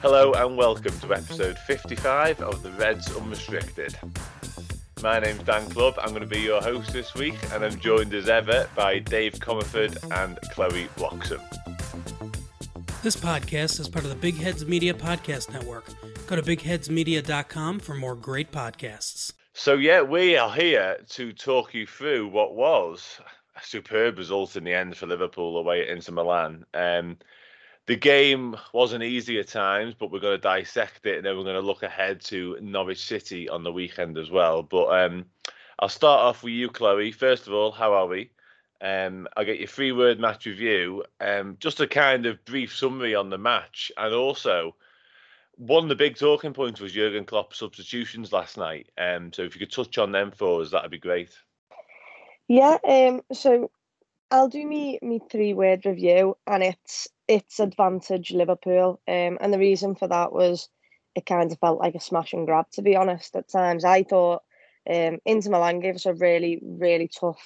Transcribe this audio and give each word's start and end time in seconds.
Hello 0.00 0.32
and 0.32 0.56
welcome 0.56 0.98
to 1.00 1.12
episode 1.12 1.58
55 1.58 2.40
of 2.40 2.62
the 2.62 2.70
Reds 2.72 3.14
Unrestricted. 3.16 3.98
My 5.02 5.20
name's 5.20 5.42
Dan 5.42 5.68
Clubbe, 5.70 5.98
I'm 6.00 6.10
going 6.10 6.22
to 6.22 6.26
be 6.26 6.40
your 6.40 6.62
host 6.62 6.92
this 6.92 7.14
week, 7.14 7.36
and 7.52 7.64
I'm 7.64 7.78
joined 7.78 8.14
as 8.14 8.28
ever 8.28 8.68
by 8.74 8.98
Dave 9.00 9.34
Comerford 9.34 9.96
and 10.22 10.38
Chloe 10.50 10.88
Bloxam. 10.96 11.40
This 13.02 13.16
podcast 13.16 13.78
is 13.78 13.88
part 13.88 14.04
of 14.04 14.10
the 14.10 14.16
Big 14.16 14.36
Heads 14.36 14.66
Media 14.66 14.92
Podcast 14.92 15.52
Network. 15.52 15.84
Go 16.26 16.36
to 16.36 16.42
bigheadsmedia.com 16.42 17.80
for 17.80 17.94
more 17.94 18.14
great 18.14 18.50
podcasts. 18.50 19.32
So, 19.52 19.74
yeah, 19.74 20.02
we 20.02 20.36
are 20.36 20.52
here 20.52 20.98
to 21.10 21.32
talk 21.32 21.74
you 21.74 21.86
through 21.86 22.28
what 22.28 22.54
was 22.54 23.20
superb 23.62 24.18
result 24.18 24.56
in 24.56 24.64
the 24.64 24.74
end 24.74 24.96
for 24.96 25.06
Liverpool 25.06 25.58
away 25.58 25.82
at 25.82 25.88
Inter 25.88 26.12
Milan. 26.12 26.64
Um, 26.74 27.18
the 27.86 27.96
game 27.96 28.54
wasn't 28.72 29.02
easy 29.02 29.38
at 29.40 29.48
times, 29.48 29.94
but 29.94 30.10
we're 30.10 30.20
going 30.20 30.36
to 30.36 30.42
dissect 30.42 31.06
it 31.06 31.16
and 31.16 31.24
then 31.24 31.36
we're 31.36 31.44
going 31.44 31.54
to 31.54 31.62
look 31.62 31.82
ahead 31.82 32.20
to 32.22 32.58
Norwich 32.60 33.04
City 33.04 33.48
on 33.48 33.64
the 33.64 33.72
weekend 33.72 34.18
as 34.18 34.30
well. 34.30 34.62
But 34.62 34.88
um, 34.88 35.24
I'll 35.78 35.88
start 35.88 36.20
off 36.20 36.42
with 36.42 36.52
you, 36.52 36.68
Chloe. 36.68 37.12
First 37.12 37.46
of 37.46 37.54
all, 37.54 37.72
how 37.72 37.94
are 37.94 38.06
we? 38.06 38.30
Um, 38.80 39.26
I'll 39.36 39.44
get 39.44 39.58
your 39.58 39.68
three 39.68 39.92
word 39.92 40.20
match 40.20 40.44
review. 40.44 41.04
Um, 41.20 41.56
just 41.60 41.80
a 41.80 41.86
kind 41.86 42.26
of 42.26 42.44
brief 42.44 42.76
summary 42.76 43.14
on 43.14 43.30
the 43.30 43.38
match. 43.38 43.90
And 43.96 44.14
also, 44.14 44.74
one 45.56 45.84
of 45.84 45.88
the 45.88 45.96
big 45.96 46.16
talking 46.16 46.52
points 46.52 46.80
was 46.80 46.92
Jurgen 46.92 47.24
Klopp's 47.24 47.58
substitutions 47.58 48.32
last 48.32 48.56
night. 48.56 48.90
Um, 48.98 49.32
so 49.32 49.42
if 49.42 49.54
you 49.54 49.60
could 49.60 49.72
touch 49.72 49.98
on 49.98 50.12
them 50.12 50.30
for 50.30 50.60
us, 50.60 50.70
that'd 50.70 50.90
be 50.90 50.98
great. 50.98 51.36
Yeah, 52.48 52.78
um, 52.84 53.22
so 53.32 53.70
I'll 54.30 54.48
do 54.48 54.66
me 54.66 54.98
me 55.02 55.20
three 55.30 55.54
word 55.54 55.86
review, 55.86 56.36
and 56.46 56.62
it's 56.62 57.08
it's 57.28 57.60
advantage 57.60 58.32
Liverpool. 58.32 59.00
Um, 59.08 59.38
and 59.40 59.52
the 59.52 59.58
reason 59.58 59.94
for 59.96 60.08
that 60.08 60.32
was 60.32 60.68
it 61.16 61.26
kind 61.26 61.52
of 61.52 61.58
felt 61.60 61.80
like 61.80 61.94
a 61.94 62.00
smash 62.00 62.32
and 62.32 62.46
grab. 62.46 62.66
To 62.72 62.82
be 62.82 62.96
honest, 62.96 63.36
at 63.36 63.48
times 63.50 63.84
I 63.84 64.02
thought 64.04 64.42
um, 64.90 65.18
Inter 65.26 65.50
Milan 65.50 65.80
gave 65.80 65.96
us 65.96 66.06
a 66.06 66.14
really 66.14 66.60
really 66.62 67.08
tough 67.08 67.42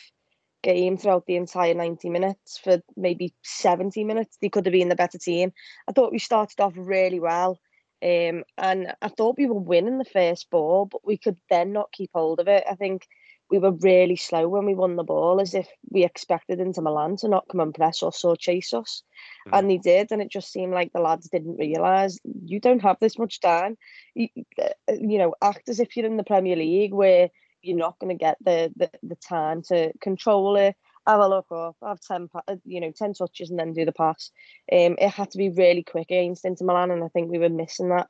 game 0.62 0.96
throughout 0.96 1.26
the 1.26 1.36
entire 1.36 1.74
90 1.74 2.08
minutes 2.10 2.58
for 2.58 2.80
maybe 2.96 3.34
70 3.42 4.04
minutes 4.04 4.38
they 4.40 4.48
could 4.48 4.66
have 4.66 4.72
been 4.72 4.88
the 4.88 4.96
better 4.96 5.18
team 5.18 5.52
i 5.88 5.92
thought 5.92 6.12
we 6.12 6.20
started 6.20 6.60
off 6.60 6.72
really 6.76 7.20
well 7.20 7.58
um, 8.04 8.44
and 8.58 8.94
i 9.02 9.08
thought 9.08 9.38
we 9.38 9.46
were 9.46 9.54
winning 9.60 9.98
the 9.98 10.04
first 10.04 10.50
ball 10.50 10.86
but 10.86 11.04
we 11.04 11.18
could 11.18 11.36
then 11.50 11.72
not 11.72 11.92
keep 11.92 12.10
hold 12.14 12.40
of 12.40 12.48
it 12.48 12.64
i 12.70 12.74
think 12.76 13.06
we 13.50 13.58
were 13.58 13.72
really 13.72 14.16
slow 14.16 14.48
when 14.48 14.64
we 14.64 14.74
won 14.74 14.96
the 14.96 15.04
ball, 15.04 15.40
as 15.40 15.54
if 15.54 15.68
we 15.90 16.04
expected 16.04 16.60
Inter 16.60 16.82
Milan 16.82 17.16
to 17.18 17.28
not 17.28 17.46
come 17.50 17.60
and 17.60 17.74
press 17.74 18.02
us 18.02 18.24
or 18.24 18.36
chase 18.36 18.72
us. 18.72 19.02
Mm. 19.48 19.58
And 19.58 19.70
they 19.70 19.78
did, 19.78 20.10
and 20.10 20.22
it 20.22 20.30
just 20.30 20.52
seemed 20.52 20.72
like 20.72 20.92
the 20.92 21.00
lads 21.00 21.28
didn't 21.28 21.58
realise 21.58 22.18
you 22.44 22.60
don't 22.60 22.82
have 22.82 22.96
this 23.00 23.18
much 23.18 23.40
time. 23.40 23.76
You, 24.14 24.28
uh, 24.60 24.68
you 24.88 25.18
know, 25.18 25.34
act 25.42 25.68
as 25.68 25.80
if 25.80 25.96
you're 25.96 26.06
in 26.06 26.16
the 26.16 26.24
Premier 26.24 26.56
League 26.56 26.92
where 26.92 27.30
you're 27.62 27.76
not 27.76 27.98
going 27.98 28.16
to 28.16 28.20
get 28.20 28.36
the, 28.44 28.72
the 28.76 28.90
the 29.02 29.16
time 29.16 29.62
to 29.62 29.92
control 30.00 30.56
it, 30.56 30.74
have 31.06 31.20
a 31.20 31.28
look 31.28 31.46
up, 31.52 31.76
have 31.82 32.00
10, 32.00 32.28
uh, 32.34 32.56
you 32.64 32.80
know, 32.80 32.92
10 32.96 33.14
touches 33.14 33.50
and 33.50 33.58
then 33.58 33.72
do 33.72 33.84
the 33.84 33.92
pass. 33.92 34.30
Um, 34.72 34.96
it 34.98 35.10
had 35.10 35.30
to 35.32 35.38
be 35.38 35.50
really 35.50 35.82
quick 35.82 36.10
against 36.10 36.44
Inter 36.44 36.64
Milan, 36.64 36.90
and 36.90 37.04
I 37.04 37.08
think 37.08 37.30
we 37.30 37.38
were 37.38 37.48
missing 37.48 37.88
that. 37.90 38.08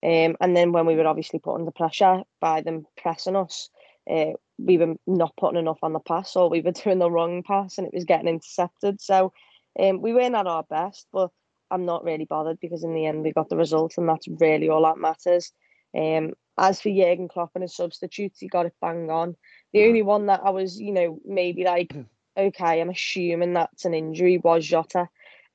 Um, 0.00 0.36
and 0.40 0.56
then 0.56 0.72
when 0.72 0.86
we 0.86 0.94
were 0.94 1.06
obviously 1.06 1.40
put 1.40 1.56
under 1.56 1.72
pressure 1.72 2.22
by 2.40 2.60
them 2.60 2.86
pressing 2.96 3.36
us, 3.36 3.68
uh, 4.10 4.32
we 4.58 4.78
were 4.78 4.94
not 5.06 5.34
putting 5.38 5.58
enough 5.58 5.78
on 5.82 5.92
the 5.92 6.00
pass 6.00 6.34
or 6.36 6.48
we 6.48 6.60
were 6.60 6.72
doing 6.84 6.98
the 6.98 7.10
wrong 7.10 7.42
pass 7.42 7.78
and 7.78 7.86
it 7.86 7.94
was 7.94 8.04
getting 8.04 8.28
intercepted. 8.28 9.00
So 9.00 9.32
um, 9.78 10.00
we 10.00 10.12
weren't 10.12 10.34
at 10.34 10.46
our 10.46 10.64
best, 10.64 11.06
but 11.12 11.30
I'm 11.70 11.84
not 11.84 12.04
really 12.04 12.24
bothered 12.24 12.58
because 12.60 12.84
in 12.84 12.94
the 12.94 13.06
end 13.06 13.22
we 13.22 13.32
got 13.32 13.48
the 13.48 13.56
result 13.56 13.94
and 13.98 14.08
that's 14.08 14.26
really 14.28 14.68
all 14.68 14.82
that 14.84 14.98
matters. 14.98 15.52
Um, 15.96 16.32
as 16.58 16.80
for 16.80 16.90
Jurgen 16.90 17.28
Klopp 17.28 17.52
and 17.54 17.62
his 17.62 17.76
substitutes, 17.76 18.40
he 18.40 18.48
got 18.48 18.66
it 18.66 18.74
bang 18.80 19.10
on. 19.10 19.36
The 19.72 19.86
only 19.86 20.02
one 20.02 20.26
that 20.26 20.40
I 20.44 20.50
was, 20.50 20.80
you 20.80 20.92
know, 20.92 21.20
maybe 21.24 21.64
like, 21.64 21.94
okay, 22.36 22.80
I'm 22.80 22.90
assuming 22.90 23.54
that's 23.54 23.84
an 23.84 23.94
injury 23.94 24.38
was 24.38 24.66
Jota. 24.66 25.08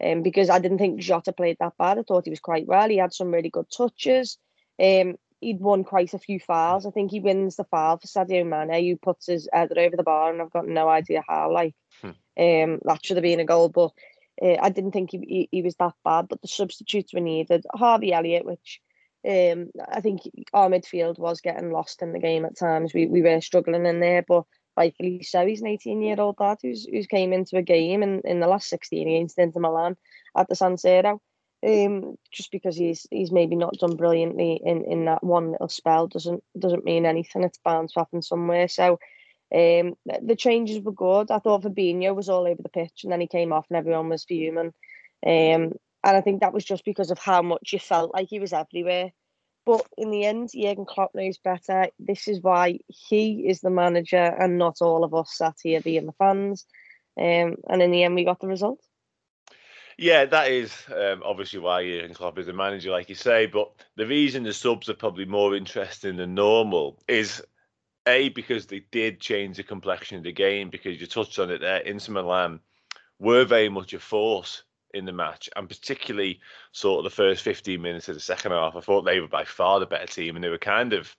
Um, 0.03 0.21
because 0.21 0.49
I 0.49 0.59
didn't 0.59 0.79
think 0.79 0.99
Jota 0.99 1.31
played 1.31 1.57
that 1.59 1.77
bad. 1.77 1.97
I 1.97 2.01
thought 2.01 2.25
he 2.25 2.29
was 2.29 2.39
quite 2.39 2.67
well. 2.67 2.89
He 2.89 2.97
had 2.97 3.13
some 3.13 3.31
really 3.31 3.49
good 3.49 3.67
touches. 3.75 4.37
Um, 4.81 5.15
he'd 5.43 5.59
won 5.59 5.83
quite 5.83 6.13
a 6.13 6.19
few 6.19 6.39
fouls. 6.39 6.85
I 6.85 6.91
think 6.91 7.11
he 7.11 7.19
wins 7.19 7.55
the 7.55 7.63
foul 7.65 7.97
for 7.97 8.07
Sadio 8.07 8.45
Mane, 8.45 8.83
who 8.83 8.97
puts 8.97 9.27
his 9.27 9.47
header 9.51 9.79
over 9.79 9.95
the 9.95 10.03
bar, 10.03 10.31
and 10.31 10.41
I've 10.41 10.51
got 10.51 10.67
no 10.67 10.87
idea 10.87 11.23
how. 11.27 11.51
Like, 11.51 11.75
hmm. 12.01 12.09
um, 12.37 12.79
that 12.83 12.99
should 13.03 13.17
have 13.17 13.23
been 13.23 13.39
a 13.39 13.45
goal, 13.45 13.69
but 13.69 13.91
uh, 14.41 14.57
I 14.61 14.69
didn't 14.69 14.91
think 14.91 15.11
he, 15.11 15.17
he, 15.19 15.49
he 15.51 15.61
was 15.61 15.75
that 15.75 15.93
bad. 16.03 16.27
But 16.27 16.41
the 16.41 16.47
substitutes 16.47 17.13
were 17.13 17.19
needed. 17.19 17.65
Harvey 17.73 18.13
Elliott, 18.13 18.45
which 18.45 18.81
um, 19.27 19.69
I 19.87 20.01
think 20.01 20.21
our 20.53 20.69
midfield 20.69 21.19
was 21.19 21.41
getting 21.41 21.71
lost 21.71 22.01
in 22.01 22.13
the 22.13 22.19
game 22.19 22.45
at 22.45 22.57
times. 22.57 22.93
We 22.93 23.05
we 23.05 23.21
were 23.21 23.41
struggling 23.41 23.85
in 23.85 23.99
there, 23.99 24.23
but 24.27 24.45
rightfully 24.75 25.23
so. 25.23 25.45
He's 25.45 25.61
an 25.61 25.67
18 25.67 26.01
year 26.01 26.19
old 26.19 26.39
lad 26.39 26.57
who's 26.61 26.85
who's 26.85 27.07
came 27.07 27.33
into 27.33 27.57
a 27.57 27.61
game 27.61 28.03
in, 28.03 28.21
in 28.25 28.39
the 28.39 28.47
last 28.47 28.69
16 28.69 29.07
against 29.07 29.39
Inter 29.39 29.59
Milan 29.59 29.97
at 30.35 30.47
the 30.49 30.55
San 30.55 30.75
Siro 30.75 31.19
um, 31.65 32.17
just 32.31 32.51
because 32.51 32.75
he's 32.75 33.07
he's 33.09 33.31
maybe 33.31 33.55
not 33.55 33.77
done 33.77 33.95
brilliantly 33.95 34.59
in, 34.63 34.83
in 34.85 35.05
that 35.05 35.23
one 35.23 35.51
little 35.51 35.69
spell 35.69 36.07
doesn't 36.07 36.43
doesn't 36.57 36.85
mean 36.85 37.05
anything. 37.05 37.43
It's 37.43 37.59
bound 37.63 37.89
to 37.89 37.99
happen 37.99 38.21
somewhere. 38.21 38.67
So 38.67 38.99
um, 39.53 39.95
the 40.21 40.35
changes 40.37 40.81
were 40.81 40.91
good. 40.91 41.31
I 41.31 41.39
thought 41.39 41.63
Fabinho 41.63 42.15
was 42.15 42.29
all 42.29 42.47
over 42.47 42.61
the 42.61 42.69
pitch, 42.69 43.01
and 43.03 43.11
then 43.11 43.21
he 43.21 43.27
came 43.27 43.53
off, 43.53 43.67
and 43.69 43.77
everyone 43.77 44.09
was 44.09 44.25
fuming. 44.25 44.73
Um, 45.25 45.73
and 46.05 46.17
I 46.17 46.21
think 46.21 46.41
that 46.41 46.53
was 46.53 46.65
just 46.65 46.83
because 46.83 47.11
of 47.11 47.19
how 47.19 47.41
much 47.41 47.71
you 47.71 47.79
felt 47.79 48.13
like 48.13 48.27
he 48.29 48.39
was 48.39 48.51
everywhere. 48.51 49.11
But 49.65 49.87
in 49.97 50.11
the 50.11 50.25
end, 50.25 50.49
Jurgen 50.53 50.85
Klopp 50.85 51.15
knows 51.15 51.37
better. 51.37 51.87
This 51.97 52.27
is 52.27 52.41
why 52.41 52.79
he 52.87 53.47
is 53.47 53.61
the 53.61 53.69
manager 53.69 54.17
and 54.17 54.57
not 54.57 54.81
all 54.81 55.05
of 55.05 55.13
us 55.13 55.33
sat 55.33 55.55
here 55.63 55.79
being 55.79 56.05
the 56.05 56.11
fans. 56.13 56.65
Um, 57.17 57.55
and 57.69 57.81
in 57.81 57.91
the 57.91 58.03
end, 58.03 58.15
we 58.15 58.25
got 58.25 58.41
the 58.41 58.47
result. 58.47 58.81
Yeah, 59.97 60.25
that 60.25 60.51
is 60.51 60.73
um, 60.95 61.21
obviously 61.23 61.59
why 61.59 61.83
Jurgen 61.83 62.13
Klopp 62.13 62.39
is 62.39 62.47
a 62.47 62.53
manager, 62.53 62.91
like 62.91 63.09
you 63.09 63.15
say. 63.15 63.45
But 63.45 63.71
the 63.95 64.07
reason 64.07 64.43
the 64.43 64.53
subs 64.53 64.89
are 64.89 64.95
probably 64.95 65.25
more 65.25 65.55
interesting 65.55 66.17
than 66.17 66.33
normal 66.33 66.99
is 67.07 67.43
a 68.07 68.29
because 68.29 68.65
they 68.65 68.83
did 68.91 69.19
change 69.19 69.57
the 69.57 69.63
complexion 69.63 70.17
of 70.17 70.23
the 70.23 70.31
game. 70.31 70.69
Because 70.69 70.99
you 70.99 71.07
touched 71.07 71.39
on 71.39 71.51
it 71.51 71.61
there, 71.61 71.77
Inter 71.77 72.13
Milan 72.13 72.59
were 73.19 73.45
very 73.45 73.69
much 73.69 73.93
a 73.93 73.99
force 73.99 74.63
in 74.93 75.05
the 75.05 75.11
match, 75.11 75.49
and 75.55 75.67
particularly 75.67 76.39
sort 76.71 76.99
of 76.99 77.03
the 77.11 77.15
first 77.15 77.43
15 77.43 77.81
minutes 77.81 78.09
of 78.09 78.15
the 78.15 78.21
second 78.21 78.51
half. 78.51 78.75
I 78.75 78.81
thought 78.81 79.03
they 79.03 79.19
were 79.19 79.27
by 79.27 79.43
far 79.43 79.79
the 79.79 79.85
better 79.85 80.07
team, 80.07 80.35
and 80.35 80.43
they 80.43 80.49
were 80.49 80.57
kind 80.57 80.93
of 80.93 81.15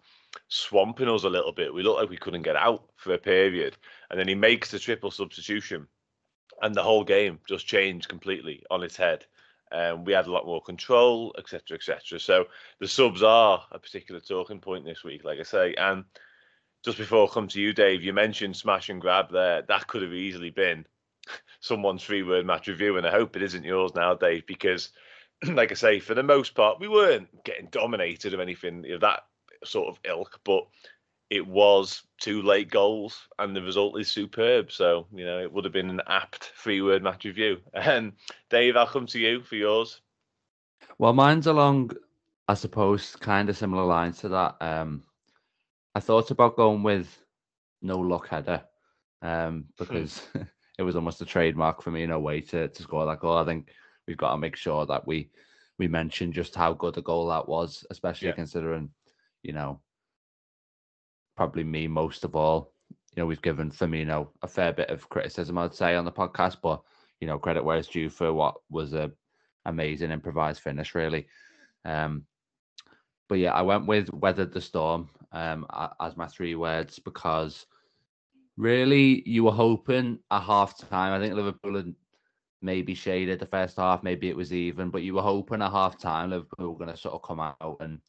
swamping 0.48 1.08
us 1.08 1.24
a 1.24 1.28
little 1.28 1.52
bit. 1.52 1.74
We 1.74 1.82
looked 1.82 2.00
like 2.00 2.10
we 2.10 2.16
couldn't 2.16 2.42
get 2.42 2.56
out 2.56 2.84
for 2.96 3.14
a 3.14 3.18
period, 3.18 3.76
and 4.10 4.18
then 4.18 4.28
he 4.28 4.34
makes 4.34 4.70
the 4.70 4.78
triple 4.78 5.10
substitution 5.10 5.86
and 6.62 6.74
the 6.74 6.82
whole 6.82 7.04
game 7.04 7.40
just 7.48 7.66
changed 7.66 8.08
completely 8.08 8.64
on 8.70 8.82
its 8.82 8.96
head. 8.96 9.24
Um, 9.72 10.04
we 10.04 10.12
had 10.12 10.26
a 10.26 10.32
lot 10.32 10.46
more 10.46 10.62
control, 10.62 11.34
etc., 11.38 11.76
etc. 11.76 12.20
So 12.20 12.46
the 12.80 12.88
subs 12.88 13.22
are 13.22 13.64
a 13.72 13.78
particular 13.78 14.20
talking 14.20 14.60
point 14.60 14.84
this 14.84 15.02
week, 15.02 15.24
like 15.24 15.40
I 15.40 15.42
say. 15.42 15.74
And 15.74 16.04
just 16.84 16.98
before 16.98 17.26
I 17.26 17.32
come 17.32 17.48
to 17.48 17.60
you, 17.60 17.72
Dave, 17.72 18.04
you 18.04 18.12
mentioned 18.12 18.56
smash 18.56 18.88
and 18.88 19.00
grab 19.00 19.32
there. 19.32 19.62
That 19.62 19.86
could 19.86 20.02
have 20.02 20.12
easily 20.12 20.50
been 20.50 20.86
someone's 21.60 22.04
three 22.04 22.22
word 22.22 22.46
match 22.46 22.68
review, 22.68 22.98
and 22.98 23.06
I 23.06 23.10
hope 23.10 23.36
it 23.36 23.42
isn't 23.42 23.64
yours 23.64 23.94
now, 23.94 24.14
Dave, 24.14 24.46
because, 24.46 24.90
like 25.46 25.72
I 25.72 25.74
say, 25.74 25.98
for 25.98 26.14
the 26.14 26.22
most 26.22 26.54
part, 26.54 26.78
we 26.78 26.88
weren't 26.88 27.44
getting 27.44 27.68
dominated 27.70 28.34
or 28.34 28.42
anything 28.42 28.90
of 28.92 29.00
that 29.00 29.24
sort 29.64 29.88
of 29.88 29.98
ilk, 30.04 30.40
but 30.44 30.66
it 31.30 31.46
was 31.46 32.02
two 32.20 32.42
late 32.42 32.70
goals 32.70 33.28
and 33.38 33.56
the 33.56 33.62
result 33.62 33.98
is 33.98 34.10
superb. 34.10 34.70
So, 34.70 35.06
you 35.12 35.24
know, 35.24 35.40
it 35.40 35.52
would 35.52 35.64
have 35.64 35.72
been 35.72 35.90
an 35.90 36.00
apt 36.06 36.52
three 36.56 36.82
word 36.82 37.02
match 37.02 37.24
review. 37.24 37.58
And 37.74 38.12
Dave, 38.50 38.76
I'll 38.76 38.86
come 38.86 39.06
to 39.06 39.18
you 39.18 39.42
for 39.42 39.56
yours. 39.56 40.00
Well, 40.98 41.12
mine's 41.12 41.46
along, 41.46 41.92
I 42.46 42.54
suppose, 42.54 43.16
kind 43.16 43.48
of 43.48 43.56
similar 43.56 43.84
lines 43.84 44.18
to 44.18 44.28
that. 44.28 44.56
Um, 44.60 45.02
I 45.94 46.00
thought 46.00 46.30
about 46.30 46.56
going 46.56 46.82
with 46.82 47.18
no 47.82 47.98
luck 47.98 48.28
header 48.28 48.62
um, 49.22 49.66
because 49.78 50.22
it 50.78 50.82
was 50.82 50.96
almost 50.96 51.22
a 51.22 51.26
trademark 51.26 51.82
for 51.82 51.90
me 51.90 52.02
in 52.02 52.10
a 52.10 52.20
way 52.20 52.40
to, 52.42 52.68
to 52.68 52.82
score 52.82 53.06
that 53.06 53.20
goal. 53.20 53.38
I 53.38 53.44
think 53.44 53.70
we've 54.06 54.16
got 54.16 54.32
to 54.32 54.38
make 54.38 54.56
sure 54.56 54.86
that 54.86 55.06
we 55.06 55.30
we 55.78 55.88
mention 55.88 56.32
just 56.32 56.54
how 56.54 56.72
good 56.72 56.96
a 56.98 57.02
goal 57.02 57.26
that 57.28 57.48
was, 57.48 57.84
especially 57.90 58.28
yeah. 58.28 58.34
considering, 58.34 58.90
you 59.42 59.52
know, 59.52 59.80
probably 61.36 61.64
me 61.64 61.86
most 61.86 62.24
of 62.24 62.36
all. 62.36 62.72
You 63.14 63.22
know, 63.22 63.26
we've 63.26 63.42
given 63.42 63.70
Firmino 63.70 64.28
a 64.42 64.48
fair 64.48 64.72
bit 64.72 64.90
of 64.90 65.08
criticism, 65.08 65.58
I'd 65.58 65.74
say, 65.74 65.94
on 65.94 66.04
the 66.04 66.12
podcast, 66.12 66.56
but 66.62 66.82
you 67.20 67.26
know, 67.26 67.38
credit 67.38 67.64
where 67.64 67.76
it's 67.76 67.88
due 67.88 68.10
for 68.10 68.32
what 68.32 68.56
was 68.70 68.92
a 68.92 69.10
amazing 69.66 70.10
improvised 70.10 70.60
finish, 70.60 70.94
really. 70.94 71.26
Um, 71.84 72.24
but 73.28 73.36
yeah, 73.36 73.52
I 73.52 73.62
went 73.62 73.86
with 73.86 74.12
weathered 74.12 74.52
the 74.52 74.60
storm 74.60 75.08
um, 75.32 75.66
as 76.00 76.16
my 76.16 76.26
three 76.26 76.54
words 76.54 76.98
because 76.98 77.66
really 78.56 79.22
you 79.28 79.44
were 79.44 79.52
hoping 79.52 80.18
at 80.30 80.42
half 80.42 80.76
time. 80.78 81.12
I 81.12 81.18
think 81.18 81.34
Liverpool 81.34 81.76
had 81.76 81.94
maybe 82.62 82.94
shaded 82.94 83.38
the 83.38 83.46
first 83.46 83.76
half, 83.76 84.02
maybe 84.02 84.28
it 84.28 84.36
was 84.36 84.52
even, 84.52 84.90
but 84.90 85.02
you 85.02 85.14
were 85.14 85.22
hoping 85.22 85.62
at 85.62 85.70
half 85.70 85.98
time 85.98 86.30
Liverpool 86.30 86.70
were 86.70 86.78
going 86.78 86.90
to 86.90 86.96
sort 86.96 87.14
of 87.14 87.22
come 87.22 87.40
out 87.40 87.76
and 87.80 88.00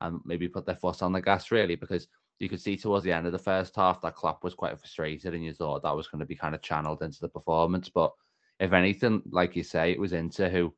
and 0.00 0.20
maybe 0.24 0.48
put 0.48 0.64
their 0.64 0.76
foot 0.76 1.02
on 1.02 1.12
the 1.12 1.20
gas 1.20 1.50
really 1.50 1.76
because 1.76 2.08
you 2.40 2.48
could 2.48 2.60
see 2.60 2.76
towards 2.76 3.04
the 3.04 3.12
end 3.12 3.26
of 3.26 3.32
the 3.32 3.38
first 3.38 3.76
half 3.76 4.00
that 4.00 4.16
Klopp 4.16 4.42
was 4.42 4.54
quite 4.54 4.78
frustrated 4.78 5.34
and 5.34 5.44
you 5.44 5.52
thought 5.52 5.82
that 5.82 5.94
was 5.94 6.08
going 6.08 6.20
to 6.20 6.26
be 6.26 6.34
kind 6.34 6.54
of 6.54 6.62
channeled 6.62 7.02
into 7.02 7.20
the 7.20 7.28
performance. 7.28 7.90
But 7.90 8.12
if 8.58 8.72
anything, 8.72 9.22
like 9.30 9.54
you 9.54 9.62
say, 9.62 9.92
it 9.92 10.00
was 10.00 10.14
Inter 10.14 10.48
who 10.48 10.74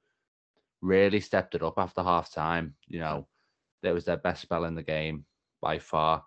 really 0.80 1.20
stepped 1.20 1.54
it 1.54 1.62
up 1.62 1.74
after 1.78 2.02
half 2.02 2.32
time. 2.32 2.74
You 2.88 2.98
know, 2.98 3.28
it 3.84 3.92
was 3.92 4.04
their 4.04 4.16
best 4.16 4.42
spell 4.42 4.64
in 4.64 4.74
the 4.74 4.82
game 4.82 5.24
by 5.60 5.78
far. 5.78 6.24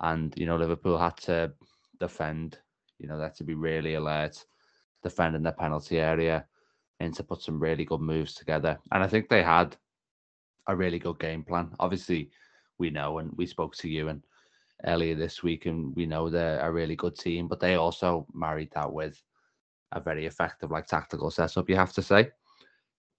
And, 0.00 0.34
you 0.36 0.46
know, 0.46 0.56
Liverpool 0.56 0.98
had 0.98 1.16
to 1.18 1.52
defend, 2.00 2.58
you 2.98 3.06
know, 3.06 3.16
they 3.16 3.24
had 3.24 3.36
to 3.36 3.44
be 3.44 3.54
really 3.54 3.94
alert, 3.94 4.44
defending 5.04 5.44
their 5.44 5.52
penalty 5.52 6.00
area 6.00 6.44
and 6.98 7.14
to 7.14 7.22
put 7.22 7.40
some 7.40 7.60
really 7.60 7.84
good 7.84 8.00
moves 8.00 8.34
together. 8.34 8.78
And 8.90 9.02
I 9.04 9.06
think 9.06 9.28
they 9.28 9.44
had 9.44 9.76
a 10.66 10.74
really 10.74 10.98
good 10.98 11.20
game 11.20 11.44
plan. 11.44 11.70
Obviously, 11.78 12.30
we 12.78 12.90
know 12.90 13.18
and 13.18 13.30
we 13.36 13.46
spoke 13.46 13.76
to 13.76 13.88
you 13.88 14.08
and 14.08 14.22
earlier 14.84 15.14
this 15.14 15.42
week, 15.42 15.66
and 15.66 15.94
we 15.96 16.06
know 16.06 16.28
they're 16.28 16.60
a 16.60 16.72
really 16.72 16.96
good 16.96 17.16
team, 17.16 17.48
but 17.48 17.60
they 17.60 17.74
also 17.74 18.26
married 18.34 18.70
that 18.74 18.92
with 18.92 19.20
a 19.92 20.00
very 20.00 20.26
effective 20.26 20.70
like 20.70 20.86
tactical 20.86 21.30
setup, 21.30 21.68
you 21.68 21.76
have 21.76 21.92
to 21.94 22.02
say. 22.02 22.30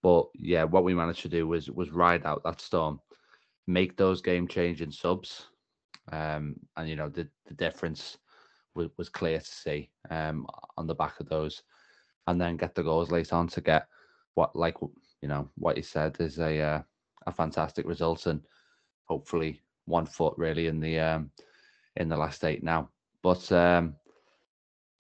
But 0.04 0.28
yeah, 0.36 0.64
what 0.64 0.84
we 0.84 0.94
managed 0.94 1.22
to 1.24 1.30
do 1.30 1.48
was 1.48 1.70
was 1.72 1.92
ride 1.92 2.26
out 2.26 2.44
that 2.44 2.62
storm, 2.62 3.00
make 3.66 3.98
those 3.98 4.22
game 4.22 4.48
changing 4.48 4.92
subs. 4.92 5.48
Um, 6.12 6.56
and 6.78 6.88
you 6.88 6.96
know, 6.96 7.10
the, 7.10 7.28
the 7.48 7.54
difference 7.54 8.18
was, 8.76 8.88
was 8.98 9.10
clear 9.10 9.40
to 9.40 9.46
see 9.46 9.90
um 10.10 10.46
on 10.78 10.88
the 10.88 10.96
back 10.96 11.20
of 11.20 11.28
those, 11.28 11.64
and 12.28 12.40
then 12.40 12.58
get 12.58 12.76
the 12.76 12.84
goals 12.84 13.12
late 13.12 13.34
on 13.34 13.48
to 13.48 13.62
get 13.62 13.88
what 14.36 14.56
like 14.56 14.78
you 15.22 15.28
know 15.28 15.50
what 15.56 15.78
you 15.78 15.84
said 15.84 16.16
is 16.20 16.40
a 16.40 16.60
uh, 16.62 16.82
a 17.26 17.32
fantastic 17.32 17.86
result 17.86 18.28
and 18.28 18.42
hopefully 19.06 19.62
one 19.86 20.06
foot 20.06 20.34
really 20.38 20.68
in 20.68 20.80
the 20.80 21.00
um 21.00 21.32
in 21.98 22.10
the 22.10 22.18
last 22.18 22.44
eight 22.44 22.64
now. 22.64 22.90
But 23.22 23.52
um, 23.52 23.96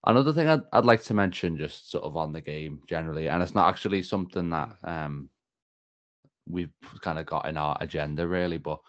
another 0.05 0.33
thing 0.33 0.47
I'd, 0.47 0.61
I'd 0.73 0.85
like 0.85 1.03
to 1.03 1.13
mention, 1.13 1.57
just 1.57 1.91
sort 1.91 2.03
of 2.03 2.17
on 2.17 2.33
the 2.33 2.41
game 2.41 2.81
generally, 2.87 3.29
and 3.29 3.41
it's 3.41 3.55
not 3.55 3.69
actually 3.69 4.03
something 4.03 4.49
that 4.49 4.69
um, 4.83 5.29
we've 6.47 6.73
kind 7.01 7.19
of 7.19 7.25
got 7.25 7.47
in 7.47 7.57
our 7.57 7.77
agenda 7.79 8.27
really, 8.27 8.57
but 8.57 8.79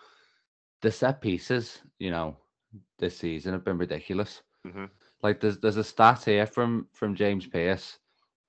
the 0.81 0.91
set 0.91 1.21
pieces, 1.21 1.79
you 1.99 2.11
know, 2.11 2.37
this 2.99 3.17
season 3.17 3.53
have 3.53 3.65
been 3.65 3.79
ridiculous. 3.79 4.43
Mm-hmm. 4.67 4.87
Like 5.23 5.41
there's 5.41 5.59
there's 5.59 5.77
a 5.77 5.85
stat 5.85 6.25
here 6.25 6.47
from 6.47 6.87
from 6.93 7.15
James 7.15 7.47
Pearce 7.47 7.99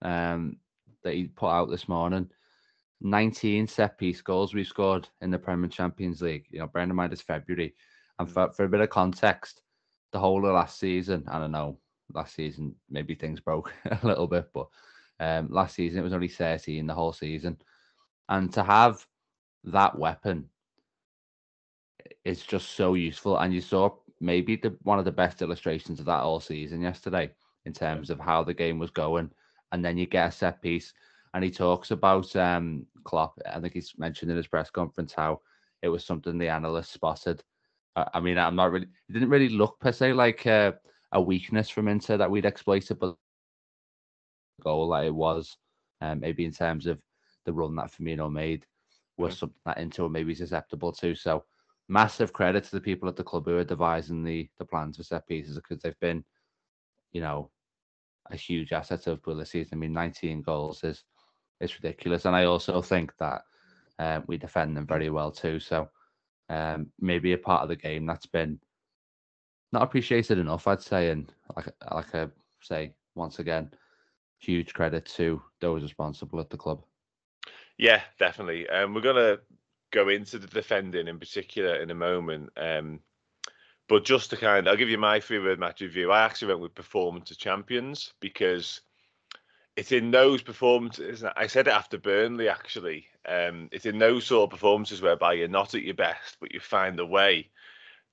um, 0.01 0.57
that 1.03 1.13
he 1.13 1.25
put 1.25 1.49
out 1.49 1.69
this 1.69 1.87
morning. 1.87 2.29
19 3.01 3.65
set 3.65 3.97
piece 3.97 4.21
goals 4.21 4.53
we've 4.53 4.67
scored 4.67 5.07
in 5.21 5.31
the 5.31 5.39
Premier 5.39 5.69
Champions 5.69 6.21
League. 6.21 6.45
You 6.51 6.59
know, 6.59 6.67
bear 6.67 6.83
in 6.83 6.93
mind 6.93 7.13
it's 7.13 7.21
February. 7.21 7.73
And 8.19 8.27
mm. 8.27 8.31
for, 8.31 8.51
for 8.53 8.65
a 8.65 8.69
bit 8.69 8.81
of 8.81 8.89
context, 8.89 9.61
the 10.11 10.19
whole 10.19 10.45
of 10.45 10.53
last 10.53 10.79
season, 10.79 11.23
I 11.27 11.39
don't 11.39 11.51
know, 11.51 11.77
last 12.13 12.35
season 12.35 12.75
maybe 12.89 13.15
things 13.15 13.39
broke 13.39 13.73
a 13.85 13.99
little 14.05 14.27
bit, 14.27 14.49
but 14.53 14.67
um, 15.19 15.47
last 15.49 15.75
season 15.75 15.99
it 15.99 16.03
was 16.03 16.13
only 16.13 16.27
13 16.27 16.85
the 16.85 16.93
whole 16.93 17.13
season. 17.13 17.57
And 18.27 18.51
to 18.53 18.63
have 18.63 19.05
that 19.65 19.97
weapon 19.97 20.49
is 22.23 22.43
just 22.43 22.71
so 22.71 22.93
useful. 22.93 23.37
And 23.37 23.53
you 23.53 23.61
saw 23.61 23.89
maybe 24.21 24.55
the 24.55 24.75
one 24.83 24.99
of 24.99 25.05
the 25.05 25.11
best 25.11 25.41
illustrations 25.41 25.99
of 25.99 26.05
that 26.05 26.21
all 26.21 26.39
season 26.39 26.81
yesterday 26.81 27.31
in 27.65 27.73
terms 27.73 28.09
of 28.09 28.19
how 28.19 28.43
the 28.43 28.53
game 28.53 28.79
was 28.79 28.91
going. 28.91 29.31
And 29.71 29.83
then 29.83 29.97
you 29.97 30.05
get 30.05 30.29
a 30.29 30.31
set 30.31 30.61
piece. 30.61 30.93
And 31.33 31.43
he 31.43 31.51
talks 31.51 31.91
about 31.91 32.35
um 32.35 32.85
Klopp. 33.03 33.39
I 33.51 33.59
think 33.59 33.73
he's 33.73 33.93
mentioned 33.97 34.31
in 34.31 34.37
his 34.37 34.47
press 34.47 34.69
conference 34.69 35.13
how 35.13 35.41
it 35.81 35.89
was 35.89 36.05
something 36.05 36.37
the 36.37 36.49
analysts 36.49 36.91
spotted 36.91 37.43
I 38.13 38.19
mean, 38.19 38.37
I'm 38.37 38.55
not 38.55 38.71
really. 38.71 38.87
It 39.09 39.13
didn't 39.13 39.29
really 39.29 39.49
look 39.49 39.79
per 39.79 39.91
se 39.91 40.13
like 40.13 40.45
a, 40.45 40.75
a 41.11 41.21
weakness 41.21 41.69
from 41.69 41.87
Inter 41.87 42.17
that 42.17 42.29
we'd 42.29 42.45
exploited, 42.45 42.99
but 42.99 43.15
goal 44.61 44.89
that 44.89 45.05
it 45.05 45.15
was, 45.15 45.57
um, 46.01 46.19
maybe 46.19 46.45
in 46.45 46.51
terms 46.51 46.85
of 46.85 46.99
the 47.45 47.53
run 47.53 47.75
that 47.75 47.91
Firmino 47.91 48.31
made, 48.31 48.65
was 49.17 49.37
something 49.37 49.55
that 49.65 49.77
Inter 49.77 50.03
were 50.03 50.09
maybe 50.09 50.35
susceptible 50.35 50.91
to. 50.93 51.15
So, 51.15 51.43
massive 51.87 52.33
credit 52.33 52.63
to 52.65 52.71
the 52.71 52.81
people 52.81 53.09
at 53.09 53.15
the 53.15 53.23
club 53.23 53.45
who 53.45 53.57
are 53.57 53.63
devising 53.63 54.23
the 54.23 54.49
the 54.57 54.65
plans 54.65 54.97
for 54.97 55.03
set 55.03 55.27
pieces 55.27 55.55
because 55.55 55.79
they've 55.81 55.99
been, 55.99 56.23
you 57.11 57.21
know, 57.21 57.49
a 58.31 58.35
huge 58.35 58.73
asset 58.73 59.07
of 59.07 59.21
season. 59.47 59.69
I 59.73 59.75
mean, 59.77 59.93
19 59.93 60.41
goals 60.41 60.83
is 60.83 61.03
is 61.59 61.75
ridiculous, 61.75 62.25
and 62.25 62.35
I 62.35 62.45
also 62.45 62.81
think 62.81 63.13
that 63.19 63.41
um, 63.99 64.23
we 64.27 64.37
defend 64.37 64.75
them 64.77 64.87
very 64.87 65.09
well 65.09 65.31
too. 65.31 65.59
So 65.59 65.89
um, 66.49 66.87
maybe 66.99 67.33
a 67.33 67.37
part 67.37 67.63
of 67.63 67.69
the 67.69 67.75
game 67.75 68.05
that's 68.05 68.25
been 68.25 68.59
not 69.71 69.83
appreciated 69.83 70.39
enough, 70.39 70.67
I'd 70.67 70.81
say. 70.81 71.09
And 71.09 71.31
like 71.55 71.67
like 71.91 72.15
I 72.15 72.27
say 72.61 72.93
once 73.15 73.39
again, 73.39 73.71
huge 74.39 74.73
credit 74.73 75.05
to 75.17 75.41
those 75.59 75.83
responsible 75.83 76.39
at 76.39 76.49
the 76.49 76.57
club. 76.57 76.83
Yeah, 77.77 78.01
definitely. 78.17 78.67
Um, 78.69 78.93
we're 78.93 79.01
gonna 79.01 79.39
go 79.91 80.09
into 80.09 80.37
the 80.39 80.47
defending 80.47 81.07
in 81.07 81.19
particular 81.19 81.75
in 81.75 81.91
a 81.91 81.95
moment. 81.95 82.49
Um, 82.57 82.99
but 83.87 84.05
just 84.05 84.29
to 84.29 84.37
kind 84.37 84.67
of, 84.67 84.71
I'll 84.71 84.77
give 84.77 84.89
you 84.89 84.99
my 84.99 85.19
three 85.19 85.39
word 85.39 85.59
match 85.59 85.81
review. 85.81 86.11
I 86.11 86.23
actually 86.23 86.49
went 86.49 86.59
with 86.59 86.75
performance 86.75 87.31
of 87.31 87.39
champions 87.39 88.13
because 88.19 88.81
it's 89.75 89.91
in 89.91 90.11
those 90.11 90.43
performances. 90.43 91.23
I 91.23 91.47
said 91.47 91.67
it 91.67 91.73
after 91.73 91.97
Burnley 91.97 92.49
actually. 92.49 93.07
Um, 93.29 93.69
it's 93.71 93.85
in 93.85 93.99
those 93.99 94.25
sort 94.25 94.47
of 94.47 94.49
performances 94.49 95.01
whereby 95.01 95.33
you're 95.33 95.47
not 95.47 95.75
at 95.75 95.83
your 95.83 95.93
best, 95.93 96.37
but 96.39 96.51
you 96.51 96.59
find 96.59 96.99
a 96.99 97.05
way 97.05 97.49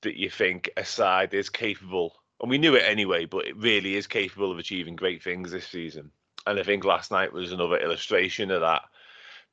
that 0.03 0.17
you 0.17 0.29
think 0.29 0.71
a 0.77 0.85
side 0.85 1.33
is 1.33 1.49
capable. 1.49 2.15
And 2.41 2.51
we 2.51 2.59
knew 2.59 2.75
it 2.75 2.85
anyway, 2.87 3.25
but 3.25 3.47
it 3.47 3.57
really 3.57 3.97
is 3.97 4.07
capable 4.07 4.53
of 4.53 4.59
achieving 4.59 4.95
great 4.95 5.23
things 5.23 5.51
this 5.51 5.67
season. 5.67 6.11
And 6.47 6.61
I 6.61 6.63
think 6.63 6.85
last 6.85 7.11
night 7.11 7.33
was 7.33 7.51
another 7.51 7.79
illustration 7.79 8.51
of 8.51 8.61
that 8.61 8.83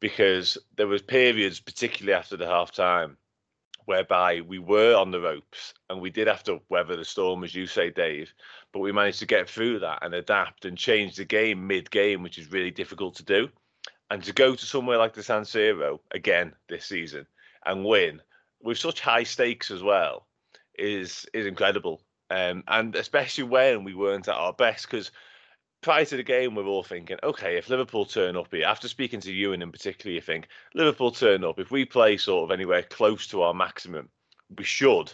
because 0.02 0.58
there 0.76 0.88
was 0.88 1.02
periods, 1.02 1.62
particularly 1.62 2.14
after 2.14 2.36
the 2.36 2.46
half 2.46 2.74
time, 2.74 3.16
whereby 3.86 4.42
we 4.42 4.60
were 4.60 4.96
on 4.96 5.12
the 5.12 5.20
ropes 5.22 5.74
and 5.90 6.02
we 6.02 6.10
did 6.10 6.28
have 6.28 6.44
to 6.44 6.60
weather 6.68 6.98
the 6.98 7.06
storm, 7.06 7.44
as 7.44 7.56
you 7.56 7.68
say, 7.68 7.90
Dave. 7.90 8.34
But 8.74 8.80
we 8.80 8.92
managed 8.92 9.20
to 9.20 9.26
get 9.26 9.50
through 9.50 9.80
that 9.80 10.00
and 10.02 10.14
adapt 10.14 10.66
and 10.66 10.78
change 10.78 11.16
the 11.16 11.26
game 11.26 11.68
mid 11.68 11.90
game, 11.90 12.22
which 12.22 12.38
is 12.38 12.52
really 12.52 12.72
difficult 12.72 13.16
to 13.16 13.24
do. 13.24 13.50
And 14.14 14.24
to 14.26 14.32
go 14.32 14.54
to 14.54 14.64
somewhere 14.64 15.00
like 15.00 15.16
the 15.16 15.24
San 15.24 15.42
Siro 15.42 16.00
again 16.12 16.54
this 16.70 16.86
season 16.86 17.26
and 17.66 17.84
win 17.84 18.22
with 18.62 18.78
such 18.78 19.02
high 19.02 19.24
stakes 19.24 19.72
as 19.72 19.82
well 19.82 20.28
is 20.78 21.26
is 21.34 21.48
incredible. 21.48 22.00
Um, 22.30 22.64
and 22.68 22.96
especially 22.96 23.46
when 23.46 23.84
we 23.84 23.96
weren't 23.96 24.28
at 24.28 24.36
our 24.36 24.54
best, 24.54 24.86
because 24.86 25.10
prior 25.82 26.06
to 26.06 26.16
the 26.16 26.22
game, 26.22 26.54
we 26.54 26.62
are 26.62 26.68
all 26.68 26.84
thinking, 26.84 27.18
okay, 27.24 27.58
if 27.58 27.70
Liverpool 27.70 28.06
turn 28.06 28.38
up 28.38 28.54
here, 28.54 28.68
after 28.68 28.88
speaking 28.88 29.20
to 29.22 29.34
Ewan 29.34 29.64
in 29.64 29.72
particular, 29.72 30.14
you 30.14 30.22
think 30.22 30.48
Liverpool 30.76 31.10
turn 31.10 31.44
up. 31.44 31.58
If 31.58 31.72
we 31.72 31.84
play 31.84 32.18
sort 32.18 32.44
of 32.44 32.54
anywhere 32.54 32.84
close 32.84 33.26
to 33.30 33.42
our 33.42 33.56
maximum, 33.56 34.10
we 34.56 34.64
should, 34.64 35.12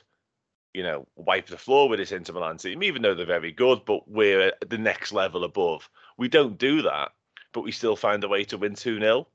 you 0.74 0.84
know, 0.84 1.08
wipe 1.16 1.48
the 1.48 1.58
floor 1.58 1.88
with 1.88 2.00
this 2.00 2.12
Inter 2.12 2.34
Milan 2.34 2.58
team, 2.58 2.84
even 2.84 3.02
though 3.02 3.16
they're 3.16 3.26
very 3.26 3.54
good, 3.54 3.86
but 3.86 4.10
we're 4.10 4.48
at 4.48 4.70
the 4.70 4.78
next 4.78 5.14
level 5.14 5.46
above. 5.46 5.90
We 6.18 6.28
don't 6.28 6.58
do 6.58 6.82
that, 6.82 7.14
but 7.54 7.62
we 7.62 7.72
still 7.72 7.96
find 7.96 8.24
a 8.24 8.28
way 8.28 8.44
to 8.46 8.58
win 8.58 8.76
2 8.76 9.00
0. 9.00 9.28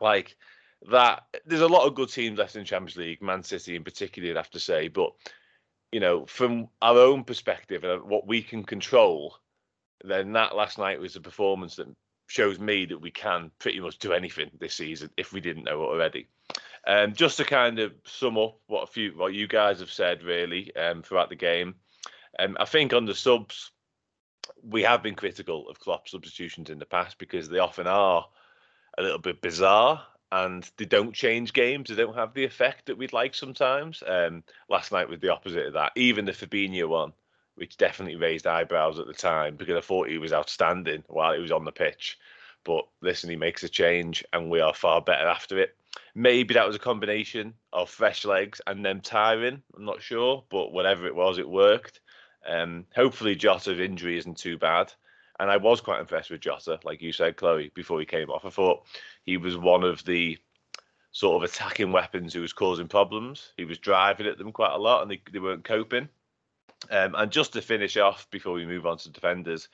Like 0.00 0.36
that, 0.90 1.24
there's 1.46 1.62
a 1.62 1.66
lot 1.66 1.86
of 1.86 1.94
good 1.94 2.10
teams 2.10 2.38
left 2.38 2.56
in 2.56 2.64
Champions 2.64 2.96
League, 2.96 3.22
Man 3.22 3.42
City 3.42 3.76
in 3.76 3.84
particular, 3.84 4.30
I'd 4.30 4.36
have 4.36 4.50
to 4.50 4.60
say, 4.60 4.88
but. 4.88 5.12
You 5.90 6.00
know, 6.00 6.26
from 6.26 6.68
our 6.82 6.98
own 6.98 7.24
perspective 7.24 7.82
and 7.82 8.02
what 8.02 8.26
we 8.26 8.42
can 8.42 8.62
control, 8.62 9.38
then 10.04 10.32
that 10.32 10.54
last 10.54 10.76
night 10.76 11.00
was 11.00 11.16
a 11.16 11.20
performance 11.22 11.76
that 11.76 11.88
shows 12.28 12.60
me 12.60 12.84
that 12.86 13.00
we 13.00 13.10
can 13.10 13.50
pretty 13.58 13.80
much 13.80 13.98
do 13.98 14.12
anything 14.12 14.50
this 14.60 14.74
season 14.74 15.10
if 15.16 15.32
we 15.32 15.40
didn't 15.40 15.64
know 15.64 15.82
already. 15.82 16.28
Um, 16.86 17.12
just 17.12 17.38
to 17.38 17.44
kind 17.44 17.78
of 17.78 17.92
sum 18.04 18.38
up 18.38 18.58
what 18.66 18.84
a 18.84 18.86
few 18.86 19.12
what 19.12 19.34
you 19.34 19.48
guys 19.48 19.80
have 19.80 19.90
said 19.90 20.22
really 20.22 20.74
um, 20.76 21.02
throughout 21.02 21.28
the 21.28 21.36
game, 21.36 21.74
um, 22.38 22.56
I 22.60 22.64
think 22.64 22.92
on 22.92 23.04
the 23.04 23.14
subs 23.14 23.72
we 24.62 24.82
have 24.82 25.02
been 25.02 25.14
critical 25.14 25.68
of 25.68 25.80
Klopp 25.80 26.08
substitutions 26.08 26.70
in 26.70 26.78
the 26.78 26.86
past 26.86 27.18
because 27.18 27.48
they 27.48 27.58
often 27.58 27.86
are 27.86 28.26
a 28.96 29.02
little 29.02 29.18
bit 29.18 29.40
bizarre 29.40 30.02
and 30.30 30.70
they 30.76 30.84
don't 30.84 31.14
change 31.14 31.52
games. 31.52 31.88
They 31.88 31.96
don't 31.96 32.14
have 32.14 32.34
the 32.34 32.44
effect 32.44 32.86
that 32.86 32.98
we'd 32.98 33.12
like 33.12 33.34
sometimes. 33.34 34.02
Um, 34.06 34.42
last 34.68 34.92
night 34.92 35.08
was 35.08 35.20
the 35.20 35.32
opposite 35.32 35.66
of 35.66 35.72
that. 35.74 35.92
Even 35.96 36.24
the 36.24 36.32
Fabinho 36.32 36.88
one 36.88 37.12
which 37.58 37.76
definitely 37.76 38.16
raised 38.16 38.46
eyebrows 38.46 38.98
at 38.98 39.06
the 39.06 39.12
time 39.12 39.56
because 39.56 39.76
I 39.76 39.80
thought 39.80 40.08
he 40.08 40.18
was 40.18 40.32
outstanding 40.32 41.04
while 41.08 41.34
he 41.34 41.40
was 41.40 41.52
on 41.52 41.64
the 41.64 41.72
pitch. 41.72 42.18
But 42.64 42.86
listen, 43.00 43.30
he 43.30 43.36
makes 43.36 43.62
a 43.62 43.68
change 43.68 44.24
and 44.32 44.50
we 44.50 44.60
are 44.60 44.74
far 44.74 45.00
better 45.00 45.26
after 45.26 45.58
it. 45.58 45.74
Maybe 46.14 46.54
that 46.54 46.66
was 46.66 46.76
a 46.76 46.80
combination 46.80 47.54
of 47.72 47.90
fresh 47.90 48.24
legs 48.24 48.60
and 48.66 48.84
them 48.84 49.00
tiring. 49.00 49.62
I'm 49.76 49.84
not 49.84 50.02
sure, 50.02 50.44
but 50.48 50.72
whatever 50.72 51.06
it 51.06 51.14
was, 51.14 51.38
it 51.38 51.48
worked. 51.48 52.00
Um, 52.48 52.86
hopefully, 52.94 53.36
Jota's 53.36 53.78
injury 53.78 54.18
isn't 54.18 54.38
too 54.38 54.58
bad. 54.58 54.92
And 55.40 55.50
I 55.50 55.56
was 55.56 55.80
quite 55.80 56.00
impressed 56.00 56.30
with 56.30 56.40
Jota, 56.40 56.80
like 56.82 57.00
you 57.00 57.12
said, 57.12 57.36
Chloe, 57.36 57.70
before 57.74 58.00
he 58.00 58.06
came 58.06 58.28
off. 58.28 58.44
I 58.44 58.50
thought 58.50 58.86
he 59.24 59.36
was 59.36 59.56
one 59.56 59.84
of 59.84 60.04
the 60.04 60.36
sort 61.12 61.42
of 61.42 61.48
attacking 61.48 61.92
weapons 61.92 62.34
who 62.34 62.40
was 62.40 62.52
causing 62.52 62.88
problems. 62.88 63.52
He 63.56 63.64
was 63.64 63.78
driving 63.78 64.26
at 64.26 64.38
them 64.38 64.52
quite 64.52 64.72
a 64.72 64.78
lot 64.78 65.02
and 65.02 65.10
they, 65.10 65.22
they 65.32 65.38
weren't 65.38 65.64
coping. 65.64 66.08
Um, 66.90 67.14
and 67.16 67.30
just 67.30 67.52
to 67.52 67.62
finish 67.62 67.96
off 67.96 68.28
before 68.30 68.54
we 68.54 68.66
move 68.66 68.86
on 68.86 68.98
to 68.98 69.10
defenders, 69.10 69.68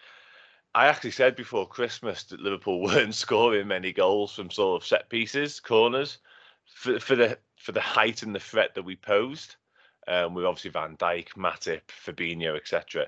I 0.74 0.86
actually 0.86 1.12
said 1.12 1.36
before 1.36 1.68
Christmas 1.68 2.24
that 2.24 2.40
Liverpool 2.40 2.80
weren't 2.82 3.14
scoring 3.14 3.68
many 3.68 3.92
goals 3.92 4.34
from 4.34 4.50
sort 4.50 4.82
of 4.82 4.86
set 4.86 5.08
pieces, 5.08 5.60
corners, 5.60 6.18
for, 6.66 6.98
for 6.98 7.14
the 7.14 7.38
for 7.56 7.72
the 7.72 7.80
height 7.80 8.22
and 8.22 8.34
the 8.34 8.40
threat 8.40 8.74
that 8.74 8.84
we 8.84 8.96
posed. 8.96 9.56
Um, 10.06 10.34
with 10.34 10.44
obviously 10.44 10.70
Van 10.70 10.96
Dijk, 10.96 11.28
Matip, 11.30 11.80
Fabinho, 11.88 12.56
etc. 12.56 13.06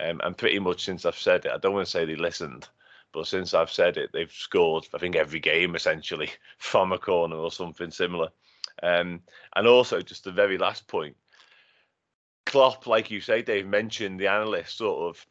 Um, 0.00 0.20
and 0.22 0.36
pretty 0.36 0.58
much 0.58 0.84
since 0.84 1.06
I've 1.06 1.18
said 1.18 1.46
it, 1.46 1.52
I 1.52 1.58
don't 1.58 1.72
want 1.72 1.86
to 1.86 1.90
say 1.90 2.04
they 2.04 2.16
listened, 2.16 2.68
but 3.12 3.26
since 3.26 3.54
I've 3.54 3.72
said 3.72 3.96
it, 3.96 4.10
they've 4.12 4.30
scored, 4.30 4.86
I 4.94 4.98
think, 4.98 5.16
every 5.16 5.40
game 5.40 5.74
essentially 5.74 6.30
from 6.58 6.92
a 6.92 6.98
corner 6.98 7.36
or 7.36 7.50
something 7.50 7.90
similar. 7.90 8.28
Um, 8.82 9.22
and 9.56 9.66
also, 9.66 10.00
just 10.00 10.24
the 10.24 10.32
very 10.32 10.58
last 10.58 10.88
point, 10.88 11.16
Klopp, 12.44 12.86
like 12.86 13.10
you 13.10 13.20
say, 13.20 13.42
Dave 13.42 13.66
mentioned 13.66 14.20
the 14.20 14.28
analyst 14.28 14.76
sort 14.76 15.08
of 15.08 15.26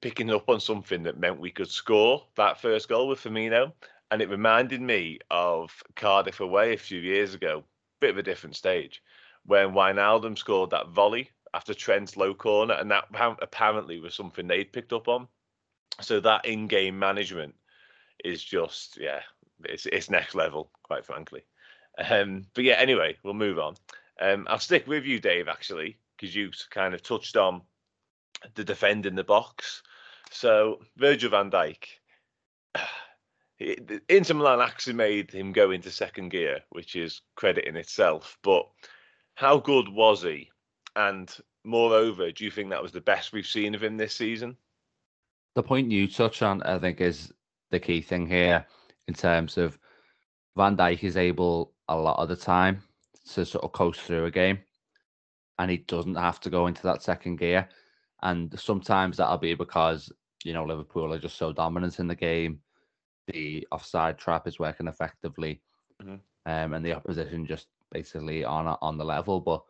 picking 0.00 0.30
up 0.30 0.48
on 0.48 0.60
something 0.60 1.02
that 1.02 1.18
meant 1.18 1.40
we 1.40 1.50
could 1.50 1.70
score 1.70 2.24
that 2.36 2.60
first 2.60 2.88
goal 2.88 3.08
with 3.08 3.20
Firmino. 3.20 3.72
And 4.10 4.22
it 4.22 4.30
reminded 4.30 4.80
me 4.80 5.18
of 5.30 5.82
Cardiff 5.96 6.40
away 6.40 6.72
a 6.72 6.78
few 6.78 7.00
years 7.00 7.34
ago, 7.34 7.64
bit 8.00 8.10
of 8.10 8.18
a 8.18 8.22
different 8.22 8.54
stage, 8.54 9.02
when 9.46 9.72
Wijnaldum 9.72 10.38
scored 10.38 10.70
that 10.70 10.88
volley 10.88 11.30
after 11.52 11.74
Trent's 11.74 12.16
low 12.16 12.34
corner, 12.34 12.74
and 12.74 12.90
that 12.90 13.04
apparently 13.40 14.00
was 14.00 14.14
something 14.14 14.46
they'd 14.46 14.72
picked 14.72 14.92
up 14.92 15.08
on. 15.08 15.28
So 16.00 16.20
that 16.20 16.44
in-game 16.44 16.98
management 16.98 17.54
is 18.24 18.42
just, 18.42 18.98
yeah, 19.00 19.20
it's 19.64 19.86
it's 19.86 20.10
next 20.10 20.34
level, 20.34 20.70
quite 20.82 21.06
frankly. 21.06 21.44
Um, 21.96 22.46
but 22.54 22.64
yeah, 22.64 22.74
anyway, 22.74 23.16
we'll 23.22 23.34
move 23.34 23.58
on. 23.58 23.76
Um, 24.20 24.46
I'll 24.50 24.58
stick 24.58 24.86
with 24.86 25.04
you, 25.04 25.20
Dave, 25.20 25.48
actually, 25.48 25.98
because 26.16 26.34
you 26.34 26.50
kind 26.70 26.94
of 26.94 27.02
touched 27.02 27.36
on 27.36 27.62
the 28.54 28.64
defend 28.64 29.06
in 29.06 29.14
the 29.14 29.24
box. 29.24 29.82
So 30.30 30.80
Virgil 30.96 31.30
van 31.30 31.50
Dijk, 31.50 31.84
Inter 34.08 34.34
Milan 34.34 34.60
actually 34.60 34.94
made 34.94 35.30
him 35.30 35.52
go 35.52 35.70
into 35.70 35.90
second 35.90 36.30
gear, 36.30 36.60
which 36.70 36.96
is 36.96 37.22
credit 37.36 37.66
in 37.66 37.76
itself. 37.76 38.36
But 38.42 38.66
how 39.34 39.58
good 39.58 39.88
was 39.88 40.22
he? 40.22 40.50
And 40.96 41.34
moreover, 41.64 42.30
do 42.30 42.44
you 42.44 42.50
think 42.50 42.70
that 42.70 42.82
was 42.82 42.92
the 42.92 43.00
best 43.00 43.32
we've 43.32 43.46
seen 43.46 43.74
of 43.74 43.82
him 43.82 43.96
this 43.96 44.14
season? 44.14 44.56
The 45.54 45.62
point 45.62 45.90
you 45.90 46.08
touch 46.08 46.42
on, 46.42 46.62
I 46.62 46.78
think, 46.78 47.00
is 47.00 47.32
the 47.70 47.80
key 47.80 48.00
thing 48.00 48.26
here 48.26 48.66
in 49.08 49.14
terms 49.14 49.58
of 49.58 49.78
Van 50.56 50.76
Dijk 50.76 51.02
is 51.02 51.16
able 51.16 51.72
a 51.88 51.96
lot 51.96 52.18
of 52.18 52.28
the 52.28 52.36
time 52.36 52.82
to 53.32 53.44
sort 53.44 53.64
of 53.64 53.72
coast 53.72 54.00
through 54.00 54.26
a 54.26 54.30
game 54.30 54.58
and 55.58 55.70
he 55.70 55.78
doesn't 55.78 56.16
have 56.16 56.40
to 56.40 56.50
go 56.50 56.66
into 56.66 56.82
that 56.82 57.02
second 57.02 57.36
gear. 57.36 57.68
And 58.22 58.58
sometimes 58.58 59.16
that'll 59.16 59.38
be 59.38 59.54
because, 59.54 60.10
you 60.44 60.52
know, 60.52 60.64
Liverpool 60.64 61.12
are 61.12 61.18
just 61.18 61.36
so 61.36 61.52
dominant 61.52 61.98
in 61.98 62.08
the 62.08 62.14
game. 62.14 62.60
The 63.28 63.66
offside 63.70 64.18
trap 64.18 64.46
is 64.46 64.58
working 64.58 64.88
effectively. 64.88 65.60
Mm-hmm. 66.02 66.16
Um, 66.46 66.74
and 66.74 66.84
the 66.84 66.94
opposition 66.94 67.46
just 67.46 67.68
basically 67.92 68.44
on 68.44 68.66
on 68.80 68.98
the 68.98 69.04
level. 69.04 69.40
But 69.40 69.62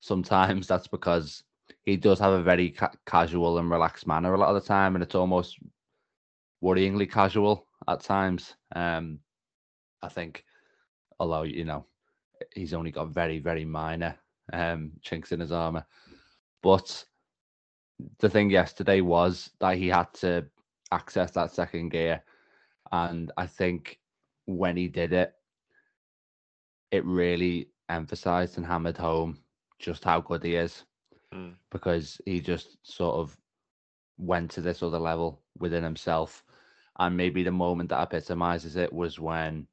sometimes 0.00 0.66
that's 0.66 0.88
because 0.88 1.44
he 1.84 1.96
does 1.96 2.18
have 2.18 2.32
a 2.32 2.42
very 2.42 2.70
ca- 2.70 2.92
casual 3.06 3.58
and 3.58 3.70
relaxed 3.70 4.06
manner 4.06 4.34
a 4.34 4.38
lot 4.38 4.54
of 4.54 4.62
the 4.62 4.68
time, 4.68 4.94
and 4.94 5.02
it's 5.02 5.14
almost 5.14 5.58
worryingly 6.62 7.10
casual 7.10 7.66
at 7.88 8.00
times. 8.00 8.54
Um, 8.74 9.18
I 10.02 10.08
think, 10.08 10.44
although 11.18 11.42
you 11.42 11.64
know, 11.64 11.86
he's 12.54 12.74
only 12.74 12.90
got 12.90 13.08
very 13.08 13.38
very 13.38 13.64
minor 13.64 14.16
um, 14.52 14.92
chinks 15.02 15.32
in 15.32 15.40
his 15.40 15.52
armor. 15.52 15.84
But 16.62 17.04
the 18.18 18.28
thing 18.28 18.50
yesterday 18.50 19.00
was 19.00 19.50
that 19.60 19.76
he 19.76 19.88
had 19.88 20.12
to 20.14 20.46
access 20.90 21.30
that 21.32 21.52
second 21.52 21.90
gear. 21.90 22.22
And 22.90 23.32
I 23.36 23.46
think 23.46 23.98
when 24.46 24.76
he 24.76 24.88
did 24.88 25.12
it, 25.12 25.34
it 26.92 27.04
really 27.04 27.70
emphasized 27.88 28.58
and 28.58 28.66
hammered 28.66 28.96
home 28.96 29.38
just 29.80 30.04
how 30.04 30.20
good 30.20 30.44
he 30.44 30.54
is 30.54 30.84
mm. 31.34 31.54
because 31.70 32.20
he 32.26 32.40
just 32.40 32.76
sort 32.82 33.16
of 33.16 33.36
went 34.18 34.50
to 34.52 34.60
this 34.60 34.82
other 34.82 34.98
level 34.98 35.42
within 35.58 35.82
himself. 35.82 36.44
And 36.98 37.16
maybe 37.16 37.42
the 37.42 37.50
moment 37.50 37.88
that 37.88 38.02
epitomizes 38.02 38.76
it 38.76 38.92
was 38.92 39.18
when 39.18 39.66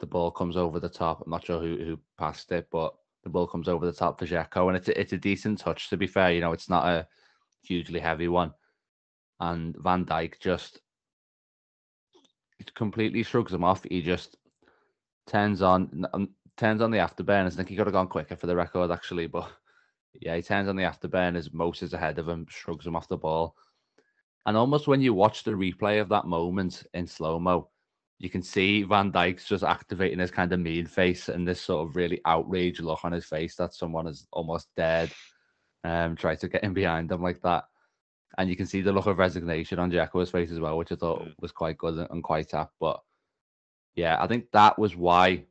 the 0.00 0.06
ball 0.06 0.30
comes 0.30 0.56
over 0.56 0.80
the 0.80 0.88
top. 0.88 1.22
I'm 1.24 1.30
not 1.30 1.46
sure 1.46 1.60
who, 1.60 1.76
who 1.76 1.98
passed 2.18 2.50
it, 2.52 2.66
but 2.70 2.92
the 3.22 3.30
ball 3.30 3.46
comes 3.46 3.68
over 3.68 3.86
the 3.86 3.92
top 3.92 4.18
for 4.18 4.26
Dzeko, 4.26 4.68
and 4.68 4.76
it's 4.76 4.88
a, 4.88 5.00
it's 5.00 5.12
a 5.12 5.18
decent 5.18 5.58
touch. 5.58 5.88
To 5.88 5.96
be 5.96 6.06
fair, 6.06 6.32
you 6.32 6.40
know, 6.40 6.52
it's 6.52 6.68
not 6.68 6.86
a 6.86 7.06
hugely 7.62 8.00
heavy 8.00 8.28
one, 8.28 8.52
and 9.40 9.74
Van 9.78 10.04
Dijk 10.04 10.38
just 10.40 10.80
completely 12.74 13.22
shrugs 13.22 13.52
him 13.52 13.64
off. 13.64 13.84
He 13.88 14.02
just 14.02 14.36
turns 15.26 15.62
on 15.62 16.06
um, 16.12 16.30
turns 16.56 16.80
on 16.80 16.90
the 16.90 16.98
afterburners. 16.98 17.52
I 17.52 17.56
think 17.56 17.68
he 17.68 17.76
could 17.76 17.86
have 17.86 17.94
gone 17.94 18.08
quicker 18.08 18.36
for 18.36 18.46
the 18.46 18.56
record, 18.56 18.90
actually, 18.90 19.26
but 19.26 19.50
yeah, 20.20 20.36
he 20.36 20.42
turns 20.42 20.68
on 20.68 20.76
the 20.76 20.84
afterburners. 20.84 21.52
Moses 21.52 21.92
ahead 21.92 22.18
of 22.18 22.28
him, 22.28 22.46
shrugs 22.48 22.86
him 22.86 22.96
off 22.96 23.08
the 23.08 23.16
ball, 23.16 23.54
and 24.46 24.56
almost 24.56 24.86
when 24.86 25.00
you 25.00 25.14
watch 25.14 25.44
the 25.44 25.52
replay 25.52 26.00
of 26.00 26.08
that 26.10 26.26
moment 26.26 26.84
in 26.94 27.06
slow 27.06 27.38
mo, 27.38 27.68
you 28.18 28.30
can 28.30 28.42
see 28.42 28.82
Van 28.82 29.12
Dijk's 29.12 29.46
just 29.46 29.64
activating 29.64 30.18
his 30.18 30.30
kind 30.30 30.52
of 30.52 30.60
mean 30.60 30.86
face 30.86 31.28
and 31.28 31.46
this 31.46 31.60
sort 31.60 31.86
of 31.86 31.96
really 31.96 32.20
outraged 32.24 32.80
look 32.80 33.04
on 33.04 33.12
his 33.12 33.26
face 33.26 33.56
that 33.56 33.74
someone 33.74 34.06
is 34.06 34.26
almost 34.32 34.68
dead, 34.76 35.10
um, 35.84 36.16
try 36.16 36.34
to 36.34 36.48
get 36.48 36.64
in 36.64 36.72
behind 36.72 37.10
him 37.10 37.22
like 37.22 37.42
that. 37.42 37.64
And 38.38 38.48
you 38.48 38.56
can 38.56 38.66
see 38.66 38.80
the 38.80 38.92
look 38.92 39.06
of 39.06 39.18
resignation 39.18 39.78
on 39.78 39.90
Dzeko's 39.90 40.30
face 40.30 40.50
as 40.50 40.60
well, 40.60 40.78
which 40.78 40.92
I 40.92 40.96
thought 40.96 41.22
mm. 41.22 41.34
was 41.40 41.52
quite 41.52 41.78
good 41.78 42.06
and 42.10 42.22
quite 42.22 42.54
apt. 42.54 42.74
But 42.80 43.00
yeah, 43.96 44.18
I 44.20 44.26
think 44.26 44.50
that 44.52 44.78
was 44.78 44.94
why 44.94 45.44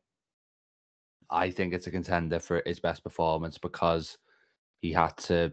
I 1.29 1.49
think 1.49 1.73
it's 1.73 1.87
a 1.87 1.91
contender 1.91 2.39
for 2.39 2.61
his 2.65 2.79
best 2.79 3.03
performance 3.03 3.57
because 3.57 4.17
he 4.81 4.91
had 4.91 5.17
to, 5.17 5.51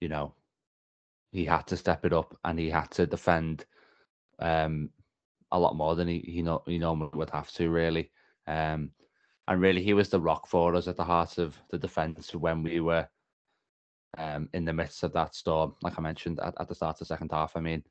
you 0.00 0.08
know, 0.08 0.34
he 1.30 1.44
had 1.44 1.66
to 1.68 1.76
step 1.76 2.04
it 2.04 2.12
up 2.12 2.36
and 2.44 2.58
he 2.58 2.68
had 2.68 2.90
to 2.92 3.06
defend 3.06 3.64
um 4.40 4.90
a 5.52 5.58
lot 5.58 5.76
more 5.76 5.94
than 5.94 6.08
he 6.08 6.18
he, 6.18 6.42
no, 6.42 6.62
he 6.66 6.78
normally 6.78 7.10
would 7.14 7.30
have 7.30 7.50
to 7.52 7.70
really. 7.70 8.10
Um, 8.46 8.90
and 9.46 9.60
really, 9.60 9.82
he 9.82 9.94
was 9.94 10.08
the 10.08 10.20
rock 10.20 10.48
for 10.48 10.74
us 10.74 10.88
at 10.88 10.96
the 10.96 11.04
heart 11.04 11.38
of 11.38 11.56
the 11.70 11.78
defence 11.78 12.34
when 12.34 12.62
we 12.62 12.80
were 12.80 13.06
um, 14.18 14.48
in 14.54 14.64
the 14.64 14.72
midst 14.72 15.02
of 15.04 15.12
that 15.12 15.34
storm. 15.34 15.74
Like 15.82 15.98
I 15.98 16.02
mentioned 16.02 16.40
at, 16.40 16.54
at 16.58 16.68
the 16.68 16.74
start 16.74 16.96
of 16.96 17.00
the 17.00 17.04
second 17.04 17.30
half. 17.30 17.56
I 17.56 17.60
mean, 17.60 17.84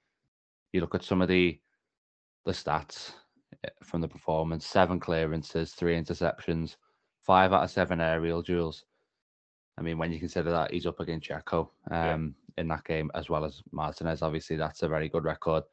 you 0.73 0.81
look 0.81 0.95
at 0.95 1.03
some 1.03 1.21
of 1.21 1.29
the 1.29 1.59
the 2.45 2.51
stats 2.51 3.13
from 3.83 4.01
the 4.01 4.07
performance: 4.07 4.65
seven 4.65 4.99
clearances, 4.99 5.73
three 5.73 5.99
interceptions, 5.99 6.75
five 7.21 7.53
out 7.53 7.63
of 7.63 7.71
seven 7.71 7.99
aerial 7.99 8.41
duels. 8.41 8.85
I 9.77 9.81
mean, 9.81 9.97
when 9.97 10.11
you 10.11 10.19
consider 10.19 10.51
that 10.51 10.71
he's 10.71 10.85
up 10.85 10.99
against 10.99 11.29
Dzeko 11.29 11.67
um, 11.89 12.35
yeah. 12.55 12.61
in 12.61 12.67
that 12.67 12.83
game 12.83 13.09
as 13.15 13.29
well 13.29 13.43
as 13.43 13.63
Martinez, 13.71 14.21
obviously 14.21 14.55
that's 14.55 14.83
a 14.83 14.87
very 14.87 15.09
good 15.09 15.23
record 15.23 15.63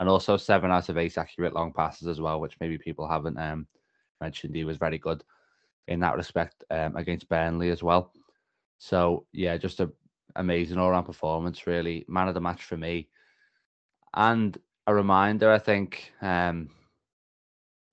and 0.00 0.08
also 0.08 0.36
seven 0.36 0.70
out 0.70 0.88
of 0.88 0.98
eight 0.98 1.18
accurate 1.18 1.54
long 1.54 1.72
passes 1.72 2.08
as 2.08 2.20
well, 2.20 2.40
which 2.40 2.56
maybe 2.60 2.78
people 2.78 3.08
haven't 3.08 3.38
um, 3.38 3.66
mentioned. 4.20 4.54
He 4.54 4.64
was 4.64 4.76
very 4.76 4.98
good 4.98 5.24
in 5.88 6.00
that 6.00 6.16
respect 6.16 6.64
um, 6.70 6.96
against 6.96 7.28
Burnley 7.28 7.70
as 7.70 7.82
well. 7.82 8.12
So 8.78 9.26
yeah, 9.32 9.56
just 9.56 9.80
a 9.80 9.90
amazing 10.34 10.78
all 10.78 10.90
round 10.90 11.06
performance, 11.06 11.66
really. 11.66 12.04
Man 12.08 12.28
of 12.28 12.34
the 12.34 12.40
match 12.40 12.64
for 12.64 12.76
me, 12.76 13.08
and 14.14 14.56
a 14.86 14.94
reminder, 14.94 15.50
I 15.50 15.58
think, 15.58 16.12
um, 16.20 16.68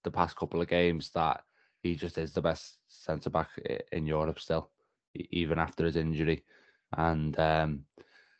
the 0.03 0.11
past 0.11 0.35
couple 0.35 0.61
of 0.61 0.67
games 0.67 1.09
that 1.11 1.43
he 1.81 1.95
just 1.95 2.17
is 2.17 2.33
the 2.33 2.41
best 2.41 2.77
centre 2.87 3.29
back 3.29 3.49
in 3.91 4.05
Europe 4.05 4.39
still, 4.39 4.69
even 5.13 5.59
after 5.59 5.85
his 5.85 5.95
injury, 5.95 6.43
and 6.97 7.37
um, 7.39 7.85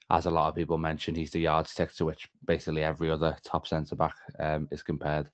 as 0.09 0.25
a 0.25 0.31
lot 0.31 0.49
of 0.49 0.55
people 0.55 0.77
mentioned, 0.77 1.17
he's 1.17 1.31
the 1.31 1.39
yardstick 1.39 1.93
to 1.95 2.05
which 2.05 2.29
basically 2.45 2.83
every 2.83 3.09
other 3.09 3.35
top 3.43 3.67
centre 3.67 3.95
back 3.95 4.15
um, 4.39 4.67
is 4.71 4.83
compared. 4.83 5.27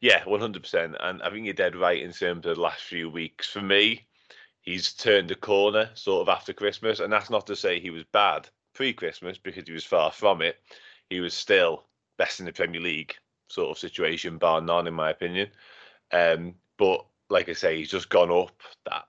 Yeah, 0.00 0.24
one 0.24 0.40
hundred 0.40 0.62
percent, 0.62 0.96
and 1.00 1.22
I 1.22 1.30
think 1.30 1.46
you're 1.46 1.54
dead 1.54 1.76
right 1.76 2.02
in 2.02 2.12
terms 2.12 2.44
of 2.46 2.56
the 2.56 2.60
last 2.60 2.82
few 2.82 3.08
weeks. 3.08 3.46
For 3.48 3.62
me, 3.62 4.06
he's 4.60 4.92
turned 4.92 5.30
a 5.30 5.34
corner 5.34 5.88
sort 5.94 6.22
of 6.22 6.28
after 6.28 6.52
Christmas, 6.52 7.00
and 7.00 7.12
that's 7.12 7.30
not 7.30 7.46
to 7.46 7.56
say 7.56 7.80
he 7.80 7.90
was 7.90 8.04
bad 8.12 8.48
pre-Christmas 8.74 9.38
because 9.38 9.66
he 9.66 9.72
was 9.72 9.84
far 9.84 10.12
from 10.12 10.42
it. 10.42 10.56
He 11.08 11.20
was 11.20 11.34
still 11.34 11.84
best 12.18 12.40
in 12.40 12.46
the 12.46 12.52
Premier 12.52 12.80
League 12.80 13.14
sort 13.50 13.70
of 13.70 13.78
situation, 13.78 14.38
bar 14.38 14.60
none, 14.60 14.86
in 14.86 14.94
my 14.94 15.10
opinion. 15.10 15.48
Um, 16.12 16.54
but 16.78 17.04
like 17.28 17.48
I 17.48 17.52
say, 17.52 17.78
he's 17.78 17.90
just 17.90 18.08
gone 18.08 18.30
up 18.30 18.62
that 18.86 19.04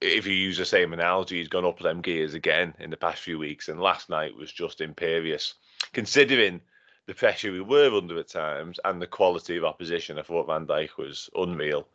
if 0.00 0.26
you 0.26 0.34
use 0.34 0.58
the 0.58 0.64
same 0.64 0.92
analogy, 0.92 1.38
he's 1.38 1.48
gone 1.48 1.64
up 1.64 1.78
them 1.78 2.00
gears 2.00 2.34
again 2.34 2.74
in 2.80 2.90
the 2.90 2.96
past 2.96 3.22
few 3.22 3.38
weeks, 3.38 3.68
and 3.68 3.80
last 3.80 4.08
night 4.10 4.36
was 4.36 4.52
just 4.52 4.80
imperious. 4.80 5.54
considering 5.92 6.60
the 7.06 7.14
pressure 7.14 7.52
we 7.52 7.60
were 7.60 7.94
under 7.96 8.18
at 8.18 8.28
times 8.28 8.78
and 8.84 9.00
the 9.00 9.06
quality 9.06 9.56
of 9.56 9.64
opposition, 9.64 10.18
I 10.18 10.22
thought 10.22 10.46
Van 10.46 10.66
Dijk 10.66 10.96
was 10.96 11.28
unreal. 11.34 11.88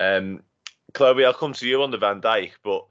Um, 0.00 0.42
Chloe, 0.94 1.24
I'll 1.24 1.34
come 1.34 1.52
to 1.54 1.68
you 1.68 1.82
on 1.82 1.90
the 1.90 1.98
Van 1.98 2.20
Dijk, 2.20 2.52
but 2.64 2.86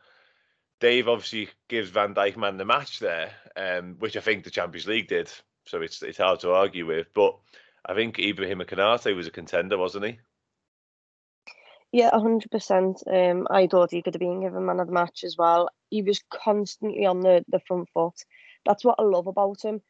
Dave 0.79 1.07
obviously 1.07 1.49
gives 1.67 1.89
Van 1.89 2.13
Dijk 2.13 2.37
man 2.37 2.57
the 2.57 2.65
match 2.65 2.99
there, 2.99 3.31
um, 3.55 3.95
which 3.99 4.15
I 4.15 4.21
think 4.21 4.43
the 4.43 4.51
Champions 4.51 4.87
League 4.87 5.07
did. 5.07 5.31
So 5.65 5.81
it's 5.81 6.01
it's 6.01 6.19
hard 6.19 6.39
to 6.41 6.51
argue 6.51 6.85
with. 6.85 7.07
But 7.13 7.37
I 7.87 7.93
think 7.93 8.19
Ibrahim 8.19 8.59
Konate 8.59 9.15
was 9.15 9.27
a 9.27 9.31
contender, 9.31 9.77
wasn't 9.77 10.05
he? 10.05 10.19
Yeah, 11.93 12.11
hundred 12.11 12.51
percent. 12.51 13.01
Um, 13.07 13.47
I 13.49 13.67
thought 13.67 13.91
he 13.91 14.01
could 14.01 14.13
have 14.13 14.19
been 14.19 14.41
given 14.41 14.65
man 14.65 14.81
of 14.81 14.87
the 14.87 14.93
match 14.93 15.23
as 15.23 15.37
well. 15.37 15.69
He 15.89 16.01
was 16.01 16.21
constantly 16.29 17.05
on 17.05 17.21
the, 17.21 17.45
the 17.47 17.61
front 17.61 17.87
foot. 17.93 18.15
That's 18.65 18.83
what 18.83 18.99
I 18.99 19.03
love 19.03 19.27
about 19.27 19.63
him. 19.63 19.81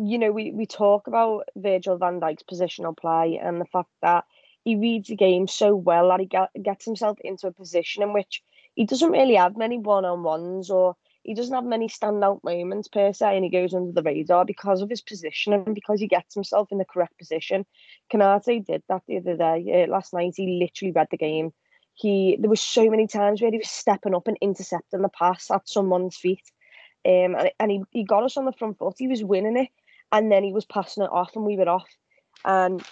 You 0.00 0.18
know, 0.18 0.30
we, 0.30 0.52
we 0.52 0.66
talk 0.66 1.08
about 1.08 1.48
Virgil 1.56 1.98
van 1.98 2.20
Dijk's 2.20 2.44
positional 2.44 2.96
play 2.96 3.40
and 3.42 3.60
the 3.60 3.66
fact 3.66 3.90
that 4.00 4.24
he 4.64 4.76
reads 4.76 5.08
the 5.08 5.16
game 5.16 5.48
so 5.48 5.74
well 5.74 6.08
that 6.08 6.20
he 6.20 6.26
get, 6.26 6.50
gets 6.62 6.84
himself 6.84 7.18
into 7.22 7.48
a 7.48 7.52
position 7.52 8.02
in 8.02 8.12
which 8.12 8.42
he 8.74 8.84
doesn't 8.84 9.10
really 9.10 9.34
have 9.34 9.56
many 9.56 9.78
one 9.78 10.04
on 10.04 10.22
ones 10.22 10.70
or 10.70 10.96
he 11.22 11.34
doesn't 11.34 11.54
have 11.54 11.64
many 11.64 11.88
standout 11.88 12.42
moments 12.42 12.88
per 12.88 13.12
se, 13.12 13.36
and 13.36 13.44
he 13.44 13.50
goes 13.50 13.74
under 13.74 13.92
the 13.92 14.02
radar 14.02 14.44
because 14.44 14.80
of 14.80 14.90
his 14.90 15.02
position 15.02 15.52
and 15.52 15.74
because 15.74 16.00
he 16.00 16.06
gets 16.06 16.34
himself 16.34 16.68
in 16.72 16.78
the 16.78 16.84
correct 16.84 17.18
position. 17.18 17.66
Konate 18.12 18.64
did 18.64 18.82
that 18.88 19.02
the 19.06 19.18
other 19.18 19.36
day, 19.36 19.84
uh, 19.84 19.90
last 19.90 20.14
night. 20.14 20.34
He 20.36 20.58
literally 20.58 20.92
read 20.92 21.08
the 21.10 21.16
game. 21.16 21.52
He 21.94 22.36
there 22.40 22.50
was 22.50 22.60
so 22.60 22.88
many 22.88 23.06
times 23.06 23.42
where 23.42 23.50
he 23.50 23.58
was 23.58 23.70
stepping 23.70 24.14
up 24.14 24.28
and 24.28 24.38
intercepting 24.40 25.02
the 25.02 25.08
pass 25.10 25.50
at 25.50 25.68
someone's 25.68 26.16
feet, 26.16 26.50
um, 27.04 27.34
and, 27.34 27.50
and 27.60 27.70
he, 27.70 27.82
he 27.90 28.04
got 28.04 28.24
us 28.24 28.36
on 28.36 28.46
the 28.46 28.52
front 28.52 28.78
foot. 28.78 28.94
He 28.98 29.08
was 29.08 29.22
winning 29.22 29.58
it, 29.58 29.68
and 30.12 30.32
then 30.32 30.42
he 30.42 30.52
was 30.52 30.64
passing 30.64 31.04
it 31.04 31.12
off, 31.12 31.36
and 31.36 31.44
we 31.44 31.56
were 31.56 31.68
off. 31.68 31.88
And 32.44 32.82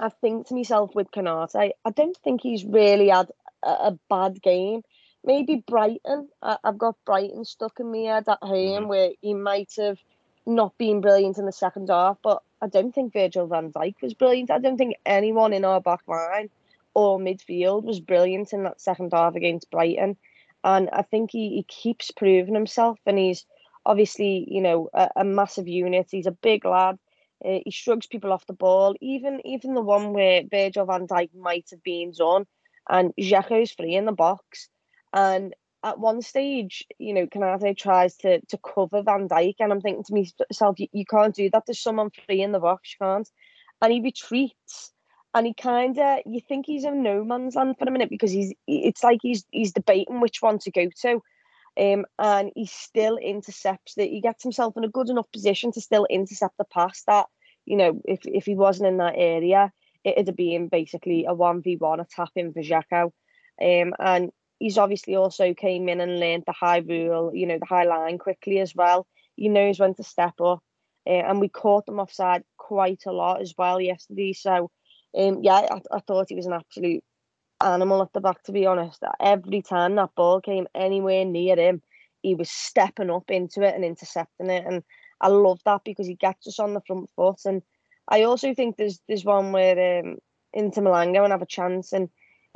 I 0.00 0.08
think 0.08 0.48
to 0.48 0.54
myself 0.54 0.94
with 0.94 1.12
Konate, 1.12 1.70
I 1.84 1.90
don't 1.90 2.16
think 2.24 2.40
he's 2.40 2.64
really 2.64 3.10
had 3.10 3.30
a, 3.62 3.68
a 3.68 3.98
bad 4.10 4.42
game 4.42 4.82
maybe 5.24 5.64
Brighton. 5.66 6.28
I, 6.42 6.58
have 6.64 6.78
got 6.78 6.96
Brighton 7.04 7.44
stuck 7.44 7.80
in 7.80 7.90
my 7.90 8.12
head 8.12 8.28
at 8.28 8.38
home 8.42 8.82
mm-hmm. 8.82 8.88
where 8.88 9.10
he 9.20 9.34
might 9.34 9.72
have 9.78 9.98
not 10.46 10.76
been 10.78 11.00
brilliant 11.00 11.38
in 11.38 11.46
the 11.46 11.52
second 11.52 11.88
half, 11.88 12.18
but 12.22 12.42
I 12.60 12.66
don't 12.66 12.94
think 12.94 13.12
Virgil 13.12 13.46
van 13.46 13.72
Dijk 13.72 14.00
was 14.02 14.14
brilliant. 14.14 14.50
I 14.50 14.58
don't 14.58 14.76
think 14.76 14.96
anyone 15.06 15.52
in 15.52 15.64
our 15.64 15.80
back 15.80 16.00
line 16.06 16.50
or 16.92 17.18
midfield 17.18 17.84
was 17.84 18.00
brilliant 18.00 18.52
in 18.52 18.64
that 18.64 18.80
second 18.80 19.12
half 19.12 19.34
against 19.34 19.70
Brighton. 19.70 20.16
And 20.62 20.88
I 20.92 21.02
think 21.02 21.30
he, 21.30 21.50
he 21.56 21.62
keeps 21.64 22.10
proving 22.10 22.54
himself 22.54 22.98
and 23.06 23.18
he's 23.18 23.44
obviously, 23.84 24.46
you 24.48 24.60
know, 24.60 24.88
a, 24.94 25.10
a 25.16 25.24
massive 25.24 25.68
unit. 25.68 26.08
He's 26.10 26.26
a 26.26 26.30
big 26.30 26.64
lad. 26.64 26.98
Uh, 27.44 27.58
he 27.64 27.70
shrugs 27.70 28.06
people 28.06 28.32
off 28.32 28.46
the 28.46 28.54
ball. 28.54 28.94
Even 29.00 29.40
even 29.44 29.74
the 29.74 29.82
one 29.82 30.12
where 30.12 30.42
Virgil 30.50 30.86
van 30.86 31.06
Dijk 31.06 31.34
might 31.34 31.68
have 31.70 31.82
been 31.82 32.12
done 32.12 32.46
and 32.88 33.12
Dzeko's 33.18 33.72
free 33.72 33.94
in 33.94 34.04
the 34.04 34.12
box 34.12 34.68
and 35.14 35.54
at 35.82 35.98
one 35.98 36.22
stage, 36.22 36.84
you 36.98 37.12
know, 37.14 37.26
Konate 37.26 37.76
tries 37.76 38.16
to 38.16 38.40
to 38.40 38.58
cover 38.58 39.02
Van 39.02 39.28
Dijk, 39.28 39.56
and 39.60 39.72
I'm 39.72 39.80
thinking 39.80 40.04
to 40.04 40.26
myself, 40.50 40.80
you, 40.80 40.88
you 40.92 41.04
can't 41.04 41.34
do 41.34 41.48
that. 41.50 41.64
There's 41.66 41.80
someone 41.80 42.10
free 42.26 42.42
in 42.42 42.52
the 42.52 42.58
box, 42.58 42.94
you 42.94 43.06
can't. 43.06 43.28
And 43.82 43.92
he 43.92 44.00
retreats, 44.00 44.92
and 45.34 45.46
he 45.46 45.52
kind 45.52 45.98
of, 45.98 46.20
you 46.24 46.40
think 46.40 46.64
he's 46.66 46.84
in 46.84 47.02
no 47.02 47.22
man's 47.22 47.54
land 47.54 47.76
for 47.78 47.86
a 47.86 47.90
minute 47.90 48.08
because 48.08 48.30
he's, 48.32 48.54
it's 48.66 49.04
like 49.04 49.20
he's 49.22 49.44
he's 49.50 49.72
debating 49.72 50.20
which 50.20 50.40
one 50.40 50.58
to 50.60 50.70
go 50.70 50.88
to, 51.02 51.20
um, 51.78 52.06
and 52.18 52.50
he 52.54 52.66
still 52.66 53.16
intercepts 53.16 53.94
that. 53.94 54.08
He 54.08 54.20
gets 54.20 54.42
himself 54.42 54.76
in 54.76 54.84
a 54.84 54.88
good 54.88 55.10
enough 55.10 55.30
position 55.32 55.70
to 55.72 55.80
still 55.80 56.06
intercept 56.08 56.56
the 56.56 56.64
pass 56.64 57.02
that, 57.06 57.26
you 57.66 57.76
know, 57.76 58.00
if 58.04 58.20
if 58.24 58.46
he 58.46 58.54
wasn't 58.54 58.88
in 58.88 58.96
that 58.98 59.14
area, 59.16 59.70
it'd 60.02 60.28
have 60.28 60.36
been 60.36 60.68
basically 60.68 61.26
a 61.26 61.34
one 61.34 61.62
v 61.62 61.76
one, 61.76 62.00
a 62.00 62.06
tap 62.06 62.30
in 62.36 62.54
for. 62.54 63.12
Um, 63.62 63.92
and 63.98 64.32
he's 64.58 64.78
obviously 64.78 65.16
also 65.16 65.54
came 65.54 65.88
in 65.88 66.00
and 66.00 66.20
learned 66.20 66.44
the 66.46 66.52
high 66.52 66.78
rule, 66.78 67.34
you 67.34 67.46
know, 67.46 67.58
the 67.58 67.66
high 67.66 67.84
line 67.84 68.18
quickly 68.18 68.60
as 68.60 68.74
well. 68.74 69.06
He 69.36 69.48
knows 69.48 69.78
when 69.78 69.94
to 69.94 70.02
step 70.02 70.40
up. 70.40 70.62
Uh, 71.06 71.10
and 71.10 71.40
we 71.40 71.48
caught 71.48 71.84
them 71.84 72.00
offside 72.00 72.44
quite 72.56 73.02
a 73.06 73.12
lot 73.12 73.42
as 73.42 73.54
well 73.58 73.80
yesterday. 73.80 74.32
So, 74.32 74.70
um, 75.16 75.40
yeah, 75.42 75.66
I, 75.70 75.80
I 75.92 76.00
thought 76.00 76.30
he 76.30 76.34
was 76.34 76.46
an 76.46 76.54
absolute 76.54 77.04
animal 77.60 78.02
at 78.02 78.12
the 78.14 78.20
back, 78.20 78.42
to 78.44 78.52
be 78.52 78.66
honest. 78.66 79.02
Every 79.20 79.60
time 79.60 79.96
that 79.96 80.14
ball 80.16 80.40
came 80.40 80.66
anywhere 80.74 81.24
near 81.24 81.56
him, 81.56 81.82
he 82.22 82.34
was 82.34 82.50
stepping 82.50 83.10
up 83.10 83.30
into 83.30 83.62
it 83.62 83.74
and 83.74 83.84
intercepting 83.84 84.48
it. 84.48 84.64
And 84.66 84.82
I 85.20 85.28
love 85.28 85.60
that 85.66 85.82
because 85.84 86.06
he 86.06 86.14
gets 86.14 86.46
us 86.46 86.58
on 86.58 86.72
the 86.72 86.80
front 86.86 87.10
foot. 87.14 87.40
And 87.44 87.62
I 88.08 88.22
also 88.22 88.54
think 88.54 88.76
there's 88.76 89.00
there's 89.06 89.24
one 89.24 89.52
where 89.52 90.00
um, 90.00 90.16
Inter 90.52 90.82
Milan 90.82 91.12
go 91.12 91.24
and 91.24 91.32
have 91.32 91.42
a 91.42 91.46
chance 91.46 91.92
and 91.92 92.08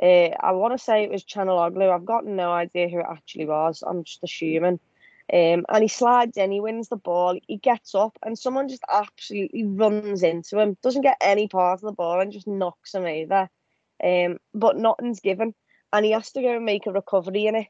uh, 0.03 0.31
I 0.41 0.53
want 0.53 0.77
to 0.77 0.83
say 0.83 1.03
it 1.03 1.11
was 1.11 1.25
Channel 1.25 1.57
Calhanoglu. 1.57 1.95
I've 1.95 2.05
got 2.05 2.27
no 2.27 2.53
idea 2.53 2.89
who 2.89 3.01
it 3.01 3.07
actually 3.09 3.47
was. 3.47 3.83
I'm 3.87 4.05
just 4.05 4.23
assuming. 4.23 4.81
Um, 5.31 5.67
and 5.69 5.83
he 5.83 5.89
slides 5.89 6.39
in, 6.39 6.51
he 6.51 6.61
wins 6.61 6.89
the 6.89 6.97
ball, 6.97 7.39
he 7.47 7.59
gets 7.59 7.95
up, 7.95 8.19
and 8.25 8.39
someone 8.39 8.69
just 8.69 8.83
absolutely 8.91 9.65
runs 9.65 10.23
into 10.23 10.59
him, 10.59 10.79
doesn't 10.83 11.03
get 11.03 11.19
any 11.21 11.49
part 11.49 11.75
of 11.75 11.83
the 11.83 11.93
ball, 11.93 12.21
and 12.21 12.33
just 12.33 12.47
knocks 12.47 12.95
him 12.95 13.05
over. 13.05 13.49
Um, 14.03 14.39
but 14.55 14.79
nothing's 14.79 15.21
given, 15.21 15.55
and 15.93 16.05
he 16.05 16.13
has 16.13 16.33
to 16.33 16.41
go 16.41 16.57
and 16.57 16.65
make 16.65 16.87
a 16.87 16.93
recovery 16.93 17.47
in 17.47 17.57
it. 17.57 17.67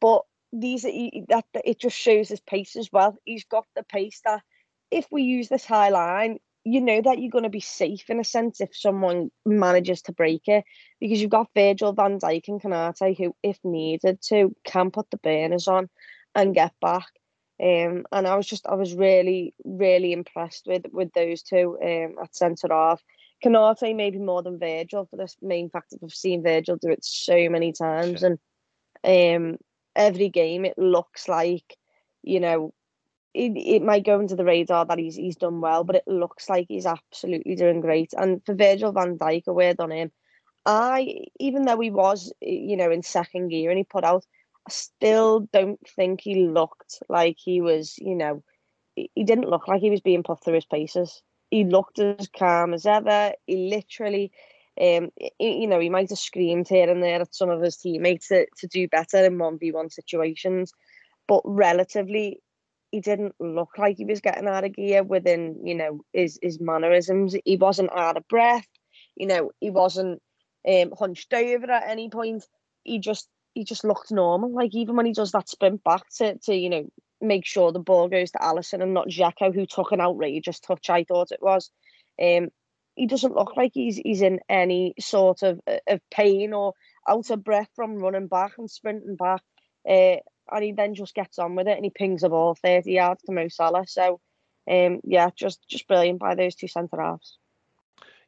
But 0.00 0.22
these 0.52 0.82
he, 0.82 1.24
that 1.28 1.46
it 1.64 1.80
just 1.80 1.96
shows 1.96 2.28
his 2.28 2.40
pace 2.40 2.76
as 2.76 2.90
well. 2.92 3.16
He's 3.24 3.44
got 3.44 3.66
the 3.74 3.82
pace 3.82 4.20
that 4.24 4.42
if 4.90 5.06
we 5.10 5.22
use 5.22 5.48
this 5.48 5.64
high 5.64 5.88
line, 5.88 6.38
you 6.64 6.80
know 6.80 7.00
that 7.00 7.18
you're 7.18 7.30
going 7.30 7.44
to 7.44 7.50
be 7.50 7.60
safe 7.60 8.10
in 8.10 8.20
a 8.20 8.24
sense 8.24 8.60
if 8.60 8.76
someone 8.76 9.30
manages 9.46 10.02
to 10.02 10.12
break 10.12 10.42
it 10.46 10.64
because 11.00 11.20
you've 11.20 11.30
got 11.30 11.48
Virgil 11.54 11.92
van 11.92 12.18
Dijk 12.18 12.48
and 12.48 12.60
Konate 12.60 13.16
who, 13.16 13.34
if 13.42 13.58
needed 13.64 14.20
to, 14.28 14.54
can 14.64 14.90
put 14.90 15.10
the 15.10 15.16
burners 15.16 15.68
on 15.68 15.88
and 16.34 16.54
get 16.54 16.72
back. 16.80 17.06
Um, 17.62 18.04
and 18.12 18.26
I 18.26 18.36
was 18.36 18.46
just, 18.46 18.66
I 18.66 18.74
was 18.74 18.94
really, 18.94 19.54
really 19.64 20.12
impressed 20.12 20.66
with 20.66 20.86
with 20.92 21.12
those 21.12 21.42
two 21.42 21.78
um, 21.82 22.16
at 22.22 22.34
centre 22.34 22.68
half. 22.70 23.02
Konate 23.44 23.96
maybe 23.96 24.18
more 24.18 24.42
than 24.42 24.58
Virgil 24.58 25.06
for 25.06 25.16
this 25.16 25.36
main 25.42 25.70
fact 25.70 25.90
that 25.90 26.00
I've 26.02 26.12
seen 26.12 26.42
Virgil 26.42 26.76
do 26.76 26.90
it 26.90 27.04
so 27.04 27.48
many 27.48 27.72
times, 27.72 28.22
and 28.22 28.38
um, 29.04 29.58
every 29.94 30.28
game 30.28 30.64
it 30.64 30.78
looks 30.78 31.28
like, 31.28 31.76
you 32.22 32.40
know, 32.40 32.72
it, 33.34 33.52
it 33.56 33.82
might 33.82 34.04
go 34.04 34.18
into 34.18 34.36
the 34.36 34.44
radar 34.44 34.84
that 34.86 34.98
he's 34.98 35.16
he's 35.16 35.36
done 35.36 35.60
well, 35.60 35.84
but 35.84 35.96
it 35.96 36.06
looks 36.06 36.48
like 36.48 36.66
he's 36.68 36.86
absolutely 36.86 37.54
doing 37.54 37.80
great. 37.80 38.12
And 38.16 38.44
for 38.44 38.54
Virgil 38.54 38.92
van 38.92 39.18
Dijk, 39.18 39.46
a 39.46 39.52
word 39.52 39.76
on 39.78 39.92
him, 39.92 40.10
I 40.66 41.24
even 41.38 41.64
though 41.64 41.80
he 41.80 41.90
was 41.90 42.32
you 42.40 42.76
know 42.76 42.90
in 42.90 43.02
second 43.02 43.48
gear 43.48 43.70
and 43.70 43.78
he 43.78 43.84
put 43.84 44.04
out, 44.04 44.26
I 44.66 44.70
still 44.70 45.48
don't 45.52 45.80
think 45.88 46.20
he 46.20 46.46
looked 46.46 47.02
like 47.08 47.36
he 47.38 47.60
was 47.60 47.96
you 47.98 48.14
know 48.14 48.42
he 48.96 49.24
didn't 49.24 49.48
look 49.48 49.68
like 49.68 49.80
he 49.80 49.90
was 49.90 50.00
being 50.00 50.22
put 50.22 50.42
through 50.42 50.54
his 50.54 50.66
paces. 50.66 51.22
He 51.50 51.64
looked 51.64 51.98
as 51.98 52.28
calm 52.36 52.74
as 52.74 52.86
ever. 52.86 53.32
He 53.46 53.68
literally, 53.70 54.30
um, 54.80 55.10
you 55.38 55.66
know, 55.66 55.80
he 55.80 55.88
might 55.88 56.10
have 56.10 56.18
screamed 56.18 56.68
here 56.68 56.88
and 56.88 57.02
there 57.02 57.20
at 57.20 57.34
some 57.34 57.50
of 57.50 57.60
his 57.60 57.76
teammates 57.76 58.28
to, 58.28 58.46
to 58.58 58.66
do 58.66 58.88
better 58.88 59.24
in 59.24 59.38
one 59.38 59.58
v 59.58 59.72
one 59.72 59.90
situations, 59.90 60.72
but 61.26 61.42
relatively 61.44 62.40
he 62.90 63.00
didn't 63.00 63.34
look 63.38 63.78
like 63.78 63.96
he 63.96 64.04
was 64.04 64.20
getting 64.20 64.48
out 64.48 64.64
of 64.64 64.74
gear 64.74 65.02
within, 65.02 65.60
you 65.64 65.74
know, 65.74 66.00
his 66.12 66.38
his 66.42 66.60
mannerisms. 66.60 67.36
He 67.44 67.56
wasn't 67.56 67.92
out 67.92 68.16
of 68.16 68.28
breath. 68.28 68.66
You 69.16 69.26
know, 69.26 69.50
he 69.60 69.70
wasn't 69.70 70.20
um, 70.68 70.92
hunched 70.98 71.32
over 71.32 71.70
at 71.70 71.88
any 71.88 72.08
point. 72.10 72.44
He 72.82 72.98
just 72.98 73.28
he 73.54 73.64
just 73.64 73.84
looked 73.84 74.10
normal. 74.10 74.52
Like 74.52 74.74
even 74.74 74.96
when 74.96 75.06
he 75.06 75.12
does 75.12 75.32
that 75.32 75.48
sprint 75.48 75.84
back 75.84 76.08
to 76.16 76.36
to 76.38 76.54
you 76.54 76.70
know 76.70 76.90
make 77.20 77.46
sure 77.46 77.70
the 77.70 77.78
ball 77.78 78.08
goes 78.08 78.30
to 78.32 78.38
Alisson 78.38 78.82
and 78.82 78.94
not 78.94 79.08
Dzeko, 79.08 79.54
who 79.54 79.66
took 79.66 79.92
an 79.92 80.00
outrageous 80.00 80.58
touch. 80.58 80.90
I 80.90 81.04
thought 81.04 81.32
it 81.32 81.42
was. 81.42 81.70
Um, 82.20 82.48
he 82.96 83.06
doesn't 83.06 83.34
look 83.34 83.56
like 83.56 83.72
he's 83.74 83.96
he's 83.96 84.22
in 84.22 84.40
any 84.48 84.94
sort 84.98 85.42
of 85.42 85.60
of 85.86 86.00
pain 86.10 86.52
or 86.52 86.74
out 87.08 87.30
of 87.30 87.44
breath 87.44 87.68
from 87.74 87.96
running 87.96 88.26
back 88.26 88.58
and 88.58 88.70
sprinting 88.70 89.16
back. 89.16 89.42
Uh, 89.88 90.16
and 90.50 90.64
he 90.64 90.72
then 90.72 90.94
just 90.94 91.14
gets 91.14 91.38
on 91.38 91.54
with 91.54 91.68
it 91.68 91.76
and 91.76 91.84
he 91.84 91.90
pings 91.90 92.22
the 92.22 92.28
ball 92.28 92.54
30 92.54 92.90
yards 92.90 93.22
to 93.22 93.32
Mo 93.32 93.48
Salah. 93.48 93.86
So, 93.86 94.20
um, 94.70 95.00
yeah, 95.04 95.30
just 95.34 95.66
just 95.68 95.88
brilliant 95.88 96.20
by 96.20 96.34
those 96.34 96.54
two 96.54 96.68
centre 96.68 97.00
halves. 97.00 97.38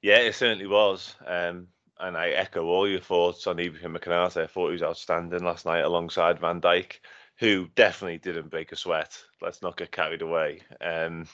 Yeah, 0.02 0.18
it 0.18 0.34
certainly 0.34 0.66
was. 0.66 1.14
Um, 1.26 1.68
and 1.98 2.16
I 2.16 2.30
echo 2.30 2.64
all 2.64 2.88
your 2.88 3.00
thoughts 3.00 3.46
on 3.46 3.60
Ibrahim 3.60 3.96
Konate. 3.96 4.42
I 4.42 4.46
thought 4.46 4.68
he 4.68 4.72
was 4.72 4.82
outstanding 4.82 5.44
last 5.44 5.64
night 5.64 5.84
alongside 5.84 6.40
Van 6.40 6.60
Dijk, 6.60 6.94
who 7.38 7.68
definitely 7.76 8.18
didn't 8.18 8.50
break 8.50 8.72
a 8.72 8.76
sweat. 8.76 9.16
Let's 9.40 9.62
not 9.62 9.76
get 9.76 9.92
carried 9.92 10.22
away. 10.22 10.62
Um, 10.80 11.26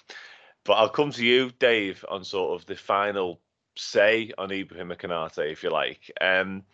but 0.64 0.74
I'll 0.74 0.90
come 0.90 1.10
to 1.12 1.24
you, 1.24 1.50
Dave, 1.58 2.04
on 2.10 2.24
sort 2.24 2.60
of 2.60 2.66
the 2.66 2.76
final 2.76 3.40
say 3.76 4.32
on 4.36 4.50
Ibrahim 4.50 4.90
Konate, 4.90 5.50
if 5.50 5.62
you 5.62 5.70
like. 5.70 6.10
Um, 6.20 6.64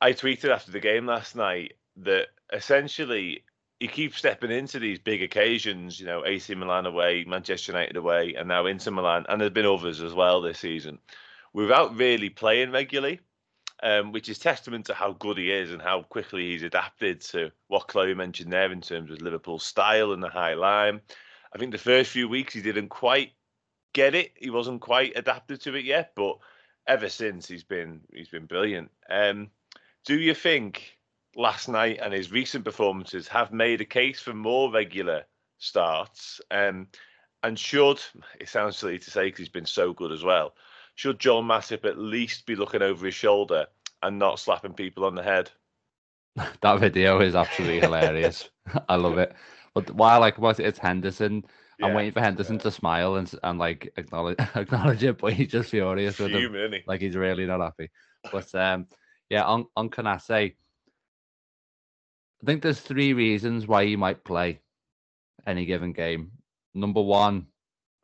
I 0.00 0.12
tweeted 0.12 0.50
after 0.50 0.72
the 0.72 0.80
game 0.80 1.06
last 1.06 1.36
night 1.36 1.74
that 1.98 2.28
essentially 2.52 3.44
he 3.80 3.88
keeps 3.88 4.18
stepping 4.18 4.50
into 4.50 4.78
these 4.78 4.98
big 4.98 5.22
occasions, 5.22 6.00
you 6.00 6.06
know, 6.06 6.24
AC 6.24 6.54
Milan 6.54 6.86
away, 6.86 7.24
Manchester 7.26 7.72
United 7.72 7.96
away, 7.96 8.34
and 8.34 8.48
now 8.48 8.66
Inter 8.66 8.90
Milan, 8.90 9.26
and 9.28 9.40
there's 9.40 9.50
been 9.50 9.66
others 9.66 10.00
as 10.00 10.14
well 10.14 10.40
this 10.40 10.58
season, 10.58 10.98
without 11.52 11.94
really 11.96 12.30
playing 12.30 12.70
regularly, 12.70 13.20
um, 13.82 14.12
which 14.12 14.28
is 14.28 14.38
testament 14.38 14.86
to 14.86 14.94
how 14.94 15.12
good 15.12 15.36
he 15.36 15.50
is 15.50 15.72
and 15.72 15.82
how 15.82 16.02
quickly 16.02 16.50
he's 16.50 16.62
adapted 16.62 17.20
to 17.20 17.50
what 17.68 17.88
Chloe 17.88 18.14
mentioned 18.14 18.52
there 18.52 18.72
in 18.72 18.80
terms 18.80 19.10
of 19.10 19.20
Liverpool's 19.20 19.64
style 19.64 20.12
and 20.12 20.22
the 20.22 20.30
high 20.30 20.54
line. 20.54 21.00
I 21.54 21.58
think 21.58 21.72
the 21.72 21.78
first 21.78 22.10
few 22.10 22.28
weeks 22.28 22.54
he 22.54 22.62
didn't 22.62 22.88
quite 22.88 23.32
get 23.92 24.14
it; 24.14 24.32
he 24.36 24.48
wasn't 24.48 24.80
quite 24.80 25.12
adapted 25.16 25.60
to 25.62 25.74
it 25.74 25.84
yet, 25.84 26.12
but 26.14 26.38
ever 26.86 27.08
since 27.08 27.46
he's 27.46 27.64
been 27.64 28.00
he's 28.12 28.28
been 28.28 28.46
brilliant. 28.46 28.90
Um, 29.10 29.50
do 30.06 30.18
you 30.18 30.34
think? 30.34 30.95
Last 31.36 31.68
night 31.68 32.00
and 32.02 32.12
his 32.12 32.32
recent 32.32 32.64
performances 32.64 33.28
have 33.28 33.52
made 33.52 33.80
a 33.80 33.84
case 33.84 34.20
for 34.20 34.34
more 34.34 34.72
regular 34.72 35.24
starts. 35.58 36.40
Um, 36.50 36.88
and 37.42 37.58
should, 37.58 38.00
it 38.40 38.48
sounds 38.48 38.76
silly 38.78 38.98
to 38.98 39.10
say 39.10 39.26
because 39.26 39.40
he's 39.40 39.48
been 39.48 39.66
so 39.66 39.92
good 39.92 40.10
as 40.10 40.24
well, 40.24 40.54
should 40.94 41.20
Joel 41.20 41.44
Matip 41.44 41.84
at 41.84 41.98
least 41.98 42.46
be 42.46 42.56
looking 42.56 42.82
over 42.82 43.06
his 43.06 43.14
shoulder 43.14 43.66
and 44.02 44.18
not 44.18 44.40
slapping 44.40 44.72
people 44.72 45.04
on 45.04 45.14
the 45.14 45.22
head? 45.22 45.50
that 46.60 46.80
video 46.80 47.20
is 47.20 47.34
absolutely 47.34 47.80
hilarious. 47.80 48.48
I 48.88 48.96
love 48.96 49.18
it. 49.18 49.34
But 49.74 49.90
why 49.94 50.14
I 50.14 50.16
like 50.16 50.38
about 50.38 50.58
it, 50.58 50.66
it's 50.66 50.78
Henderson. 50.78 51.44
Yeah, 51.78 51.86
I'm 51.86 51.94
waiting 51.94 52.12
for 52.12 52.20
Henderson 52.20 52.56
yeah. 52.56 52.62
to 52.62 52.70
smile 52.70 53.16
and 53.16 53.30
and 53.42 53.58
like 53.58 53.92
acknowledge 53.98 54.38
acknowledge 54.54 55.04
it, 55.04 55.18
but 55.18 55.34
he's 55.34 55.48
just 55.48 55.70
furious 55.70 56.18
with 56.18 56.32
him. 56.32 56.72
Like 56.86 57.02
he's 57.02 57.14
really 57.14 57.44
not 57.44 57.60
happy. 57.60 57.90
But 58.32 58.54
um, 58.54 58.86
yeah, 59.28 59.44
on 59.44 59.66
on 59.76 59.90
Konaté, 59.90 60.56
I 62.42 62.46
think 62.46 62.62
there's 62.62 62.80
three 62.80 63.12
reasons 63.12 63.66
why 63.66 63.82
you 63.82 63.98
might 63.98 64.24
play 64.24 64.60
any 65.46 65.64
given 65.64 65.92
game. 65.92 66.32
Number 66.74 67.00
one, 67.00 67.46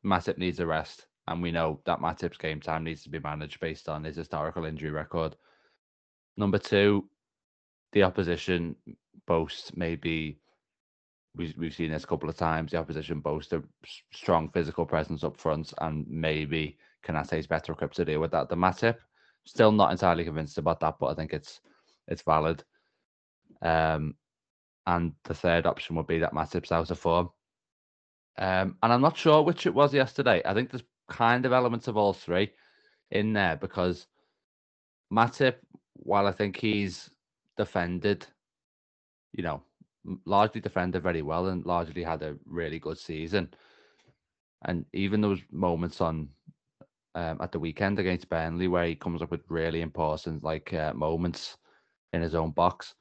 Matip 0.04 0.38
needs 0.38 0.58
a 0.60 0.66
rest, 0.66 1.06
and 1.28 1.42
we 1.42 1.50
know 1.50 1.80
that 1.84 2.00
Matip's 2.00 2.38
game 2.38 2.60
time 2.60 2.84
needs 2.84 3.02
to 3.02 3.10
be 3.10 3.18
managed 3.18 3.60
based 3.60 3.88
on 3.88 4.04
his 4.04 4.16
historical 4.16 4.64
injury 4.64 4.90
record. 4.90 5.36
Number 6.36 6.58
two, 6.58 7.08
the 7.92 8.02
opposition 8.02 8.74
boasts 9.26 9.76
maybe 9.76 10.40
we've 11.36 11.54
we've 11.56 11.74
seen 11.74 11.90
this 11.90 12.04
a 12.04 12.06
couple 12.06 12.28
of 12.28 12.36
times. 12.36 12.72
The 12.72 12.78
opposition 12.78 13.20
boasts 13.20 13.52
a 13.52 13.62
strong 14.12 14.48
physical 14.48 14.86
presence 14.86 15.24
up 15.24 15.36
front, 15.36 15.72
and 15.80 16.06
maybe 16.08 16.78
is 17.32 17.46
better 17.46 17.72
equipped 17.72 17.96
to 17.96 18.04
deal 18.04 18.20
with 18.20 18.30
that 18.30 18.48
than 18.48 18.60
Matip. 18.60 18.96
Still 19.44 19.72
not 19.72 19.90
entirely 19.90 20.24
convinced 20.24 20.58
about 20.58 20.80
that, 20.80 20.96
but 21.00 21.06
I 21.06 21.14
think 21.14 21.32
it's 21.32 21.60
it's 22.08 22.22
valid. 22.22 22.64
Um, 23.60 24.14
and 24.86 25.12
the 25.24 25.34
third 25.34 25.66
option 25.66 25.96
would 25.96 26.06
be 26.06 26.18
that 26.18 26.32
Matip's 26.32 26.72
out 26.72 26.90
of 26.90 26.98
form. 26.98 27.30
Um, 28.38 28.76
and 28.82 28.92
I'm 28.92 29.00
not 29.00 29.16
sure 29.16 29.42
which 29.42 29.66
it 29.66 29.74
was 29.74 29.92
yesterday. 29.92 30.42
I 30.44 30.54
think 30.54 30.70
there's 30.70 30.84
kind 31.08 31.44
of 31.44 31.52
elements 31.52 31.88
of 31.88 31.96
all 31.96 32.12
three 32.12 32.50
in 33.10 33.32
there 33.32 33.56
because 33.56 34.06
Matip, 35.12 35.56
while 35.94 36.26
I 36.26 36.32
think 36.32 36.56
he's 36.56 37.10
defended, 37.56 38.26
you 39.32 39.42
know, 39.42 39.62
largely 40.24 40.60
defended 40.60 41.02
very 41.02 41.22
well 41.22 41.46
and 41.48 41.64
largely 41.64 42.02
had 42.02 42.22
a 42.22 42.36
really 42.46 42.78
good 42.78 42.98
season. 42.98 43.52
And 44.64 44.84
even 44.92 45.20
those 45.20 45.40
moments 45.50 46.00
on 46.00 46.28
um, 47.14 47.38
at 47.40 47.52
the 47.52 47.58
weekend 47.58 47.98
against 47.98 48.28
Burnley 48.28 48.68
where 48.68 48.86
he 48.86 48.94
comes 48.94 49.20
up 49.20 49.30
with 49.30 49.42
really 49.48 49.82
important 49.82 50.42
like 50.42 50.72
uh, 50.72 50.94
moments 50.94 51.58
in 52.12 52.22
his 52.22 52.34
own 52.34 52.50
box 52.52 52.94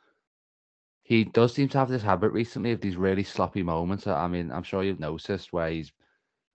he 1.03 1.23
does 1.23 1.53
seem 1.53 1.67
to 1.69 1.77
have 1.77 1.89
this 1.89 2.03
habit 2.03 2.31
recently 2.31 2.71
of 2.71 2.81
these 2.81 2.95
really 2.95 3.23
sloppy 3.23 3.63
moments. 3.63 4.07
I 4.07 4.27
mean, 4.27 4.51
I'm 4.51 4.63
sure 4.63 4.83
you've 4.83 4.99
noticed 4.99 5.51
where 5.51 5.69
he's 5.69 5.91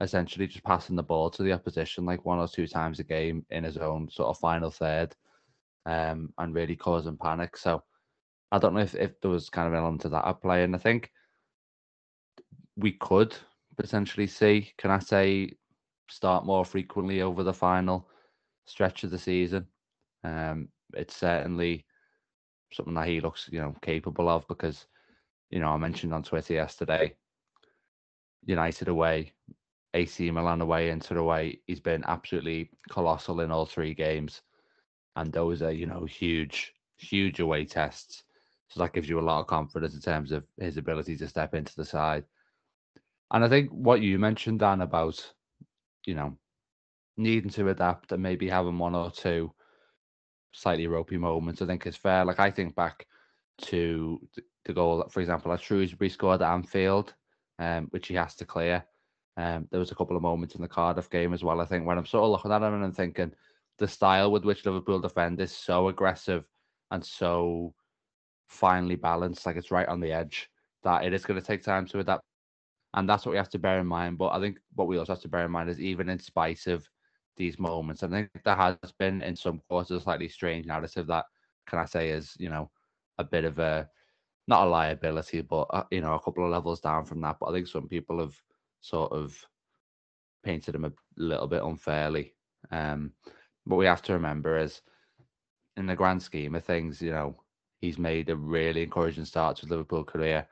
essentially 0.00 0.46
just 0.46 0.64
passing 0.64 0.96
the 0.96 1.02
ball 1.02 1.30
to 1.30 1.42
the 1.42 1.52
opposition 1.52 2.04
like 2.04 2.24
one 2.24 2.38
or 2.38 2.48
two 2.48 2.66
times 2.66 3.00
a 3.00 3.04
game 3.04 3.44
in 3.50 3.64
his 3.64 3.76
own 3.76 4.08
sort 4.10 4.28
of 4.28 4.38
final 4.38 4.70
third, 4.70 5.14
um, 5.86 6.32
and 6.38 6.54
really 6.54 6.76
causing 6.76 7.16
panic. 7.16 7.56
So 7.56 7.82
I 8.52 8.58
don't 8.58 8.74
know 8.74 8.80
if, 8.80 8.94
if 8.94 9.20
there 9.20 9.30
was 9.30 9.48
kind 9.48 9.66
of 9.66 9.72
an 9.72 9.80
element 9.80 10.02
to 10.02 10.10
that 10.10 10.26
at 10.26 10.42
play, 10.42 10.64
and 10.64 10.74
I 10.74 10.78
think 10.78 11.10
we 12.76 12.92
could 12.92 13.34
potentially 13.76 14.26
see 14.26 14.72
Konate, 14.78 15.56
start 16.08 16.44
more 16.44 16.64
frequently 16.64 17.22
over 17.22 17.42
the 17.42 17.54
final 17.54 18.08
stretch 18.66 19.02
of 19.02 19.10
the 19.10 19.18
season. 19.18 19.66
Um, 20.24 20.68
it's 20.92 21.16
certainly 21.16 21.85
something 22.72 22.94
that 22.94 23.08
he 23.08 23.20
looks, 23.20 23.48
you 23.50 23.60
know, 23.60 23.74
capable 23.82 24.28
of 24.28 24.46
because, 24.48 24.86
you 25.50 25.60
know, 25.60 25.68
I 25.68 25.76
mentioned 25.76 26.12
on 26.12 26.22
Twitter 26.22 26.54
yesterday, 26.54 27.14
United 28.44 28.88
away, 28.88 29.32
AC 29.94 30.30
Milan 30.30 30.60
away, 30.60 30.90
Inter 30.90 31.18
away, 31.18 31.60
he's 31.66 31.80
been 31.80 32.04
absolutely 32.06 32.70
colossal 32.90 33.40
in 33.40 33.50
all 33.50 33.66
three 33.66 33.94
games. 33.94 34.42
And 35.16 35.32
those 35.32 35.62
are, 35.62 35.72
you 35.72 35.86
know, 35.86 36.04
huge, 36.04 36.74
huge 36.96 37.40
away 37.40 37.64
tests. 37.64 38.24
So 38.68 38.80
that 38.80 38.92
gives 38.92 39.08
you 39.08 39.18
a 39.18 39.22
lot 39.22 39.40
of 39.40 39.46
confidence 39.46 39.94
in 39.94 40.00
terms 40.00 40.32
of 40.32 40.44
his 40.58 40.76
ability 40.76 41.16
to 41.16 41.28
step 41.28 41.54
into 41.54 41.74
the 41.76 41.84
side. 41.84 42.24
And 43.30 43.44
I 43.44 43.48
think 43.48 43.70
what 43.70 44.02
you 44.02 44.18
mentioned, 44.18 44.60
Dan, 44.60 44.82
about, 44.82 45.32
you 46.04 46.14
know, 46.14 46.36
needing 47.16 47.50
to 47.50 47.70
adapt 47.70 48.12
and 48.12 48.22
maybe 48.22 48.48
having 48.48 48.78
one 48.78 48.94
or 48.94 49.10
two 49.10 49.52
slightly 50.56 50.86
ropey 50.86 51.18
moments, 51.18 51.60
I 51.60 51.66
think 51.66 51.86
is 51.86 51.96
fair. 51.96 52.24
Like 52.24 52.40
I 52.40 52.50
think 52.50 52.74
back 52.74 53.06
to 53.62 54.20
the 54.64 54.72
goal, 54.72 55.06
for 55.10 55.20
example, 55.20 55.50
that 55.50 55.60
Shrewsbury 55.60 56.08
scored 56.08 56.42
at 56.42 56.50
Anfield, 56.50 57.14
um, 57.58 57.88
which 57.90 58.08
he 58.08 58.14
has 58.14 58.34
to 58.36 58.46
clear. 58.46 58.84
Um, 59.36 59.68
there 59.70 59.80
was 59.80 59.90
a 59.90 59.94
couple 59.94 60.16
of 60.16 60.22
moments 60.22 60.54
in 60.54 60.62
the 60.62 60.68
Cardiff 60.68 61.10
game 61.10 61.34
as 61.34 61.44
well. 61.44 61.60
I 61.60 61.66
think 61.66 61.86
when 61.86 61.98
I'm 61.98 62.06
sort 62.06 62.24
of 62.24 62.30
looking 62.30 62.52
at 62.52 62.62
him 62.62 62.82
and 62.82 62.96
thinking 62.96 63.32
the 63.78 63.86
style 63.86 64.32
with 64.32 64.44
which 64.44 64.64
Liverpool 64.64 64.98
defend 64.98 65.40
is 65.40 65.52
so 65.52 65.88
aggressive 65.88 66.44
and 66.90 67.04
so 67.04 67.74
finely 68.48 68.96
balanced, 68.96 69.44
like 69.44 69.56
it's 69.56 69.70
right 69.70 69.88
on 69.88 70.00
the 70.00 70.10
edge, 70.10 70.48
that 70.84 71.04
it 71.04 71.12
is 71.12 71.26
going 71.26 71.38
to 71.38 71.46
take 71.46 71.62
time 71.62 71.84
to 71.88 71.98
adapt. 71.98 72.22
And 72.94 73.06
that's 73.06 73.26
what 73.26 73.32
we 73.32 73.36
have 73.36 73.50
to 73.50 73.58
bear 73.58 73.78
in 73.78 73.86
mind. 73.86 74.16
But 74.16 74.28
I 74.28 74.40
think 74.40 74.58
what 74.74 74.88
we 74.88 74.96
also 74.96 75.12
have 75.12 75.22
to 75.22 75.28
bear 75.28 75.44
in 75.44 75.50
mind 75.50 75.68
is 75.68 75.80
even 75.80 76.08
in 76.08 76.18
spite 76.18 76.66
of 76.66 76.88
these 77.36 77.58
moments. 77.58 78.02
I 78.02 78.08
think 78.08 78.30
there 78.44 78.56
has 78.56 78.76
been 78.98 79.22
in 79.22 79.36
some 79.36 79.60
quarters 79.68 79.98
a 79.98 80.00
slightly 80.00 80.28
strange 80.28 80.66
narrative 80.66 81.06
that 81.08 81.26
Konate 81.68 82.10
is, 82.10 82.34
you 82.38 82.48
know, 82.48 82.70
a 83.18 83.24
bit 83.24 83.44
of 83.44 83.58
a 83.58 83.88
not 84.48 84.66
a 84.66 84.70
liability, 84.70 85.40
but 85.40 85.66
uh, 85.70 85.84
you 85.90 86.00
know, 86.00 86.14
a 86.14 86.20
couple 86.20 86.44
of 86.44 86.50
levels 86.50 86.80
down 86.80 87.04
from 87.04 87.20
that. 87.22 87.36
But 87.40 87.46
I 87.48 87.52
think 87.52 87.66
some 87.68 87.88
people 87.88 88.20
have 88.20 88.34
sort 88.80 89.12
of 89.12 89.36
painted 90.44 90.74
him 90.74 90.84
a 90.84 90.92
little 91.16 91.46
bit 91.48 91.62
unfairly. 91.62 92.34
Um, 92.70 93.12
what 93.64 93.78
we 93.78 93.86
have 93.86 94.02
to 94.02 94.12
remember 94.12 94.58
is, 94.58 94.82
in 95.76 95.86
the 95.86 95.96
grand 95.96 96.22
scheme 96.22 96.54
of 96.54 96.64
things, 96.64 97.02
you 97.02 97.10
know, 97.10 97.42
he's 97.80 97.98
made 97.98 98.30
a 98.30 98.36
really 98.36 98.82
encouraging 98.82 99.24
start 99.24 99.56
to 99.56 99.62
his 99.62 99.70
Liverpool 99.70 100.04
career. 100.04 100.46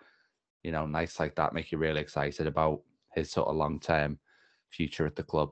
You 0.62 0.72
know, 0.72 0.86
nights 0.86 1.20
like 1.20 1.36
that 1.36 1.54
make 1.54 1.70
you 1.70 1.78
really 1.78 2.00
excited 2.00 2.46
about 2.46 2.82
his 3.14 3.30
sort 3.30 3.48
of 3.48 3.56
long 3.56 3.78
term 3.80 4.18
future 4.70 5.06
at 5.06 5.14
the 5.14 5.22
club. 5.22 5.50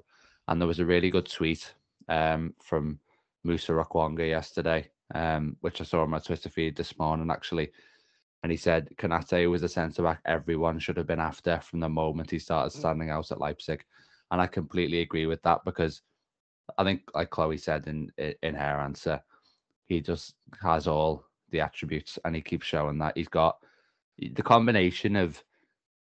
And 0.49 0.61
there 0.61 0.69
was 0.69 0.81
a 0.81 0.87
really 0.87 1.11
good 1.11 1.31
tweet 1.31 1.73
um, 2.09 2.55
from 2.63 2.99
Musa 3.45 3.73
Okwonga 3.73 4.29
yesterday, 4.29 4.89
um, 5.15 5.57
which 5.61 5.81
I 5.81 5.85
saw 5.85 6.03
on 6.03 6.11
my 6.11 6.19
Twitter 6.19 6.49
feed 6.49 6.77
this 6.77 6.99
morning 6.99 7.31
actually. 7.31 7.71
And 8.43 8.51
he 8.51 8.59
said 8.59 8.89
Konaté 8.97 9.49
was 9.49 9.63
a 9.63 9.69
centre 9.69 10.03
back 10.03 10.21
everyone 10.25 10.79
should 10.79 10.97
have 10.97 11.07
been 11.07 11.21
after 11.21 11.61
from 11.61 11.81
the 11.81 11.89
moment 11.89 12.31
he 12.31 12.41
started 12.41 12.77
mm. 12.77 12.81
standing 12.81 13.11
out 13.11 13.31
at 13.31 13.41
Leipzig. 13.41 13.85
And 14.31 14.41
I 14.41 14.47
completely 14.47 15.01
agree 15.01 15.27
with 15.27 15.43
that 15.43 15.61
because 15.65 16.03
I 16.79 16.85
think, 16.85 17.03
like 17.15 17.31
Chloe 17.31 17.59
said 17.59 17.87
in 17.87 18.11
in 18.17 18.55
her 18.55 18.81
answer, 18.81 19.21
he 19.87 20.01
just 20.01 20.35
has 20.61 20.87
all 20.87 21.25
the 21.51 21.61
attributes 21.61 22.19
and 22.25 22.35
he 22.35 22.41
keeps 22.41 22.67
showing 22.67 22.99
that 22.99 23.17
he's 23.17 23.29
got 23.29 23.59
the 24.19 24.43
combination 24.43 25.17
of 25.17 25.43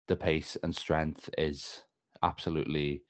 the 0.08 0.16
pace 0.16 0.58
and 0.64 0.76
strength 0.76 1.30
is 1.38 1.84
absolutely 2.24 3.02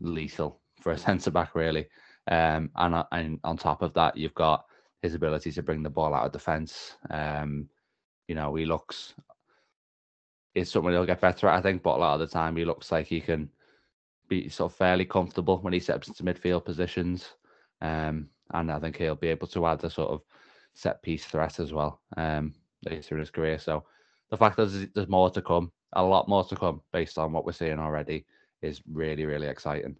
lethal 0.00 0.60
for 0.80 0.92
a 0.92 0.98
centre 1.06 1.30
back, 1.30 1.54
really. 1.54 1.86
Um, 2.30 2.70
and 2.76 2.94
uh, 2.94 3.04
and 3.12 3.38
on 3.44 3.56
top 3.56 3.82
of 3.82 3.94
that, 3.94 4.16
you've 4.16 4.34
got 4.34 4.64
his 5.02 5.14
ability 5.14 5.52
to 5.52 5.62
bring 5.62 5.82
the 5.82 5.90
ball 5.90 6.14
out 6.14 6.26
of 6.26 6.32
defence. 6.32 6.96
Um, 7.10 7.68
you 8.28 8.34
know, 8.34 8.54
he 8.54 8.64
looks 8.64 9.14
it's 10.54 10.70
something 10.70 10.92
he'll 10.92 11.06
get 11.06 11.20
better 11.20 11.48
at, 11.48 11.58
I 11.58 11.62
think. 11.62 11.82
But 11.82 11.96
a 11.96 12.00
lot 12.00 12.14
of 12.14 12.20
the 12.20 12.26
time, 12.26 12.56
he 12.56 12.64
looks 12.64 12.90
like 12.90 13.06
he 13.06 13.20
can 13.20 13.48
be 14.28 14.48
sort 14.48 14.72
of 14.72 14.76
fairly 14.76 15.04
comfortable 15.04 15.58
when 15.58 15.72
he 15.72 15.80
steps 15.80 16.08
into 16.08 16.22
midfield 16.22 16.64
positions. 16.64 17.28
Um, 17.80 18.28
and 18.52 18.70
I 18.70 18.78
think 18.78 18.96
he'll 18.96 19.14
be 19.14 19.28
able 19.28 19.46
to 19.48 19.66
add 19.66 19.84
a 19.84 19.90
sort 19.90 20.10
of 20.10 20.22
set 20.74 21.02
piece 21.02 21.24
threat 21.24 21.60
as 21.60 21.72
well 21.72 22.00
um, 22.16 22.54
later 22.84 23.14
in 23.14 23.20
his 23.20 23.30
career. 23.30 23.58
So 23.58 23.84
the 24.30 24.36
fact 24.36 24.56
that 24.56 24.66
there's, 24.66 24.88
there's 24.94 25.08
more 25.08 25.30
to 25.30 25.42
come, 25.42 25.72
a 25.92 26.02
lot 26.02 26.28
more 26.28 26.44
to 26.44 26.56
come 26.56 26.80
based 26.92 27.18
on 27.18 27.32
what 27.32 27.44
we're 27.44 27.52
seeing 27.52 27.78
already, 27.78 28.26
is 28.62 28.80
really 28.90 29.26
really 29.26 29.48
exciting. 29.48 29.96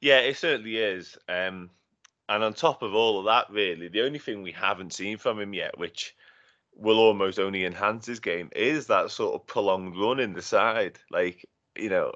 Yeah, 0.00 0.18
it 0.18 0.36
certainly 0.36 0.76
is. 0.76 1.16
Um, 1.28 1.70
and 2.28 2.42
on 2.42 2.54
top 2.54 2.82
of 2.82 2.94
all 2.94 3.18
of 3.18 3.26
that, 3.26 3.50
really, 3.50 3.88
the 3.88 4.02
only 4.02 4.18
thing 4.18 4.42
we 4.42 4.52
haven't 4.52 4.92
seen 4.92 5.18
from 5.18 5.40
him 5.40 5.54
yet, 5.54 5.78
which 5.78 6.14
will 6.76 6.98
almost 6.98 7.38
only 7.38 7.64
enhance 7.64 8.06
his 8.06 8.20
game 8.20 8.50
is 8.54 8.86
that 8.86 9.10
sort 9.10 9.34
of 9.34 9.46
prolonged 9.46 9.96
run 9.96 10.20
in 10.20 10.32
the 10.32 10.42
side. 10.42 10.98
Like, 11.10 11.46
you 11.76 11.88
know, 11.88 12.12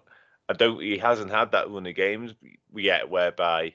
I 0.49 0.55
don't 0.55 0.81
he 0.81 0.99
hasn't 0.99 1.31
had 1.31 1.53
that 1.53 1.71
run 1.71 1.87
of 1.87 1.95
games 1.95 2.35
yet 2.75 3.09
whereby 3.09 3.75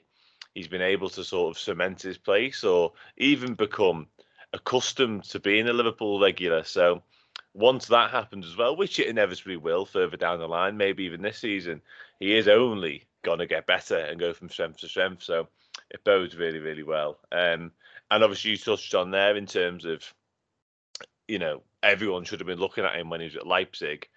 he's 0.54 0.68
been 0.68 0.82
able 0.82 1.08
to 1.10 1.24
sort 1.24 1.56
of 1.56 1.60
cement 1.60 2.02
his 2.02 2.18
place 2.18 2.64
or 2.64 2.92
even 3.16 3.54
become 3.54 4.06
accustomed 4.52 5.24
to 5.24 5.40
being 5.40 5.68
a 5.68 5.72
Liverpool 5.72 6.20
regular. 6.20 6.64
So 6.64 7.02
once 7.54 7.86
that 7.86 8.10
happens 8.10 8.46
as 8.46 8.56
well, 8.56 8.76
which 8.76 8.98
it 8.98 9.06
inevitably 9.06 9.56
will 9.56 9.86
further 9.86 10.16
down 10.16 10.40
the 10.40 10.48
line, 10.48 10.76
maybe 10.76 11.04
even 11.04 11.22
this 11.22 11.38
season, 11.38 11.80
he 12.18 12.36
is 12.36 12.48
only 12.48 13.04
going 13.22 13.38
to 13.38 13.46
get 13.46 13.66
better 13.66 13.96
and 13.96 14.20
go 14.20 14.32
from 14.32 14.50
strength 14.50 14.78
to 14.78 14.88
strength. 14.88 15.22
So 15.22 15.48
it 15.90 16.04
bodes 16.04 16.36
really, 16.36 16.58
really 16.58 16.82
well. 16.82 17.18
Um, 17.30 17.70
and 18.10 18.22
obviously, 18.22 18.50
you 18.50 18.56
touched 18.56 18.94
on 18.94 19.10
there 19.10 19.36
in 19.36 19.46
terms 19.46 19.84
of, 19.84 20.02
you 21.28 21.38
know, 21.38 21.62
everyone 21.82 22.24
should 22.24 22.40
have 22.40 22.46
been 22.46 22.58
looking 22.58 22.84
at 22.84 22.96
him 22.96 23.08
when 23.08 23.20
he 23.20 23.26
was 23.26 23.36
at 23.36 23.46
Leipzig. 23.46 24.08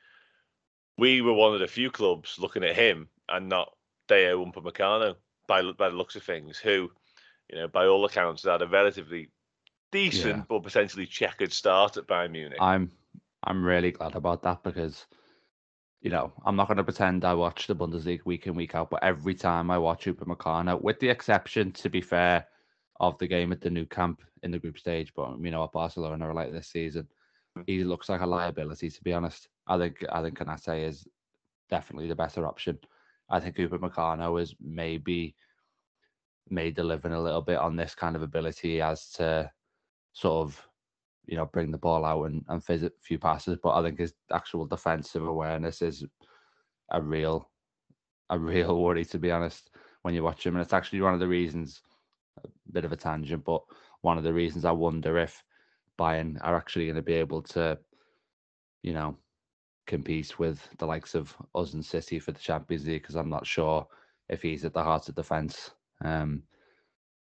We 0.97 1.21
were 1.21 1.33
one 1.33 1.53
of 1.53 1.59
the 1.59 1.67
few 1.67 1.91
clubs 1.91 2.37
looking 2.39 2.63
at 2.63 2.75
him 2.75 3.07
and 3.29 3.47
not 3.47 3.75
Dayot 4.09 4.53
Upamecano 4.53 5.15
by 5.47 5.61
by 5.71 5.89
the 5.89 5.95
looks 5.95 6.15
of 6.15 6.23
things, 6.23 6.57
who, 6.57 6.91
you 7.49 7.59
know, 7.59 7.67
by 7.67 7.85
all 7.85 8.03
accounts, 8.05 8.43
had 8.43 8.61
a 8.61 8.67
relatively 8.67 9.29
decent 9.91 10.37
yeah. 10.37 10.43
but 10.49 10.63
potentially 10.63 11.05
checkered 11.05 11.53
start 11.53 11.97
at 11.97 12.07
Bayern 12.07 12.31
Munich. 12.31 12.57
I'm 12.59 12.91
I'm 13.43 13.63
really 13.63 13.91
glad 13.91 14.15
about 14.15 14.41
that 14.43 14.63
because, 14.63 15.05
you 16.01 16.09
know, 16.09 16.33
I'm 16.45 16.55
not 16.55 16.67
going 16.67 16.77
to 16.77 16.83
pretend 16.83 17.23
I 17.23 17.33
watch 17.33 17.67
the 17.67 17.75
Bundesliga 17.75 18.25
week 18.25 18.47
in 18.47 18.55
week 18.55 18.75
out, 18.75 18.89
but 18.89 19.03
every 19.03 19.35
time 19.35 19.71
I 19.71 19.77
watch 19.77 20.05
Upamecano, 20.05 20.81
with 20.81 20.99
the 20.99 21.09
exception, 21.09 21.71
to 21.73 21.89
be 21.89 22.01
fair, 22.01 22.45
of 22.99 23.17
the 23.19 23.27
game 23.27 23.51
at 23.51 23.61
the 23.61 23.69
Nou 23.69 23.85
Camp 23.85 24.21
in 24.43 24.51
the 24.51 24.59
group 24.59 24.77
stage, 24.77 25.13
but 25.15 25.37
you 25.39 25.51
know 25.51 25.61
what 25.61 25.71
Barcelona 25.71 26.27
are 26.27 26.33
like 26.33 26.51
this 26.51 26.67
season, 26.67 27.07
hmm. 27.55 27.61
he 27.67 27.83
looks 27.83 28.09
like 28.09 28.21
a 28.21 28.25
liability. 28.25 28.89
To 28.89 29.03
be 29.03 29.13
honest, 29.13 29.47
I 29.67 29.77
think 29.77 30.03
I 30.11 30.21
think 30.21 30.37
Konate 30.37 30.87
is 30.87 31.07
definitely 31.69 32.07
the 32.07 32.15
better 32.15 32.47
option. 32.47 32.79
I 33.29 33.39
think 33.39 33.57
Upamecano 33.57 34.41
is 34.41 34.55
maybe 34.61 35.35
made 36.49 36.75
the 36.75 36.83
living 36.83 37.11
a 37.11 37.21
little 37.21 37.41
bit 37.41 37.57
on 37.57 37.75
this 37.75 37.93
kind 37.93 38.15
of 38.15 38.21
ability 38.21 38.81
as 38.81 39.09
to 39.11 39.51
sort 40.13 40.47
of 40.47 40.66
you 41.27 41.35
know, 41.35 41.45
bring 41.45 41.71
the 41.71 41.77
ball 41.77 42.05
out 42.05 42.23
and, 42.23 42.43
and 42.47 42.63
fizz 42.63 42.83
a 42.83 42.91
few 43.01 43.19
passes. 43.19 43.57
But 43.61 43.75
I 43.75 43.83
think 43.83 43.99
his 43.99 44.13
actual 44.31 44.65
defensive 44.65 45.27
awareness 45.27 45.81
is 45.81 46.05
a 46.91 47.01
real, 47.01 47.49
a 48.29 48.39
real 48.39 48.81
worry, 48.81 49.05
to 49.05 49.19
be 49.19 49.31
honest, 49.31 49.69
when 50.01 50.13
you 50.13 50.23
watch 50.23 50.45
him. 50.45 50.55
And 50.55 50.63
it's 50.63 50.73
actually 50.73 51.01
one 51.01 51.13
of 51.13 51.19
the 51.19 51.27
reasons, 51.27 51.81
a 52.43 52.47
bit 52.71 52.85
of 52.85 52.93
a 52.93 52.97
tangent, 52.97 53.43
but 53.43 53.61
one 54.01 54.17
of 54.17 54.23
the 54.23 54.33
reasons 54.33 54.63
I 54.63 54.71
wonder 54.71 55.17
if 55.17 55.43
Bayern 55.99 56.37
are 56.41 56.55
actually 56.55 56.85
going 56.85 56.95
to 56.95 57.01
be 57.01 57.13
able 57.13 57.41
to, 57.43 57.77
you 58.83 58.93
know, 58.93 59.17
compete 59.85 60.37
with 60.39 60.67
the 60.77 60.85
likes 60.85 61.15
of 61.15 61.35
us 61.55 61.73
and 61.73 61.83
City 61.83 62.19
for 62.19 62.31
the 62.31 62.39
Champions 62.39 62.85
League 62.85 63.01
because 63.01 63.15
I'm 63.15 63.29
not 63.29 63.47
sure 63.47 63.87
if 64.29 64.41
he's 64.41 64.65
at 64.65 64.73
the 64.73 64.83
heart 64.83 65.09
of 65.09 65.15
defence, 65.15 65.71
um, 66.03 66.43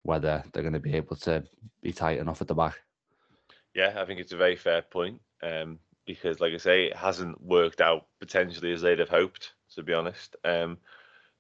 whether 0.04 0.44
they're 0.52 0.64
going 0.64 0.74
to 0.74 0.80
be 0.80 0.96
able 0.96 1.18
to 1.18 1.44
be 1.82 1.92
tight 1.92 2.20
enough 2.20 2.42
at 2.42 2.48
the 2.48 2.56
back. 2.56 2.78
Yeah, 3.76 3.94
I 3.98 4.06
think 4.06 4.22
it's 4.22 4.32
a 4.32 4.38
very 4.38 4.56
fair 4.56 4.82
point 4.82 5.22
um, 5.44 5.80
because, 6.08 6.40
like 6.40 6.54
I 6.54 6.58
say, 6.58 6.86
it 6.86 6.96
hasn't 6.96 7.42
worked 7.42 7.82
out 7.82 8.08
potentially 8.20 8.72
as 8.72 8.82
they'd 8.82 9.00
have 9.00 9.10
hoped, 9.10 9.54
to 9.76 9.84
be 9.84 9.94
honest. 9.94 10.38
Um, 10.46 10.78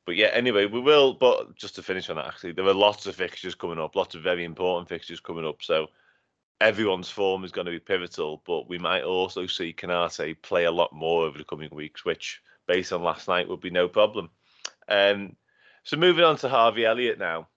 but 0.05 0.17
yeah, 0.17 0.27
anyway, 0.27 0.65
we 0.65 0.81
will. 0.81 1.13
But 1.13 1.55
just 1.55 1.75
to 1.75 1.83
finish 1.83 2.09
on 2.09 2.17
that, 2.17 2.27
actually, 2.27 2.51
there 2.51 2.65
are 2.65 2.73
lots 2.73 3.07
of 3.07 3.15
fixtures 3.15 3.55
coming 3.55 3.79
up, 3.79 3.95
lots 3.95 4.15
of 4.15 4.21
very 4.21 4.43
important 4.43 4.89
fixtures 4.89 5.21
coming 5.21 5.47
up. 5.47 5.63
So 5.63 5.87
everyone's 6.59 7.09
form 7.09 7.45
is 7.45 7.53
going 7.53 7.65
to 7.65 7.71
be 7.71 7.79
pivotal, 7.79 8.43
but 8.45 8.67
we 8.67 8.77
might 8.77 9.03
also 9.03 9.47
see 9.47 9.73
Konate 9.73 10.41
play 10.41 10.65
a 10.65 10.71
lot 10.71 10.93
more 10.93 11.25
over 11.25 11.37
the 11.37 11.45
coming 11.45 11.69
weeks, 11.71 12.03
which, 12.03 12.41
based 12.67 12.91
on 12.91 13.01
last 13.01 13.29
night, 13.29 13.47
would 13.47 13.61
be 13.61 13.69
no 13.69 13.87
problem. 13.87 14.29
Um, 14.89 15.37
so 15.83 15.95
moving 15.95 16.25
on 16.25 16.35
to 16.37 16.49
Harvey 16.49 16.85
Elliott 16.85 17.17
now. 17.17 17.47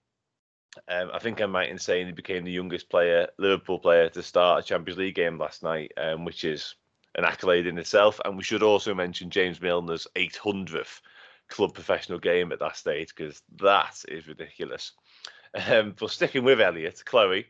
Um, 0.87 1.09
I 1.13 1.19
think 1.19 1.39
I'm 1.39 1.55
right 1.55 1.69
in 1.69 1.79
saying 1.79 2.05
he 2.05 2.11
became 2.11 2.43
the 2.43 2.51
youngest 2.51 2.89
player, 2.89 3.27
Liverpool 3.37 3.79
player, 3.79 4.09
to 4.09 4.23
start 4.23 4.63
a 4.63 4.67
Champions 4.67 4.99
League 4.99 5.15
game 5.15 5.37
last 5.37 5.63
night, 5.63 5.91
um, 5.97 6.25
which 6.25 6.43
is 6.43 6.75
an 7.15 7.25
accolade 7.25 7.67
in 7.67 7.77
itself. 7.77 8.19
And 8.23 8.37
we 8.37 8.43
should 8.43 8.63
also 8.63 8.93
mention 8.93 9.29
James 9.29 9.59
Milner's 9.59 10.07
800th 10.15 11.01
club 11.47 11.73
professional 11.73 12.19
game 12.19 12.51
at 12.51 12.59
that 12.59 12.77
stage 12.77 13.13
because 13.15 13.41
that 13.57 14.03
is 14.07 14.27
ridiculous. 14.27 14.93
Um, 15.67 15.95
but 15.99 16.11
sticking 16.11 16.43
with 16.43 16.61
Elliot, 16.61 17.01
Chloe, 17.05 17.47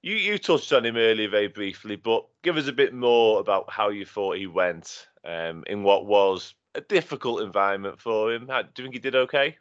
you, 0.00 0.14
you 0.14 0.38
touched 0.38 0.72
on 0.72 0.86
him 0.86 0.96
earlier 0.96 1.28
very 1.28 1.48
briefly, 1.48 1.96
but 1.96 2.26
give 2.42 2.56
us 2.56 2.66
a 2.66 2.72
bit 2.72 2.94
more 2.94 3.38
about 3.38 3.70
how 3.70 3.90
you 3.90 4.06
thought 4.06 4.38
he 4.38 4.46
went 4.46 5.06
um, 5.24 5.62
in 5.66 5.82
what 5.82 6.06
was 6.06 6.54
a 6.74 6.80
difficult 6.80 7.42
environment 7.42 8.00
for 8.00 8.32
him. 8.32 8.48
How, 8.48 8.62
do 8.62 8.68
you 8.78 8.84
think 8.84 8.94
he 8.94 9.00
did 9.00 9.14
okay? 9.14 9.56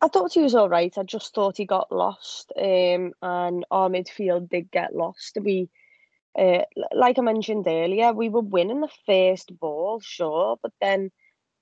I 0.00 0.08
thought 0.08 0.34
he 0.34 0.42
was 0.42 0.54
all 0.54 0.68
right. 0.68 0.96
I 0.96 1.02
just 1.02 1.34
thought 1.34 1.56
he 1.56 1.64
got 1.64 1.90
lost, 1.90 2.52
um, 2.56 3.12
and 3.22 3.64
our 3.70 3.88
midfield 3.88 4.48
did 4.50 4.70
get 4.70 4.94
lost. 4.94 5.38
We, 5.40 5.70
uh, 6.38 6.62
like 6.92 7.18
I 7.18 7.22
mentioned 7.22 7.66
earlier, 7.66 8.12
we 8.12 8.28
were 8.28 8.42
winning 8.42 8.80
the 8.80 8.90
first 9.06 9.58
ball, 9.58 10.00
sure, 10.00 10.58
but 10.62 10.72
then 10.80 11.10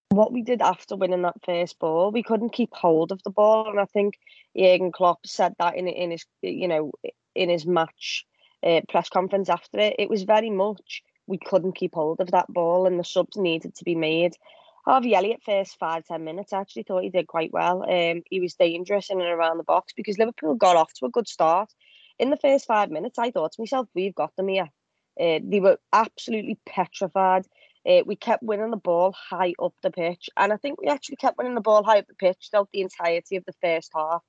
what 0.09 0.33
we 0.33 0.43
did 0.43 0.63
after 0.63 0.97
winning 0.97 1.23
that 1.23 1.45
first 1.45 1.79
ball, 1.79 2.11
we 2.11 2.23
couldn't 2.23 2.53
keep 2.53 2.73
hold 2.73 3.13
of 3.13 3.23
the 3.23 3.31
ball, 3.31 3.69
and 3.69 3.79
I 3.81 3.85
think 3.87 4.19
Jurgen 4.57 4.93
Klopp 4.93 5.27
said 5.27 5.55
that 5.59 5.77
in 5.77 5.87
in 5.87 6.11
his 6.11 6.25
you 6.43 6.69
know 6.69 6.93
in 7.35 7.49
his 7.49 7.67
match 7.67 8.25
uh, 8.65 8.81
press 8.89 9.09
conference 9.09 9.49
after 9.49 9.79
it. 9.79 9.97
It 9.99 10.11
was 10.11 10.23
very 10.25 10.51
much 10.51 11.03
we 11.27 11.39
couldn't 11.39 11.77
keep 11.77 11.95
hold 11.95 12.21
of 12.21 12.31
that 12.33 12.53
ball, 12.53 12.87
and 12.87 12.99
the 12.99 13.05
subs 13.05 13.37
needed 13.37 13.75
to 13.77 13.85
be 13.85 13.95
made. 13.95 14.37
Harvey 14.85 15.15
Elliott, 15.15 15.43
first 15.43 15.79
five, 15.79 16.05
ten 16.05 16.25
minutes, 16.25 16.53
I 16.53 16.61
actually 16.61 16.83
thought 16.83 17.03
he 17.03 17.09
did 17.09 17.27
quite 17.27 17.53
well. 17.53 17.83
Um, 17.83 18.23
he 18.29 18.41
was 18.41 18.55
dangerous 18.55 19.09
in 19.09 19.21
and 19.21 19.31
around 19.31 19.57
the 19.57 19.65
box 19.65 19.95
because 19.97 20.19
Liverpool 20.19 20.57
got 20.57 20.77
off 20.77 20.93
to 20.95 21.07
a 21.07 21.11
good 21.11 21.27
start. 21.27 21.73
In 22.19 22.29
the 22.29 22.37
first 22.37 22.67
five 22.67 22.91
minutes, 22.91 23.19
I 23.19 23.31
thought 23.31 23.53
to 23.53 23.63
myself, 23.63 23.89
we've 23.95 24.15
got 24.15 24.37
them 24.37 24.49
here. 24.49 24.69
Uh, 25.19 25.39
they 25.43 25.61
were 25.61 25.79
absolutely 25.93 26.59
petrified. 26.67 27.47
Uh, 27.89 28.03
we 28.05 28.15
kept 28.15 28.43
winning 28.43 28.71
the 28.71 28.77
ball 28.77 29.13
high 29.13 29.55
up 29.63 29.73
the 29.83 29.91
pitch, 29.91 30.29
and 30.37 30.53
I 30.53 30.57
think 30.59 30.81
we 30.81 30.89
actually 30.89 31.17
kept 31.17 31.39
winning 31.39 31.55
the 31.55 31.61
ball 31.63 31.83
high 31.83 32.01
up 32.01 32.07
the 32.07 32.15
pitch 32.15 32.49
throughout 32.51 32.69
the 32.73 32.83
entirety 32.83 33.37
of 33.37 33.45
the 33.47 33.55
first 33.63 33.91
half. 33.95 34.23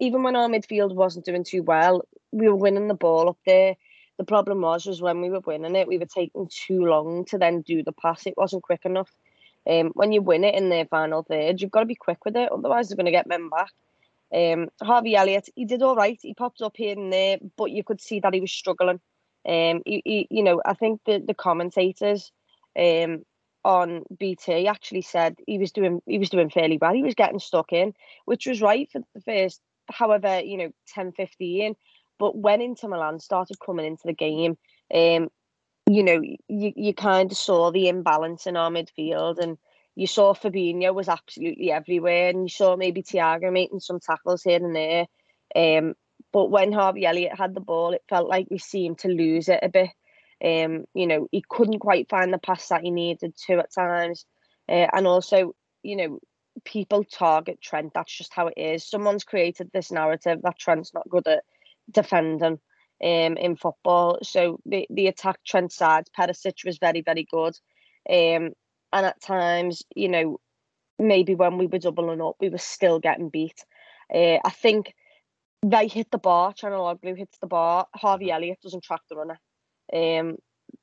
Even 0.00 0.22
when 0.22 0.36
our 0.36 0.48
midfield 0.48 0.94
wasn't 0.94 1.24
doing 1.24 1.44
too 1.44 1.62
well, 1.62 2.02
we 2.30 2.48
were 2.48 2.56
winning 2.56 2.88
the 2.88 2.94
ball 2.94 3.30
up 3.30 3.38
there. 3.46 3.74
The 4.18 4.24
problem 4.24 4.60
was, 4.60 4.84
was 4.84 5.00
when 5.00 5.22
we 5.22 5.30
were 5.30 5.40
winning 5.40 5.76
it, 5.76 5.88
we 5.88 5.98
were 5.98 6.06
taking 6.06 6.48
too 6.50 6.84
long 6.84 7.24
to 7.26 7.38
then 7.38 7.62
do 7.62 7.82
the 7.82 7.92
pass. 7.92 8.26
It 8.26 8.34
wasn't 8.36 8.64
quick 8.64 8.84
enough. 8.84 9.10
Um, 9.68 9.92
when 9.94 10.12
you 10.12 10.22
win 10.22 10.44
it 10.44 10.54
in 10.54 10.68
the 10.68 10.86
final 10.90 11.22
third, 11.22 11.60
you've 11.60 11.70
got 11.70 11.80
to 11.80 11.86
be 11.86 11.94
quick 11.94 12.24
with 12.24 12.36
it, 12.36 12.52
otherwise 12.52 12.88
they're 12.88 12.96
going 12.96 13.06
to 13.06 13.12
get 13.12 13.26
men 13.26 13.48
back. 13.48 13.72
Um, 14.34 14.68
Harvey 14.82 15.16
Elliott, 15.16 15.48
he 15.54 15.64
did 15.64 15.82
all 15.82 15.94
right. 15.94 16.18
He 16.20 16.34
popped 16.34 16.60
up 16.60 16.76
here 16.76 16.96
and 16.98 17.12
there, 17.12 17.38
but 17.56 17.70
you 17.70 17.84
could 17.84 18.00
see 18.00 18.20
that 18.20 18.34
he 18.34 18.40
was 18.40 18.52
struggling. 18.52 19.00
Um, 19.46 19.82
he, 19.84 20.02
he, 20.04 20.26
you 20.30 20.42
know, 20.42 20.60
I 20.64 20.74
think 20.74 21.00
the 21.04 21.22
the 21.24 21.34
commentators, 21.34 22.32
um, 22.78 23.24
on 23.64 24.02
BT 24.18 24.68
actually 24.68 25.00
said 25.00 25.36
he 25.46 25.58
was 25.58 25.72
doing 25.72 26.00
he 26.06 26.18
was 26.18 26.28
doing 26.28 26.50
fairly 26.50 26.78
well. 26.80 26.92
He 26.92 27.02
was 27.02 27.14
getting 27.14 27.38
stuck 27.38 27.72
in, 27.72 27.94
which 28.26 28.46
was 28.46 28.60
right 28.60 28.90
for 28.90 29.00
the 29.14 29.20
first, 29.22 29.60
however, 29.90 30.40
you 30.40 30.56
know, 30.58 30.70
10, 30.88 31.12
15. 31.12 31.74
But 32.18 32.36
when 32.36 32.60
Inter 32.60 32.88
Milan 32.88 33.20
started 33.20 33.58
coming 33.64 33.86
into 33.86 34.02
the 34.04 34.12
game, 34.12 34.56
um, 34.94 35.30
you 35.86 36.02
know, 36.02 36.20
you, 36.48 36.72
you 36.76 36.94
kind 36.94 37.30
of 37.30 37.36
saw 37.36 37.70
the 37.70 37.88
imbalance 37.88 38.46
in 38.46 38.56
our 38.56 38.70
midfield 38.70 39.38
and 39.38 39.58
you 39.96 40.06
saw 40.06 40.34
Fabinho 40.34 40.94
was 40.94 41.08
absolutely 41.08 41.70
everywhere 41.70 42.30
and 42.30 42.44
you 42.44 42.48
saw 42.48 42.76
maybe 42.76 43.02
Thiago 43.02 43.52
making 43.52 43.80
some 43.80 44.00
tackles 44.00 44.42
here 44.42 44.64
and 44.64 44.74
there. 44.74 45.06
Um, 45.54 45.94
but 46.32 46.50
when 46.50 46.72
Harvey 46.72 47.06
Elliott 47.06 47.38
had 47.38 47.54
the 47.54 47.60
ball, 47.60 47.92
it 47.92 48.02
felt 48.08 48.28
like 48.28 48.48
we 48.50 48.58
seemed 48.58 48.98
to 49.00 49.08
lose 49.08 49.48
it 49.48 49.60
a 49.62 49.68
bit. 49.68 49.90
Um, 50.44 50.84
you 50.94 51.06
know, 51.06 51.28
he 51.30 51.44
couldn't 51.48 51.78
quite 51.78 52.08
find 52.08 52.32
the 52.32 52.38
pass 52.38 52.68
that 52.68 52.82
he 52.82 52.90
needed 52.90 53.36
to 53.46 53.58
at 53.58 53.72
times. 53.72 54.24
Uh, 54.68 54.88
and 54.92 55.06
also, 55.06 55.54
you 55.82 55.96
know, 55.96 56.18
people 56.64 57.04
target 57.04 57.60
Trent. 57.60 57.92
That's 57.94 58.16
just 58.16 58.34
how 58.34 58.48
it 58.48 58.54
is. 58.56 58.88
Someone's 58.88 59.24
created 59.24 59.70
this 59.72 59.92
narrative 59.92 60.40
that 60.42 60.58
Trent's 60.58 60.94
not 60.94 61.08
good 61.08 61.28
at 61.28 61.44
defending 61.90 62.58
um, 63.02 63.36
in 63.36 63.56
football. 63.56 64.18
So 64.22 64.60
the, 64.66 64.86
the 64.90 65.06
attack 65.06 65.38
Trent 65.44 65.72
side, 65.72 66.04
Perisic 66.18 66.64
was 66.64 66.78
very, 66.78 67.02
very 67.02 67.26
good. 67.30 67.54
Um, 68.08 68.52
and 68.92 69.06
at 69.06 69.20
times, 69.20 69.82
you 69.94 70.08
know, 70.08 70.38
maybe 70.98 71.34
when 71.34 71.58
we 71.58 71.66
were 71.66 71.78
doubling 71.78 72.20
up, 72.20 72.36
we 72.40 72.48
were 72.48 72.58
still 72.58 73.00
getting 73.00 73.28
beat. 73.28 73.64
Uh, 74.14 74.38
I 74.44 74.50
think 74.50 74.94
they 75.64 75.88
hit 75.88 76.10
the 76.10 76.18
bar, 76.18 76.52
Calhanoglu 76.52 77.16
hits 77.16 77.38
the 77.40 77.46
bar, 77.46 77.86
Harvey 77.94 78.26
mm-hmm. 78.26 78.34
Elliott 78.34 78.60
doesn't 78.62 78.84
track 78.84 79.00
the 79.08 79.16
runner. 79.16 79.40
Um, 79.92 80.36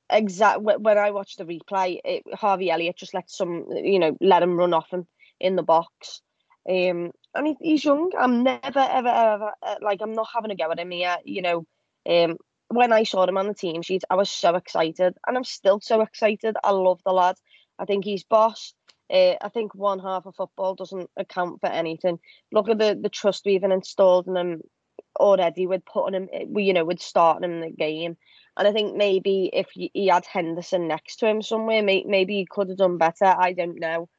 exact 0.10 0.62
when 0.62 0.98
I 0.98 1.12
watched 1.12 1.38
the 1.38 1.46
replay, 1.46 2.00
it, 2.04 2.24
Harvey 2.34 2.72
Elliott 2.72 2.98
just 2.98 3.14
let 3.14 3.30
some, 3.30 3.66
you 3.72 4.00
know, 4.00 4.18
let 4.20 4.44
him 4.44 4.58
run 4.58 4.74
off 4.74 4.90
him 4.92 5.08
in 5.40 5.56
the 5.56 5.64
box. 5.64 6.22
Um, 6.70 7.12
and 7.34 7.48
he, 7.48 7.56
he's 7.62 7.86
young. 7.86 8.12
I'm 8.20 8.44
never, 8.44 8.80
ever, 8.80 9.08
ever, 9.08 9.52
uh, 9.64 9.76
like, 9.82 10.02
I'm 10.02 10.14
not 10.14 10.28
having 10.34 10.52
a 10.52 10.56
go 10.56 10.72
at 10.72 10.80
him 10.80 10.92
here. 10.92 11.18
You 11.24 11.42
know, 11.42 11.66
um, 12.10 12.38
when 12.70 12.94
I 12.94 13.04
saw 13.04 13.28
him 13.28 13.38
on 13.38 13.48
the 13.48 13.54
team 13.54 13.82
sheet, 13.82 14.04
I 14.10 14.16
was 14.16 14.30
so 14.30 14.56
excited, 14.56 15.16
and 15.28 15.38
I'm 15.38 15.44
still 15.44 15.80
so 15.82 16.02
excited. 16.02 16.56
I 16.64 16.72
love 16.72 17.02
the 17.06 17.12
lad. 17.12 17.36
I 17.78 17.86
think 17.86 18.06
he's 18.06 18.24
boss. 18.24 18.74
Uh, 19.12 19.36
I 19.42 19.50
think 19.50 19.76
one 19.76 20.00
half 20.00 20.26
of 20.26 20.36
football 20.36 20.76
doesn't 20.76 21.10
account 21.18 21.60
for 21.60 21.68
anything. 21.68 22.20
Look 22.52 22.70
at 22.70 22.78
the 22.78 22.98
the 23.02 23.10
trust 23.10 23.44
we've 23.46 23.64
installed 23.64 24.28
in 24.28 24.38
him 24.38 24.62
already 25.20 25.68
with 25.68 25.84
putting 25.86 26.16
him, 26.16 26.30
eh, 26.32 26.46
you 26.56 26.74
know, 26.74 26.86
with 26.86 27.02
starting 27.02 27.44
him 27.44 27.56
in 27.56 27.62
the 27.62 27.76
game. 27.76 28.18
And 28.58 28.68
I 28.68 28.72
think 28.72 28.96
maybe 28.96 29.50
if 29.52 29.68
he 29.74 30.08
had 30.08 30.26
Henderson 30.26 30.88
next 30.88 31.18
to 31.18 31.28
him 31.28 31.42
somewhere, 31.42 31.82
maybe 31.84 32.36
he 32.36 32.46
could 32.50 32.70
have 32.70 32.78
done 32.78 32.98
better. 32.98 33.26
I 33.26 33.54
don't 33.54 33.80
know. 33.80 34.10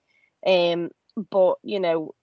Um, 0.47 0.90
but 1.31 1.57
you 1.62 1.81
know, 1.81 2.14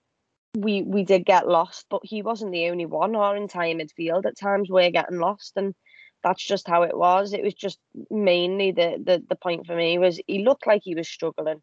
we 0.56 0.82
we 0.82 1.04
did 1.04 1.24
get 1.24 1.48
lost, 1.48 1.86
but 1.90 2.00
he 2.04 2.22
wasn't 2.22 2.52
the 2.52 2.70
only 2.70 2.86
one. 2.86 3.14
Our 3.14 3.36
entire 3.36 3.74
midfield 3.74 4.26
at 4.26 4.38
times 4.38 4.68
we're 4.68 4.90
getting 4.90 5.18
lost, 5.18 5.52
and 5.56 5.74
that's 6.22 6.44
just 6.44 6.68
how 6.68 6.82
it 6.82 6.96
was. 6.96 7.32
It 7.32 7.42
was 7.42 7.54
just 7.54 7.78
mainly 8.10 8.72
the 8.72 9.00
the 9.04 9.22
the 9.28 9.36
point 9.36 9.66
for 9.66 9.76
me 9.76 9.98
was 9.98 10.20
he 10.26 10.44
looked 10.44 10.66
like 10.66 10.82
he 10.84 10.94
was 10.94 11.08
struggling. 11.08 11.62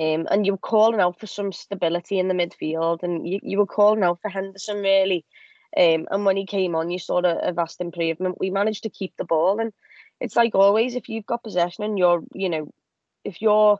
Um, 0.00 0.26
and 0.30 0.46
you 0.46 0.52
were 0.52 0.58
calling 0.58 1.00
out 1.00 1.20
for 1.20 1.26
some 1.26 1.52
stability 1.52 2.18
in 2.18 2.28
the 2.28 2.34
midfield, 2.34 3.02
and 3.02 3.28
you, 3.28 3.38
you 3.42 3.58
were 3.58 3.66
calling 3.66 4.02
out 4.02 4.20
for 4.22 4.30
Henderson 4.30 4.78
really. 4.78 5.26
Um, 5.76 6.08
and 6.10 6.24
when 6.24 6.36
he 6.36 6.46
came 6.46 6.74
on, 6.74 6.90
you 6.90 6.98
saw 6.98 7.18
a, 7.18 7.48
a 7.48 7.52
vast 7.52 7.80
improvement. 7.80 8.36
We 8.40 8.50
managed 8.50 8.84
to 8.84 8.90
keep 8.90 9.12
the 9.16 9.24
ball, 9.24 9.60
and 9.60 9.72
it's 10.20 10.36
like 10.36 10.54
always 10.54 10.94
if 10.94 11.08
you've 11.08 11.26
got 11.26 11.42
possession 11.42 11.84
and 11.84 11.98
you're, 11.98 12.22
you 12.34 12.48
know, 12.48 12.72
if 13.24 13.42
you're 13.42 13.78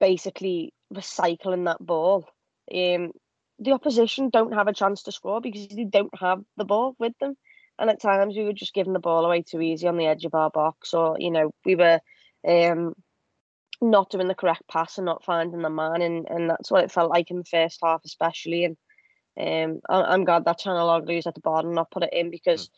basically 0.00 0.72
recycling 0.94 1.66
that 1.66 1.84
ball, 1.84 2.26
um, 2.74 3.12
the 3.58 3.72
opposition 3.72 4.30
don't 4.30 4.54
have 4.54 4.68
a 4.68 4.72
chance 4.72 5.02
to 5.04 5.12
score 5.12 5.40
because 5.40 5.68
they 5.68 5.84
don't 5.84 6.16
have 6.18 6.42
the 6.56 6.64
ball 6.64 6.94
with 6.98 7.12
them. 7.20 7.36
And 7.78 7.90
at 7.90 8.00
times 8.00 8.36
we 8.36 8.44
were 8.44 8.52
just 8.52 8.74
giving 8.74 8.92
the 8.92 8.98
ball 8.98 9.24
away 9.24 9.42
too 9.42 9.60
easy 9.60 9.86
on 9.86 9.96
the 9.96 10.06
edge 10.06 10.24
of 10.24 10.34
our 10.34 10.50
box, 10.50 10.94
or 10.94 11.16
you 11.18 11.30
know, 11.30 11.50
we 11.64 11.74
were 11.74 12.00
um, 12.46 12.94
not 13.82 14.10
doing 14.10 14.28
the 14.28 14.34
correct 14.34 14.62
pass 14.68 14.96
and 14.96 15.04
not 15.04 15.24
finding 15.24 15.60
the 15.60 15.70
man, 15.70 16.00
and, 16.00 16.26
and 16.28 16.48
that's 16.48 16.70
what 16.70 16.84
it 16.84 16.92
felt 16.92 17.10
like 17.10 17.30
in 17.30 17.38
the 17.38 17.44
first 17.44 17.80
half, 17.82 18.00
especially. 18.04 18.64
And 18.64 18.76
um, 19.38 19.80
I, 19.90 20.14
am 20.14 20.24
glad 20.24 20.46
that 20.46 20.60
Calhanoglu's 20.60 21.26
at 21.26 21.34
the 21.34 21.40
bottom, 21.40 21.74
not 21.74 21.90
put 21.90 22.04
it 22.04 22.12
in 22.12 22.30
because. 22.30 22.68
Mm. 22.68 22.70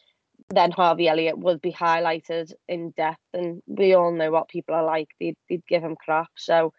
Then 0.51 0.71
Harvey 0.71 1.09
Elliott 1.09 1.37
would 1.37 1.61
be 1.61 1.73
highlighted 1.73 2.53
in 2.69 2.93
depth, 2.93 3.19
and 3.35 3.61
we 3.67 3.95
all 3.95 4.13
know 4.13 4.31
what 4.31 4.49
people 4.49 4.77
are 4.77 4.85
like. 4.85 5.09
They'd, 5.19 5.37
they'd 5.49 5.67
give 5.67 5.83
him 5.83 5.97
crap. 5.97 6.29
So 6.37 6.73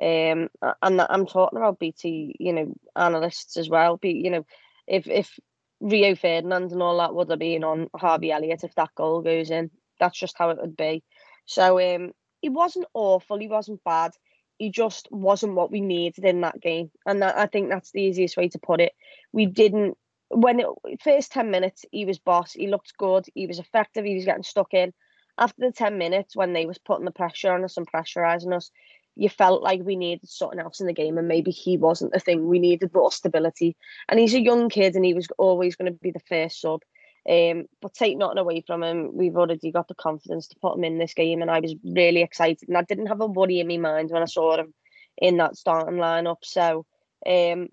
um, 0.00 0.48
and 0.82 1.00
I'm 1.00 1.26
talking 1.26 1.58
about 1.58 1.78
BT, 1.78 2.36
you 2.38 2.52
know, 2.52 2.74
analysts 2.94 3.56
as 3.56 3.68
well. 3.68 3.96
Be 3.96 4.12
you 4.12 4.30
know, 4.30 4.46
if 4.86 5.06
if 5.08 5.38
Rio 5.80 6.14
Ferdinand 6.14 6.72
and 6.72 6.82
all 6.82 6.98
that 6.98 7.14
would 7.14 7.30
have 7.30 7.38
been 7.38 7.64
on 7.64 7.88
Harvey 7.94 8.32
Elliott 8.32 8.64
if 8.64 8.74
that 8.74 8.94
goal 8.94 9.22
goes 9.22 9.50
in, 9.50 9.70
that's 10.00 10.18
just 10.18 10.36
how 10.38 10.50
it 10.50 10.58
would 10.60 10.76
be. 10.76 11.02
So 11.46 11.80
um, 11.80 12.12
he 12.40 12.48
wasn't 12.48 12.86
awful, 12.94 13.38
he 13.38 13.48
wasn't 13.48 13.84
bad. 13.84 14.12
He 14.58 14.70
just 14.70 15.08
wasn't 15.10 15.54
what 15.54 15.70
we 15.70 15.80
needed 15.82 16.24
in 16.24 16.40
that 16.40 16.60
game, 16.60 16.90
and 17.04 17.20
that, 17.22 17.36
I 17.36 17.46
think 17.46 17.68
that's 17.68 17.92
the 17.92 18.02
easiest 18.02 18.36
way 18.38 18.48
to 18.48 18.58
put 18.58 18.80
it. 18.80 18.92
We 19.32 19.46
didn't 19.46 19.96
when 20.28 20.60
it, 20.60 20.66
first 21.02 21.32
ten 21.32 21.50
minutes 21.50 21.84
he 21.90 22.04
was 22.04 22.18
boss. 22.18 22.52
He 22.52 22.66
looked 22.66 22.96
good. 22.98 23.26
He 23.34 23.46
was 23.46 23.58
effective. 23.58 24.04
He 24.04 24.14
was 24.14 24.24
getting 24.24 24.42
stuck 24.42 24.72
in. 24.74 24.92
After 25.38 25.66
the 25.66 25.72
ten 25.72 25.98
minutes, 25.98 26.34
when 26.34 26.54
they 26.54 26.64
was 26.64 26.78
putting 26.78 27.04
the 27.04 27.10
pressure 27.10 27.52
on 27.52 27.64
us 27.64 27.76
and 27.76 27.86
pressurizing 27.86 28.54
us, 28.54 28.70
you 29.16 29.30
felt 29.30 29.62
like 29.62 29.80
we 29.82 29.96
needed 29.96 30.28
something 30.28 30.60
else 30.60 30.80
in 30.80 30.86
the 30.86 30.92
game 30.92 31.16
and 31.16 31.26
maybe 31.26 31.50
he 31.50 31.78
wasn't 31.78 32.12
the 32.12 32.20
thing. 32.20 32.46
We 32.46 32.58
needed 32.58 32.92
more 32.94 33.10
stability. 33.10 33.74
And 34.08 34.20
he's 34.20 34.34
a 34.34 34.40
young 34.40 34.68
kid 34.68 34.94
and 34.94 35.04
he 35.04 35.14
was 35.14 35.26
always 35.38 35.74
going 35.74 35.90
to 35.90 35.98
be 35.98 36.10
the 36.10 36.20
first 36.20 36.60
sub. 36.60 36.82
Um, 37.28 37.64
but 37.80 37.94
take 37.94 38.18
nothing 38.18 38.38
away 38.38 38.62
from 38.64 38.82
him. 38.82 39.16
We've 39.16 39.36
already 39.36 39.72
got 39.72 39.88
the 39.88 39.94
confidence 39.94 40.48
to 40.48 40.58
put 40.60 40.76
him 40.76 40.84
in 40.84 40.98
this 40.98 41.14
game 41.14 41.40
and 41.42 41.50
I 41.50 41.60
was 41.60 41.74
really 41.82 42.22
excited 42.22 42.68
and 42.68 42.76
I 42.76 42.82
didn't 42.82 43.06
have 43.06 43.20
a 43.20 43.26
worry 43.26 43.58
in 43.58 43.68
my 43.68 43.78
mind 43.78 44.10
when 44.10 44.22
I 44.22 44.26
saw 44.26 44.58
him 44.58 44.74
in 45.16 45.38
that 45.38 45.56
starting 45.56 45.98
lineup. 45.98 46.44
So 46.44 46.84
um, 47.26 47.68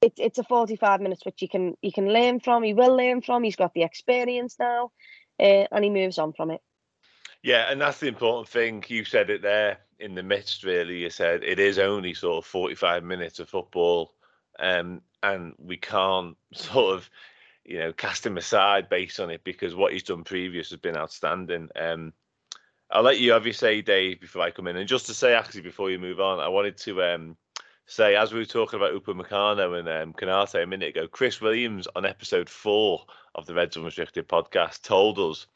it, 0.00 0.14
it's 0.16 0.38
a 0.38 0.44
45 0.44 1.00
minutes 1.00 1.26
which 1.26 1.42
you 1.42 1.48
can 1.48 1.74
you 1.82 1.92
can 1.92 2.08
learn 2.08 2.38
from 2.38 2.62
he 2.62 2.72
will 2.72 2.96
learn 2.96 3.20
from. 3.20 3.42
He's 3.42 3.56
got 3.56 3.74
the 3.74 3.82
experience 3.82 4.56
now 4.60 4.92
uh, 5.40 5.66
and 5.72 5.82
he 5.82 5.90
moves 5.90 6.18
on 6.18 6.32
from 6.32 6.52
it 6.52 6.60
yeah, 7.44 7.70
and 7.70 7.78
that's 7.78 8.00
the 8.00 8.08
important 8.08 8.48
thing. 8.48 8.82
You 8.88 9.04
said 9.04 9.28
it 9.28 9.42
there 9.42 9.76
in 9.98 10.14
the 10.14 10.22
midst, 10.22 10.64
really. 10.64 10.96
You 10.96 11.10
said 11.10 11.44
it 11.44 11.58
is 11.58 11.78
only 11.78 12.14
sort 12.14 12.42
of 12.42 12.48
45 12.48 13.04
minutes 13.04 13.38
of 13.38 13.50
football, 13.50 14.14
um, 14.58 15.02
and 15.22 15.52
we 15.58 15.76
can't 15.76 16.38
sort 16.54 16.94
of, 16.94 17.10
you 17.62 17.78
know, 17.78 17.92
cast 17.92 18.24
him 18.24 18.38
aside 18.38 18.88
based 18.88 19.20
on 19.20 19.28
it 19.28 19.44
because 19.44 19.74
what 19.74 19.92
he's 19.92 20.04
done 20.04 20.24
previous 20.24 20.70
has 20.70 20.78
been 20.78 20.96
outstanding. 20.96 21.68
Um, 21.78 22.14
I'll 22.90 23.02
let 23.02 23.20
you 23.20 23.32
have 23.32 23.44
your 23.44 23.52
say, 23.52 23.82
Dave, 23.82 24.22
before 24.22 24.40
I 24.40 24.50
come 24.50 24.66
in. 24.66 24.78
And 24.78 24.88
just 24.88 25.04
to 25.06 25.14
say, 25.14 25.34
actually, 25.34 25.60
before 25.60 25.90
you 25.90 25.98
move 25.98 26.20
on, 26.20 26.40
I 26.40 26.48
wanted 26.48 26.78
to 26.78 27.02
um, 27.02 27.36
say, 27.84 28.16
as 28.16 28.32
we 28.32 28.38
were 28.38 28.46
talking 28.46 28.80
about 28.80 28.94
Upamecano 28.94 29.78
and 29.78 29.88
um, 29.90 30.14
Konate 30.14 30.62
a 30.62 30.66
minute 30.66 30.96
ago, 30.96 31.08
Chris 31.08 31.42
Williams 31.42 31.88
on 31.94 32.06
episode 32.06 32.48
four 32.48 33.04
of 33.34 33.44
the 33.44 33.52
Reds 33.52 33.76
Unrestricted 33.76 34.28
podcast 34.28 34.80
told 34.80 35.18
us 35.18 35.46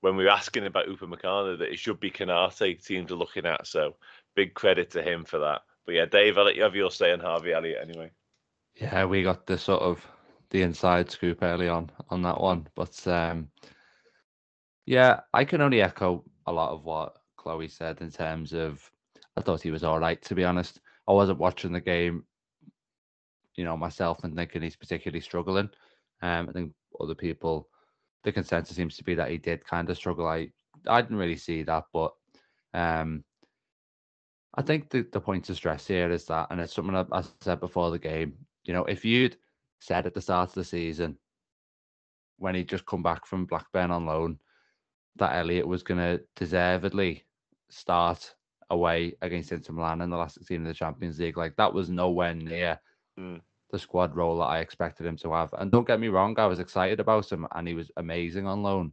when 0.00 0.16
we 0.16 0.24
were 0.24 0.30
asking 0.30 0.66
about 0.66 0.86
Upamecano 0.86 1.58
that 1.58 1.70
it 1.70 1.78
should 1.78 2.00
be 2.00 2.10
Konate 2.10 2.84
teams 2.84 3.12
are 3.12 3.16
looking 3.16 3.46
at. 3.46 3.66
So 3.66 3.96
big 4.34 4.54
credit 4.54 4.90
to 4.92 5.02
him 5.02 5.24
for 5.24 5.38
that. 5.38 5.62
But 5.84 5.94
yeah, 5.94 6.06
Dave, 6.06 6.38
I'll 6.38 6.44
let 6.44 6.56
you 6.56 6.62
have 6.62 6.74
your 6.74 6.90
say 6.90 7.12
on 7.12 7.20
Harvey 7.20 7.52
Elliott 7.52 7.82
anyway. 7.82 8.10
Yeah, 8.76 9.04
we 9.04 9.22
got 9.22 9.46
the 9.46 9.58
sort 9.58 9.82
of 9.82 10.06
the 10.50 10.62
inside 10.62 11.10
scoop 11.10 11.42
early 11.42 11.68
on 11.68 11.90
on 12.08 12.22
that 12.22 12.40
one. 12.40 12.66
But 12.74 13.06
um 13.06 13.48
yeah, 14.86 15.20
I 15.32 15.44
can 15.44 15.60
only 15.60 15.82
echo 15.82 16.24
a 16.46 16.52
lot 16.52 16.72
of 16.72 16.84
what 16.84 17.16
Chloe 17.36 17.68
said 17.68 18.00
in 18.00 18.10
terms 18.10 18.52
of 18.52 18.90
I 19.36 19.42
thought 19.42 19.62
he 19.62 19.70
was 19.70 19.84
all 19.84 20.00
right 20.00 20.20
to 20.22 20.34
be 20.34 20.44
honest. 20.44 20.80
I 21.08 21.12
wasn't 21.12 21.38
watching 21.38 21.72
the 21.72 21.80
game, 21.80 22.24
you 23.56 23.64
know, 23.64 23.76
myself 23.76 24.24
and 24.24 24.34
thinking 24.34 24.62
he's 24.62 24.76
particularly 24.76 25.20
struggling. 25.20 25.70
Um, 26.22 26.48
I 26.48 26.52
think 26.52 26.72
other 27.00 27.14
people 27.14 27.68
the 28.24 28.32
consensus 28.32 28.76
seems 28.76 28.96
to 28.96 29.04
be 29.04 29.14
that 29.14 29.30
he 29.30 29.38
did 29.38 29.64
kind 29.64 29.88
of 29.90 29.96
struggle. 29.96 30.26
I 30.26 30.50
I 30.86 31.00
didn't 31.00 31.16
really 31.16 31.36
see 31.36 31.62
that, 31.64 31.84
but 31.92 32.12
um, 32.74 33.24
I 34.54 34.62
think 34.62 34.90
the, 34.90 35.06
the 35.12 35.20
point 35.20 35.44
to 35.46 35.54
stress 35.54 35.86
here 35.86 36.10
is 36.10 36.24
that, 36.26 36.48
and 36.50 36.60
it's 36.60 36.74
something 36.74 36.96
I, 36.96 37.04
I 37.12 37.22
said 37.40 37.60
before 37.60 37.90
the 37.90 37.98
game. 37.98 38.34
You 38.64 38.72
know, 38.72 38.84
if 38.84 39.04
you'd 39.04 39.36
said 39.80 40.06
at 40.06 40.14
the 40.14 40.20
start 40.20 40.50
of 40.50 40.54
the 40.54 40.64
season 40.64 41.16
when 42.38 42.54
he'd 42.54 42.68
just 42.68 42.86
come 42.86 43.02
back 43.02 43.26
from 43.26 43.46
Blackburn 43.46 43.90
on 43.90 44.06
loan 44.06 44.38
that 45.16 45.34
Elliott 45.34 45.66
was 45.66 45.82
going 45.82 45.98
to 45.98 46.22
deservedly 46.36 47.24
start 47.68 48.34
away 48.70 49.14
against 49.20 49.52
Inter 49.52 49.72
Milan 49.72 50.00
in 50.00 50.10
the 50.10 50.16
last 50.16 50.34
16 50.34 50.62
of 50.62 50.66
the 50.66 50.74
Champions 50.74 51.18
League, 51.18 51.36
like 51.36 51.56
that 51.56 51.72
was 51.72 51.90
nowhere 51.90 52.34
near 52.34 52.78
mm 53.18 53.40
the 53.70 53.78
squad 53.78 54.14
role 54.16 54.38
that 54.38 54.44
I 54.44 54.60
expected 54.60 55.06
him 55.06 55.16
to 55.18 55.32
have. 55.32 55.52
And 55.54 55.70
don't 55.70 55.86
get 55.86 56.00
me 56.00 56.08
wrong, 56.08 56.38
I 56.38 56.46
was 56.46 56.60
excited 56.60 57.00
about 57.00 57.30
him 57.30 57.46
and 57.52 57.66
he 57.66 57.74
was 57.74 57.90
amazing 57.96 58.46
on 58.46 58.62
loan 58.62 58.92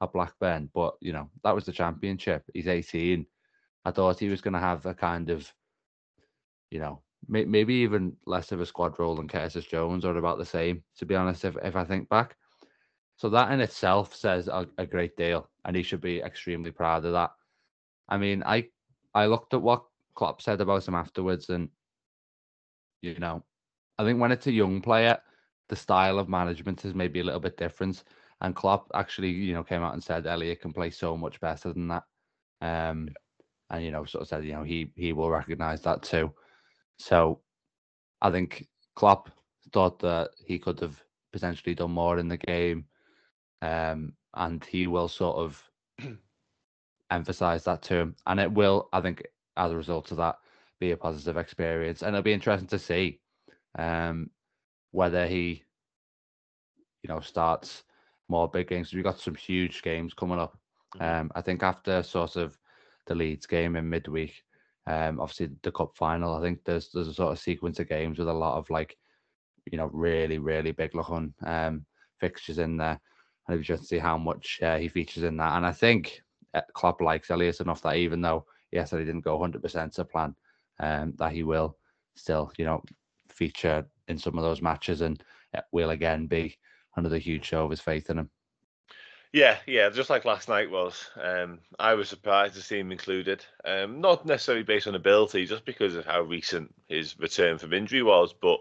at 0.00 0.12
Blackburn. 0.12 0.70
But, 0.74 0.94
you 1.00 1.12
know, 1.12 1.28
that 1.44 1.54
was 1.54 1.64
the 1.64 1.72
championship. 1.72 2.44
He's 2.52 2.68
18. 2.68 3.26
I 3.84 3.90
thought 3.90 4.18
he 4.18 4.28
was 4.28 4.40
going 4.40 4.54
to 4.54 4.60
have 4.60 4.86
a 4.86 4.94
kind 4.94 5.30
of, 5.30 5.52
you 6.70 6.80
know, 6.80 7.02
may- 7.28 7.44
maybe 7.44 7.74
even 7.74 8.16
less 8.26 8.52
of 8.52 8.60
a 8.60 8.66
squad 8.66 8.98
role 8.98 9.16
than 9.16 9.28
Curtis 9.28 9.64
Jones 9.64 10.04
or 10.04 10.16
about 10.16 10.38
the 10.38 10.44
same, 10.44 10.82
to 10.98 11.06
be 11.06 11.14
honest, 11.14 11.44
if, 11.44 11.56
if 11.62 11.76
I 11.76 11.84
think 11.84 12.08
back. 12.08 12.36
So 13.16 13.28
that 13.30 13.52
in 13.52 13.60
itself 13.60 14.14
says 14.14 14.48
a, 14.48 14.66
a 14.78 14.86
great 14.86 15.16
deal 15.16 15.48
and 15.64 15.76
he 15.76 15.82
should 15.82 16.00
be 16.00 16.22
extremely 16.22 16.70
proud 16.70 17.04
of 17.04 17.12
that. 17.12 17.32
I 18.08 18.16
mean, 18.16 18.42
I 18.44 18.68
I 19.14 19.26
looked 19.26 19.54
at 19.54 19.62
what 19.62 19.84
Klopp 20.14 20.40
said 20.40 20.60
about 20.60 20.86
him 20.86 20.94
afterwards 20.94 21.50
and, 21.50 21.68
you 23.02 23.18
know, 23.18 23.44
I 24.00 24.04
think 24.04 24.18
when 24.18 24.32
it's 24.32 24.46
a 24.46 24.52
young 24.52 24.80
player, 24.80 25.18
the 25.68 25.76
style 25.76 26.18
of 26.18 26.26
management 26.26 26.86
is 26.86 26.94
maybe 26.94 27.20
a 27.20 27.24
little 27.24 27.38
bit 27.38 27.58
different. 27.58 28.02
And 28.40 28.56
Klopp 28.56 28.90
actually, 28.94 29.28
you 29.28 29.52
know, 29.52 29.62
came 29.62 29.82
out 29.82 29.92
and 29.92 30.02
said 30.02 30.26
Elliott 30.26 30.62
can 30.62 30.72
play 30.72 30.88
so 30.88 31.18
much 31.18 31.38
better 31.38 31.70
than 31.74 31.88
that. 31.88 32.04
Um, 32.62 33.10
and 33.68 33.84
you 33.84 33.90
know, 33.90 34.06
sort 34.06 34.22
of 34.22 34.28
said, 34.28 34.44
you 34.46 34.54
know, 34.54 34.62
he 34.62 34.90
he 34.96 35.12
will 35.12 35.30
recognise 35.30 35.82
that 35.82 36.02
too. 36.02 36.32
So, 36.98 37.40
I 38.22 38.30
think 38.30 38.68
Klopp 38.94 39.30
thought 39.70 39.98
that 40.00 40.30
he 40.46 40.58
could 40.58 40.80
have 40.80 41.02
potentially 41.30 41.74
done 41.74 41.90
more 41.90 42.18
in 42.18 42.28
the 42.28 42.38
game, 42.38 42.86
um, 43.60 44.14
and 44.34 44.64
he 44.64 44.86
will 44.86 45.08
sort 45.08 45.36
of 45.36 45.70
emphasise 47.10 47.64
that 47.64 47.82
to 47.82 47.96
him, 47.96 48.16
and 48.26 48.40
it 48.40 48.50
will, 48.50 48.88
I 48.94 49.02
think, 49.02 49.22
as 49.58 49.72
a 49.72 49.76
result 49.76 50.10
of 50.10 50.16
that, 50.16 50.36
be 50.80 50.92
a 50.92 50.96
positive 50.96 51.36
experience, 51.36 52.00
and 52.02 52.14
it'll 52.14 52.22
be 52.22 52.32
interesting 52.32 52.68
to 52.68 52.78
see 52.78 53.20
um, 53.78 54.30
whether 54.92 55.26
he, 55.26 55.62
you 57.02 57.08
know, 57.08 57.20
starts 57.20 57.84
more 58.28 58.48
big 58.48 58.68
games. 58.68 58.92
We've 58.92 59.04
got 59.04 59.18
some 59.18 59.34
huge 59.34 59.82
games 59.82 60.14
coming 60.14 60.38
up. 60.38 60.58
Mm-hmm. 60.96 61.20
Um, 61.20 61.32
I 61.34 61.40
think 61.40 61.62
after 61.62 62.02
sort 62.02 62.36
of 62.36 62.58
the 63.06 63.14
Leeds 63.14 63.46
game 63.46 63.76
in 63.76 63.88
midweek, 63.88 64.42
um, 64.86 65.20
obviously 65.20 65.50
the 65.62 65.72
cup 65.72 65.96
final. 65.96 66.34
I 66.34 66.40
think 66.40 66.64
there's 66.64 66.90
there's 66.92 67.08
a 67.08 67.14
sort 67.14 67.32
of 67.32 67.38
sequence 67.38 67.78
of 67.78 67.88
games 67.88 68.18
with 68.18 68.28
a 68.28 68.32
lot 68.32 68.58
of 68.58 68.68
like, 68.70 68.96
you 69.70 69.78
know, 69.78 69.90
really 69.92 70.38
really 70.38 70.72
big 70.72 70.94
looking 70.94 71.34
um 71.44 71.84
fixtures 72.18 72.58
in 72.58 72.76
there. 72.76 73.00
and 73.48 73.58
be 73.58 73.64
just 73.64 73.88
see 73.88 73.98
how 73.98 74.18
much 74.18 74.58
uh, 74.62 74.78
he 74.78 74.88
features 74.88 75.22
in 75.22 75.36
that. 75.36 75.56
And 75.56 75.66
I 75.66 75.72
think 75.72 76.22
uh, 76.54 76.62
Klopp 76.74 77.00
likes 77.00 77.30
Elliott 77.30 77.60
enough 77.60 77.82
that 77.82 77.96
even 77.96 78.20
though 78.20 78.46
yes, 78.72 78.90
that 78.90 79.00
he 79.00 79.04
didn't 79.04 79.24
go 79.24 79.38
100% 79.38 79.92
to 79.94 80.04
plan, 80.04 80.34
um, 80.78 81.14
that 81.18 81.32
he 81.32 81.42
will 81.42 81.76
still, 82.14 82.52
you 82.56 82.64
know, 82.64 82.82
feature 83.40 83.86
in 84.06 84.18
some 84.18 84.36
of 84.36 84.44
those 84.44 84.60
matches 84.60 85.00
and 85.00 85.24
will 85.72 85.90
again 85.90 86.26
be 86.26 86.58
another 86.96 87.16
huge 87.16 87.46
show 87.46 87.64
of 87.64 87.70
his 87.70 87.80
faith 87.80 88.10
in 88.10 88.18
him. 88.18 88.30
Yeah, 89.32 89.56
yeah, 89.66 89.88
just 89.88 90.10
like 90.10 90.26
last 90.26 90.48
night 90.48 90.70
was. 90.70 91.08
Um, 91.16 91.60
I 91.78 91.94
was 91.94 92.08
surprised 92.08 92.56
to 92.56 92.62
see 92.62 92.80
him 92.80 92.92
included. 92.92 93.44
Um, 93.64 94.00
not 94.00 94.26
necessarily 94.26 94.64
based 94.64 94.88
on 94.88 94.94
ability, 94.94 95.46
just 95.46 95.64
because 95.64 95.94
of 95.94 96.04
how 96.04 96.20
recent 96.20 96.74
his 96.88 97.18
return 97.18 97.56
from 97.56 97.72
injury 97.72 98.02
was. 98.02 98.34
But 98.34 98.58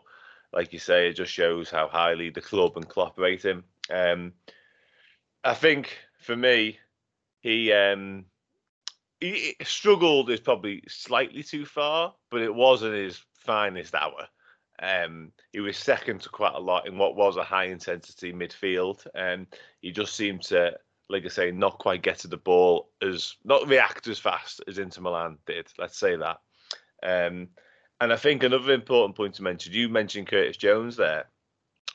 like 0.53 0.71
you 0.71 0.79
say, 0.79 1.09
it 1.09 1.13
just 1.13 1.33
shows 1.33 1.69
how 1.69 1.89
highly 1.89 2.29
the 2.29 2.41
club 2.41 2.77
and 2.77 2.87
Klopp 2.87 3.19
rate 3.19 3.43
him. 3.43 3.65
Um, 3.89 4.33
I 5.43 5.55
think 5.55 5.97
for 6.19 6.35
me, 6.35 6.77
he 7.41 7.73
um, 7.73 8.25
he 9.19 9.55
struggled 9.63 10.29
is 10.29 10.39
probably 10.39 10.83
slightly 10.87 11.43
too 11.43 11.65
far, 11.65 12.13
but 12.29 12.41
it 12.41 12.53
wasn't 12.53 12.93
his 12.93 13.19
finest 13.33 13.95
hour. 13.95 14.27
Um, 14.81 15.31
he 15.51 15.59
was 15.59 15.77
second 15.77 16.21
to 16.21 16.29
quite 16.29 16.55
a 16.55 16.59
lot 16.59 16.87
in 16.87 16.97
what 16.97 17.15
was 17.15 17.37
a 17.37 17.43
high 17.43 17.65
intensity 17.65 18.31
midfield, 18.31 19.05
and 19.13 19.47
he 19.81 19.91
just 19.91 20.15
seemed 20.15 20.43
to, 20.43 20.77
like 21.09 21.25
I 21.25 21.29
say, 21.29 21.51
not 21.51 21.79
quite 21.79 22.01
get 22.01 22.19
to 22.19 22.27
the 22.27 22.37
ball 22.37 22.89
as 23.01 23.35
not 23.43 23.67
react 23.67 24.07
as 24.07 24.19
fast 24.19 24.61
as 24.67 24.77
Inter 24.77 25.01
Milan 25.01 25.37
did. 25.45 25.67
Let's 25.77 25.97
say 25.97 26.15
that. 26.15 26.39
Um, 27.03 27.49
and 28.01 28.13
I 28.13 28.15
think 28.15 28.43
another 28.43 28.73
important 28.73 29.17
point 29.17 29.35
to 29.35 29.43
mention, 29.43 29.73
you 29.73 29.89
mentioned 29.89 30.27
Curtis 30.27 30.57
Jones 30.57 30.95
there. 30.95 31.25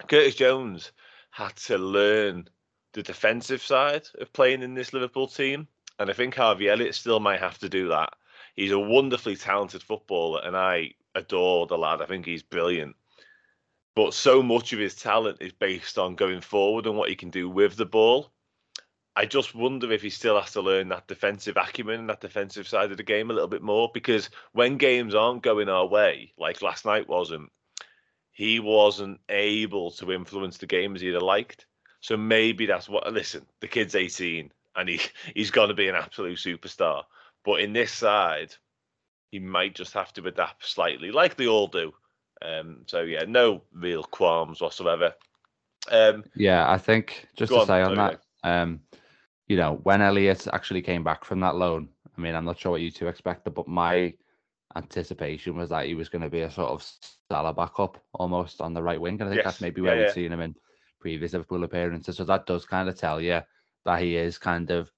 Curtis 0.08 0.34
Jones 0.34 0.92
had 1.30 1.56
to 1.56 1.78
learn 1.78 2.48
the 2.92 3.02
defensive 3.02 3.62
side 3.62 4.06
of 4.20 4.32
playing 4.32 4.62
in 4.62 4.74
this 4.74 4.92
Liverpool 4.92 5.26
team, 5.26 5.66
and 5.98 6.10
I 6.10 6.12
think 6.12 6.34
Harvey 6.34 6.68
Elliott 6.68 6.94
still 6.94 7.20
might 7.20 7.40
have 7.40 7.58
to 7.58 7.68
do 7.68 7.88
that. 7.88 8.12
He's 8.54 8.72
a 8.72 8.78
wonderfully 8.78 9.36
talented 9.36 9.82
footballer, 9.82 10.42
and 10.44 10.56
I 10.56 10.94
adore 11.14 11.66
the 11.66 11.78
lad. 11.78 12.02
I 12.02 12.06
think 12.06 12.26
he's 12.26 12.42
brilliant. 12.42 12.96
But 13.94 14.14
so 14.14 14.42
much 14.42 14.72
of 14.72 14.78
his 14.78 14.96
talent 14.96 15.38
is 15.40 15.52
based 15.52 15.98
on 15.98 16.16
going 16.16 16.40
forward 16.40 16.86
and 16.86 16.96
what 16.96 17.08
he 17.08 17.14
can 17.14 17.30
do 17.30 17.48
with 17.48 17.76
the 17.76 17.86
ball. 17.86 18.32
I 19.16 19.26
just 19.26 19.54
wonder 19.54 19.92
if 19.92 20.02
he 20.02 20.10
still 20.10 20.40
has 20.40 20.52
to 20.52 20.60
learn 20.60 20.88
that 20.88 21.06
defensive 21.06 21.56
acumen 21.56 22.00
and 22.00 22.10
that 22.10 22.20
defensive 22.20 22.66
side 22.66 22.90
of 22.90 22.96
the 22.96 23.04
game 23.04 23.30
a 23.30 23.32
little 23.32 23.48
bit 23.48 23.62
more 23.62 23.88
because 23.94 24.28
when 24.52 24.76
games 24.76 25.14
aren't 25.14 25.44
going 25.44 25.68
our 25.68 25.86
way, 25.86 26.32
like 26.36 26.62
last 26.62 26.84
night 26.84 27.08
wasn't, 27.08 27.52
he 28.32 28.58
wasn't 28.58 29.20
able 29.28 29.92
to 29.92 30.10
influence 30.10 30.58
the 30.58 30.66
game 30.66 30.96
as 30.96 31.00
he'd 31.00 31.14
have 31.14 31.22
liked. 31.22 31.66
So 32.00 32.16
maybe 32.16 32.66
that's 32.66 32.88
what. 32.88 33.10
Listen, 33.12 33.46
the 33.60 33.68
kid's 33.68 33.94
18 33.94 34.52
and 34.74 34.88
he 34.88 35.00
he's 35.34 35.52
going 35.52 35.68
to 35.68 35.74
be 35.74 35.88
an 35.88 35.94
absolute 35.94 36.38
superstar. 36.38 37.04
But 37.44 37.60
in 37.60 37.72
this 37.72 37.92
side, 37.92 38.56
he 39.34 39.40
might 39.40 39.74
just 39.74 39.92
have 39.92 40.12
to 40.12 40.24
adapt 40.28 40.64
slightly, 40.64 41.10
like 41.10 41.36
they 41.36 41.48
all 41.48 41.66
do. 41.66 41.92
Um, 42.40 42.82
so 42.86 43.00
yeah, 43.00 43.24
no 43.26 43.62
real 43.72 44.04
qualms 44.04 44.60
whatsoever. 44.60 45.12
Um, 45.90 46.22
yeah, 46.36 46.70
I 46.70 46.78
think 46.78 47.26
just 47.36 47.50
to 47.50 47.58
on, 47.58 47.66
say 47.66 47.82
on 47.82 47.96
that, 47.96 48.20
um, 48.44 48.80
you 49.48 49.56
know, 49.56 49.80
when 49.82 50.02
Elliott 50.02 50.46
actually 50.52 50.82
came 50.82 51.02
back 51.02 51.24
from 51.24 51.40
that 51.40 51.56
loan, 51.56 51.88
I 52.16 52.20
mean, 52.20 52.36
I'm 52.36 52.44
not 52.44 52.60
sure 52.60 52.70
what 52.70 52.80
you 52.80 52.92
two 52.92 53.08
expected, 53.08 53.54
but 53.54 53.66
my 53.66 54.14
anticipation 54.76 55.56
was 55.56 55.70
that 55.70 55.86
he 55.86 55.96
was 55.96 56.08
going 56.08 56.22
to 56.22 56.30
be 56.30 56.42
a 56.42 56.50
sort 56.50 56.70
of 56.70 56.88
Salah 57.28 57.52
backup 57.52 58.00
almost 58.12 58.60
on 58.60 58.72
the 58.72 58.84
right 58.84 59.00
wing. 59.00 59.14
And 59.14 59.24
I 59.24 59.26
think 59.30 59.38
yes. 59.38 59.46
that's 59.46 59.60
maybe 59.60 59.80
where 59.80 59.96
yeah, 59.96 60.02
we've 60.02 60.08
yeah. 60.10 60.14
seen 60.14 60.32
him 60.32 60.42
in 60.42 60.54
previous 61.00 61.32
Liverpool 61.32 61.64
appearances. 61.64 62.18
So 62.18 62.24
that 62.24 62.46
does 62.46 62.66
kind 62.66 62.88
of 62.88 62.96
tell 62.96 63.20
you 63.20 63.40
that 63.84 64.00
he 64.00 64.14
is 64.14 64.38
kind 64.38 64.70
of 64.70 64.92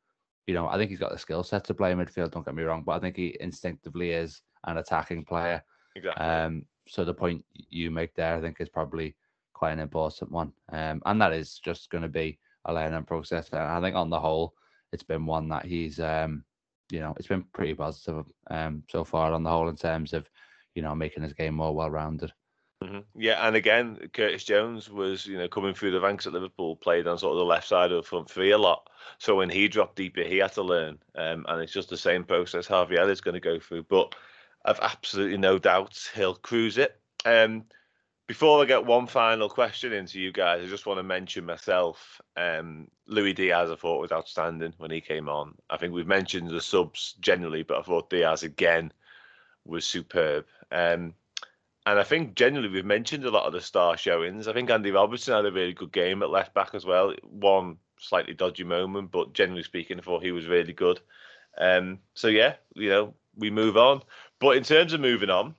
you 0.47 0.55
know, 0.55 0.69
I 0.69 0.77
think 0.77 0.91
he's 0.91 0.99
got 1.01 1.13
the 1.13 1.19
skill 1.19 1.43
set 1.43 1.65
to 1.65 1.75
play 1.75 1.93
midfield. 1.93 2.31
Don't 2.31 2.45
get 2.45 2.55
me 2.55 2.63
wrong, 2.63 2.83
but 2.85 2.93
I 2.93 3.01
think 3.01 3.17
he 3.17 3.37
instinctively 3.41 4.11
is 4.11 4.43
an 4.65 4.79
attacking 4.79 5.25
player. 5.25 5.63
Exactly. 5.97 6.25
Um, 6.25 6.65
so 6.89 7.05
the 7.05 7.15
point 7.15 7.45
you 7.55 7.91
make 7.91 8.15
there, 8.15 8.37
I 8.37 8.41
think, 8.41 8.61
is 8.61 8.69
probably 8.69 9.17
quite 9.55 9.73
an 9.73 9.81
important 9.81 10.31
one, 10.31 10.53
um, 10.71 11.03
and 11.07 11.21
that 11.21 11.33
is 11.33 11.59
just 11.59 11.91
going 11.91 12.03
to 12.03 12.09
be 12.09 12.39
a 12.67 12.75
learning 12.75 13.05
process. 13.05 13.49
And 13.51 13.61
I 13.61 13.81
think 13.81 13.97
on 13.97 14.11
the 14.11 14.21
whole, 14.21 14.55
it's 14.93 15.03
been 15.03 15.27
one 15.27 15.49
that 15.49 15.65
he's, 15.65 15.99
um, 15.99 16.45
you 16.91 17.01
know, 17.01 17.15
it's 17.17 17.29
been 17.29 17.45
pretty 17.53 17.75
positive 17.75 18.27
um, 18.51 18.83
so 18.89 19.05
far 19.05 19.33
on 19.33 19.43
the 19.43 19.51
whole 19.51 19.69
in 19.69 19.77
terms 19.77 20.13
of, 20.13 20.29
you 20.75 20.83
know, 20.83 20.95
making 20.95 21.23
his 21.23 21.33
game 21.33 21.55
more 21.55 21.75
well-rounded. 21.75 22.33
Mm-hmm. 22.85 22.99
Yeah, 23.21 23.47
and 23.47 23.57
again, 23.57 24.11
Curtis 24.13 24.45
Jones 24.45 24.91
was, 24.91 25.25
you 25.25 25.39
know, 25.39 25.49
coming 25.49 25.75
through 25.75 25.93
the 25.93 26.01
ranks 26.01 26.27
at 26.27 26.35
Liverpool, 26.35 26.77
played 26.77 27.07
on 27.07 27.19
sort 27.19 27.33
of 27.33 27.39
the 27.39 27.45
left 27.45 27.67
side 27.67 27.91
of 27.91 27.97
the 27.97 28.09
front 28.09 28.31
three 28.31 28.51
a 28.51 28.59
lot. 28.59 28.91
So 29.19 29.35
when 29.35 29.49
he 29.49 29.67
dropped 29.67 29.97
deeper, 29.97 30.23
he 30.23 30.39
had 30.39 30.53
to 30.53 30.63
learn, 30.63 30.99
um, 31.15 31.47
and 31.49 31.63
it's 31.63 31.73
just 31.73 31.89
the 31.89 31.97
same 31.97 32.23
process 32.23 32.67
Harvey 32.67 32.99
Elliott's 32.99 33.23
going 33.23 33.35
to 33.35 33.41
go 33.41 33.59
through. 33.59 33.85
But 33.85 34.15
I've 34.65 34.81
absolutely 34.81 35.39
no 35.39 35.59
doubts 35.59 36.11
he'll 36.15 36.35
cruise 36.35 36.77
it. 36.77 37.01
Um, 37.25 37.65
before 38.27 38.61
I 38.61 38.67
get 38.67 38.85
one 38.85 39.07
final 39.07 39.49
question 39.49 39.93
into 39.93 40.21
you 40.21 40.33
guys, 40.33 40.63
I 40.63 40.67
just 40.67 40.85
want 40.85 40.99
to 40.99 41.05
mention 41.05 41.47
myself. 41.47 42.21
Um, 42.37 42.89
Luis 43.07 43.35
Diaz, 43.35 43.71
I 43.71 43.77
thought 43.77 44.01
was 44.01 44.13
outstanding 44.13 44.75
when 44.79 44.91
he 44.91 45.01
came 45.01 45.29
on. 45.29 45.55
I 45.71 45.77
think 45.77 45.95
we've 45.95 46.07
mentioned 46.07 46.51
the 46.51 46.61
subs 46.61 47.15
generally, 47.21 47.63
but 47.63 47.79
I 47.79 47.83
thought 47.83 48.11
Diaz 48.11 48.43
again 48.43 48.93
was 49.65 49.87
superb. 49.87 50.45
Um, 50.73 51.15
and 51.87 52.01
I 52.01 52.03
think 52.03 52.35
generally 52.35 52.69
we've 52.69 52.85
mentioned 52.85 53.25
a 53.25 53.31
lot 53.31 53.47
of 53.47 53.53
the 53.53 53.61
star 53.61 53.97
showings. 53.97 54.49
I 54.49 54.53
think 54.53 54.71
Andy 54.71 54.91
Robertson 54.91 55.35
had 55.35 55.47
a 55.47 55.53
really 55.53 55.73
good 55.73 55.93
game 55.93 56.23
at 56.23 56.31
left 56.31 56.53
back 56.53 56.75
as 56.75 56.85
well. 56.85 57.15
One 57.23 57.77
slightly 57.99 58.35
dodgy 58.35 58.65
moment, 58.65 59.13
but 59.13 59.33
generally 59.33 59.63
speaking, 59.63 59.99
I 59.99 60.03
thought 60.03 60.25
he 60.25 60.33
was 60.33 60.49
really 60.49 60.73
good. 60.73 61.01
Um, 61.57 62.01
so 62.15 62.27
yeah, 62.27 62.57
you 62.75 62.91
know, 62.91 63.15
we 63.37 63.51
move 63.51 63.77
on. 63.77 64.03
But 64.41 64.57
in 64.57 64.65
terms 64.65 64.93
of 64.93 65.01
moving 65.01 65.31
on, 65.31 65.55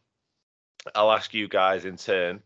I'll 0.94 1.14
ask 1.14 1.34
you 1.34 1.48
guys 1.48 1.86
in 1.86 1.96
turn. 1.96 2.44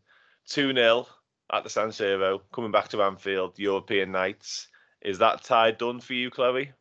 2 0.47 0.73
0 0.73 1.07
at 1.51 1.63
the 1.63 1.69
San 1.69 1.89
Siro, 1.89 2.41
coming 2.53 2.71
back 2.71 2.89
to 2.89 3.01
Anfield, 3.01 3.57
European 3.57 4.11
nights. 4.11 4.67
Is 5.01 5.17
that 5.19 5.43
tie 5.43 5.71
done 5.71 5.99
for 5.99 6.13
you, 6.13 6.29
Chloe? 6.29 6.71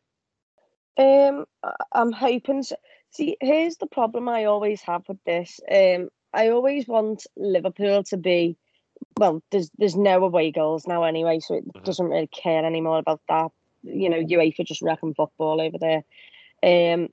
Um, 0.97 1.45
I'm 1.91 2.11
hoping. 2.11 2.63
So. 2.63 2.75
See, 3.11 3.35
here's 3.41 3.75
the 3.75 3.87
problem 3.87 4.29
I 4.29 4.45
always 4.45 4.81
have 4.83 5.03
with 5.07 5.21
this. 5.25 5.59
Um, 5.69 6.09
I 6.33 6.49
always 6.49 6.87
want 6.87 7.25
Liverpool 7.35 8.03
to 8.05 8.17
be 8.17 8.57
well. 9.17 9.43
There's 9.51 9.69
there's 9.77 9.95
no 9.95 10.23
away 10.23 10.51
goals 10.51 10.87
now 10.87 11.03
anyway, 11.03 11.39
so 11.39 11.55
it 11.55 11.67
mm-hmm. 11.67 11.83
doesn't 11.83 12.05
really 12.05 12.27
care 12.27 12.65
anymore 12.65 12.99
about 12.99 13.21
that. 13.29 13.51
You 13.83 14.09
know, 14.09 14.23
UEFA 14.23 14.65
just 14.65 14.81
wrecking 14.81 15.13
football 15.13 15.59
over 15.59 15.77
there, 15.77 16.03
um, 16.63 17.09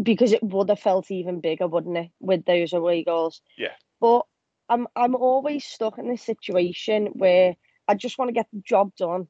because 0.00 0.32
it 0.32 0.42
would 0.42 0.68
have 0.68 0.80
felt 0.80 1.10
even 1.10 1.40
bigger, 1.40 1.66
wouldn't 1.66 1.96
it, 1.96 2.10
with 2.20 2.44
those 2.44 2.72
away 2.72 3.04
goals? 3.04 3.40
Yeah. 3.56 3.74
But 4.00 4.22
I'm 4.68 4.86
I'm 4.94 5.14
always 5.14 5.64
stuck 5.64 5.98
in 5.98 6.08
this 6.08 6.22
situation 6.22 7.06
where 7.06 7.56
I 7.88 7.94
just 7.94 8.18
want 8.18 8.28
to 8.28 8.34
get 8.34 8.46
the 8.52 8.62
job 8.64 8.94
done. 8.96 9.28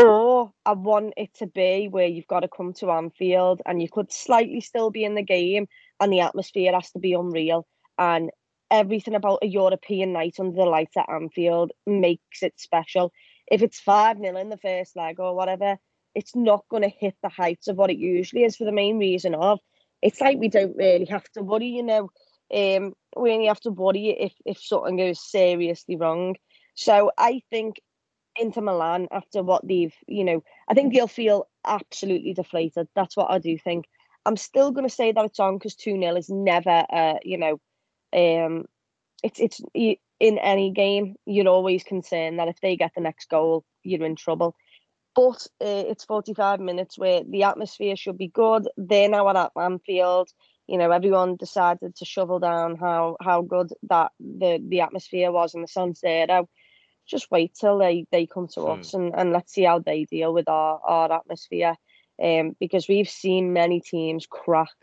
Or 0.00 0.52
I 0.64 0.74
want 0.74 1.14
it 1.16 1.34
to 1.38 1.48
be 1.48 1.88
where 1.88 2.06
you've 2.06 2.28
got 2.28 2.40
to 2.40 2.48
come 2.48 2.72
to 2.74 2.92
Anfield 2.92 3.62
and 3.66 3.82
you 3.82 3.88
could 3.88 4.12
slightly 4.12 4.60
still 4.60 4.90
be 4.90 5.02
in 5.02 5.16
the 5.16 5.24
game 5.24 5.66
and 5.98 6.12
the 6.12 6.20
atmosphere 6.20 6.72
has 6.72 6.92
to 6.92 7.00
be 7.00 7.14
unreal 7.14 7.66
and 7.98 8.30
everything 8.70 9.14
about 9.14 9.40
a 9.42 9.46
European 9.46 10.12
night 10.12 10.36
under 10.38 10.56
the 10.56 10.64
lights 10.64 10.96
at 10.96 11.08
Anfield 11.08 11.72
makes 11.86 12.42
it 12.42 12.58
special. 12.58 13.12
If 13.50 13.62
it's 13.62 13.80
5 13.80 14.18
0 14.18 14.36
in 14.36 14.50
the 14.50 14.58
first 14.58 14.96
leg 14.96 15.20
or 15.20 15.34
whatever, 15.34 15.78
it's 16.14 16.36
not 16.36 16.64
going 16.70 16.82
to 16.82 16.88
hit 16.88 17.14
the 17.22 17.28
heights 17.28 17.68
of 17.68 17.76
what 17.76 17.90
it 17.90 17.98
usually 17.98 18.44
is 18.44 18.56
for 18.56 18.64
the 18.64 18.72
main 18.72 18.98
reason 18.98 19.34
of 19.34 19.58
it's 20.02 20.20
like 20.20 20.38
we 20.38 20.48
don't 20.48 20.76
really 20.76 21.06
have 21.06 21.28
to 21.30 21.42
worry, 21.42 21.66
you 21.66 21.82
know. 21.82 22.10
Um, 22.54 22.94
we 23.16 23.32
only 23.32 23.46
have 23.46 23.60
to 23.60 23.70
worry 23.70 24.08
if, 24.08 24.32
if 24.46 24.58
something 24.60 24.96
goes 24.96 25.20
seriously 25.30 25.96
wrong. 25.96 26.36
So 26.74 27.10
I 27.18 27.42
think 27.50 27.80
Inter 28.38 28.60
Milan, 28.60 29.08
after 29.10 29.42
what 29.42 29.66
they've, 29.66 29.94
you 30.06 30.24
know, 30.24 30.42
I 30.68 30.74
think 30.74 30.94
they'll 30.94 31.08
feel 31.08 31.48
absolutely 31.66 32.34
deflated. 32.34 32.88
That's 32.94 33.16
what 33.16 33.30
I 33.30 33.38
do 33.38 33.58
think. 33.58 33.86
I'm 34.24 34.36
still 34.36 34.70
going 34.70 34.88
to 34.88 34.94
say 34.94 35.12
that 35.12 35.24
it's 35.24 35.40
on 35.40 35.58
because 35.58 35.74
2 35.74 35.98
0 35.98 36.16
is 36.16 36.28
never, 36.30 36.86
uh, 36.90 37.14
you 37.22 37.38
know, 37.38 37.60
um, 38.14 38.64
it's 39.22 39.40
it's 39.40 39.60
in 40.20 40.38
any 40.38 40.70
game 40.70 41.14
you're 41.26 41.48
always 41.48 41.84
concerned 41.84 42.38
that 42.38 42.48
if 42.48 42.60
they 42.60 42.76
get 42.76 42.92
the 42.94 43.00
next 43.00 43.28
goal, 43.28 43.64
you're 43.82 44.04
in 44.04 44.16
trouble. 44.16 44.54
But 45.14 45.46
uh, 45.60 45.84
it's 45.88 46.04
45 46.04 46.60
minutes 46.60 46.98
where 46.98 47.22
the 47.24 47.44
atmosphere 47.44 47.96
should 47.96 48.18
be 48.18 48.28
good. 48.28 48.68
They're 48.76 49.08
now 49.08 49.28
at 49.28 49.50
Anfield. 49.56 50.28
You 50.66 50.78
know, 50.78 50.90
everyone 50.90 51.36
decided 51.36 51.96
to 51.96 52.04
shovel 52.04 52.38
down 52.38 52.76
how 52.76 53.16
how 53.20 53.42
good 53.42 53.70
that 53.88 54.12
the 54.20 54.62
the 54.66 54.80
atmosphere 54.80 55.32
was 55.32 55.54
in 55.54 55.62
the 55.62 55.68
San 55.68 55.94
Siro. 55.94 56.46
Just 57.06 57.30
wait 57.30 57.54
till 57.58 57.78
they 57.78 58.06
they 58.12 58.26
come 58.26 58.48
to 58.48 58.60
hmm. 58.60 58.80
us 58.80 58.94
and, 58.94 59.14
and 59.16 59.32
let's 59.32 59.52
see 59.52 59.64
how 59.64 59.78
they 59.78 60.04
deal 60.04 60.32
with 60.32 60.48
our 60.48 60.80
our 60.84 61.12
atmosphere. 61.12 61.74
Um, 62.22 62.56
because 62.60 62.88
we've 62.88 63.08
seen 63.08 63.52
many 63.52 63.80
teams 63.80 64.26
crack 64.26 64.74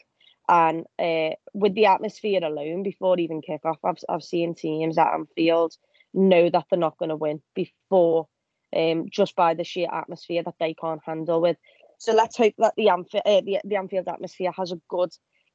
and 0.48 0.86
uh, 1.00 1.36
with 1.54 1.74
the 1.74 1.88
atmosphere 1.88 2.44
alone, 2.44 2.84
before 2.84 3.20
even 3.20 3.42
kick 3.42 3.66
off, 3.66 3.80
I've, 3.84 3.98
I've 4.08 4.24
seen 4.24 4.56
teams 4.56 4.98
at 4.98 5.14
Anfield 5.14 5.76
know 6.14 6.50
that 6.50 6.66
they're 6.70 6.80
not 6.80 6.98
going 6.98 7.10
to 7.10 7.16
win 7.16 7.42
before 7.54 8.28
um, 8.76 9.08
just 9.10 9.36
by 9.36 9.54
the 9.54 9.64
sheer 9.64 9.88
atmosphere 9.92 10.44
that 10.44 10.56
they 10.60 10.74
can't 10.74 11.02
handle 11.06 11.42
with. 11.42 11.58
So 11.98 12.14
let's 12.14 12.38
hope 12.38 12.54
that 12.58 12.74
the, 12.78 12.88
Anf- 12.88 13.16
uh, 13.16 13.42
the, 13.42 13.60
the 13.64 13.76
Anfield 13.78 14.08
atmosphere 14.08 14.52
has 14.52 14.72
a 14.72 14.82
good, 14.90 15.12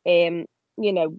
um, 0.06 0.46
you 0.76 0.92
know, 0.92 1.18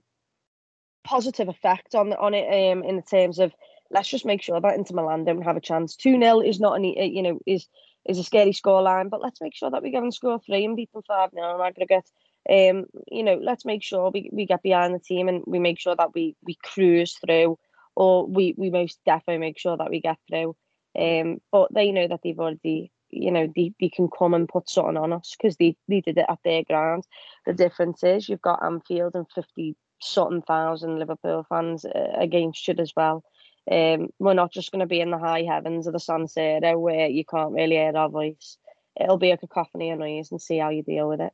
positive 1.03 1.49
effect 1.49 1.95
on 1.95 2.13
on 2.13 2.34
it 2.36 2.72
um, 2.72 2.84
in 2.84 2.95
the 2.95 3.01
terms 3.01 3.39
of 3.39 3.51
let's 3.89 4.09
just 4.09 4.26
make 4.26 4.41
sure 4.41 4.59
that 4.59 4.78
Inter 4.78 4.95
Milan 4.95 5.26
don't 5.26 5.41
have 5.41 5.57
a 5.57 5.61
chance. 5.61 5.95
2 5.95 6.19
0 6.19 6.41
is 6.41 6.59
not 6.59 6.76
any, 6.76 6.99
uh, 6.99 7.03
you 7.03 7.22
know, 7.22 7.39
is 7.45 7.67
is 8.05 8.17
a 8.17 8.24
scary 8.24 8.51
scoreline, 8.51 9.09
but 9.09 9.22
let's 9.22 9.41
make 9.41 9.55
sure 9.55 9.69
that 9.69 9.84
we 9.84 9.91
go 9.91 9.99
and 9.99 10.13
score 10.13 10.39
three 10.39 10.65
and 10.65 10.76
beat 10.76 10.91
them 10.91 11.03
5 11.07 11.32
0 11.32 11.55
in 11.55 11.61
aggregate. 11.61 12.09
Um, 12.49 12.85
you 13.11 13.23
know, 13.23 13.39
let's 13.41 13.65
make 13.65 13.83
sure 13.83 14.11
we, 14.11 14.29
we 14.33 14.45
get 14.45 14.63
behind 14.63 14.93
the 14.93 14.99
team 14.99 15.27
and 15.27 15.43
we 15.45 15.59
make 15.59 15.79
sure 15.79 15.95
that 15.95 16.13
we 16.13 16.35
we 16.43 16.57
cruise 16.63 17.17
through, 17.25 17.57
or 17.95 18.25
we 18.25 18.55
we 18.57 18.69
most 18.69 18.99
definitely 19.05 19.39
make 19.39 19.59
sure 19.59 19.77
that 19.77 19.89
we 19.89 20.01
get 20.01 20.17
through. 20.27 20.55
Um, 20.97 21.39
but 21.51 21.73
they 21.73 21.91
know 21.91 22.07
that 22.07 22.19
they've 22.23 22.39
already, 22.39 22.91
you 23.09 23.31
know, 23.31 23.51
they, 23.55 23.73
they 23.79 23.89
can 23.89 24.09
come 24.09 24.33
and 24.33 24.49
put 24.49 24.69
something 24.69 24.97
on 24.97 25.13
us 25.13 25.35
because 25.37 25.55
they, 25.57 25.77
they 25.87 26.01
did 26.01 26.17
it 26.17 26.25
at 26.27 26.39
their 26.43 26.63
ground. 26.63 27.05
The 27.45 27.53
difference 27.53 28.03
is 28.03 28.27
you've 28.27 28.41
got 28.41 28.63
Anfield 28.63 29.15
and 29.15 29.25
50 29.33 29.75
something 30.01 30.41
thousand 30.41 30.99
Liverpool 30.99 31.45
fans 31.47 31.85
uh, 31.85 32.13
against 32.17 32.67
you 32.67 32.75
as 32.77 32.91
well. 32.95 33.23
Um, 33.71 34.09
we're 34.19 34.33
not 34.33 34.51
just 34.51 34.71
going 34.71 34.79
to 34.79 34.87
be 34.87 35.01
in 35.01 35.11
the 35.11 35.19
high 35.19 35.43
heavens 35.43 35.87
of 35.87 35.93
the 35.93 35.99
San 35.99 36.25
Siro 36.25 36.79
where 36.79 37.07
you 37.07 37.23
can't 37.23 37.53
really 37.53 37.75
hear 37.75 37.95
our 37.95 38.09
voice. 38.09 38.57
It'll 38.99 39.17
be 39.17 39.31
a 39.31 39.37
cacophony 39.37 39.91
of 39.91 39.99
noise 39.99 40.31
and 40.31 40.41
see 40.41 40.57
how 40.57 40.69
you 40.69 40.83
deal 40.83 41.07
with 41.07 41.21
it. 41.21 41.31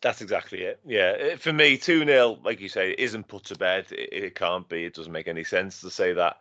That's 0.00 0.20
exactly 0.20 0.62
it. 0.62 0.80
Yeah, 0.86 1.36
for 1.36 1.52
me, 1.52 1.76
2 1.76 2.04
0, 2.04 2.38
like 2.44 2.60
you 2.60 2.68
say, 2.68 2.94
isn't 2.96 3.26
put 3.26 3.44
to 3.46 3.56
bed. 3.56 3.86
It, 3.90 4.12
it, 4.12 4.34
can't 4.34 4.68
be. 4.68 4.84
It 4.84 4.94
doesn't 4.94 5.12
make 5.12 5.26
any 5.26 5.44
sense 5.44 5.80
to 5.80 5.90
say 5.90 6.12
that. 6.12 6.36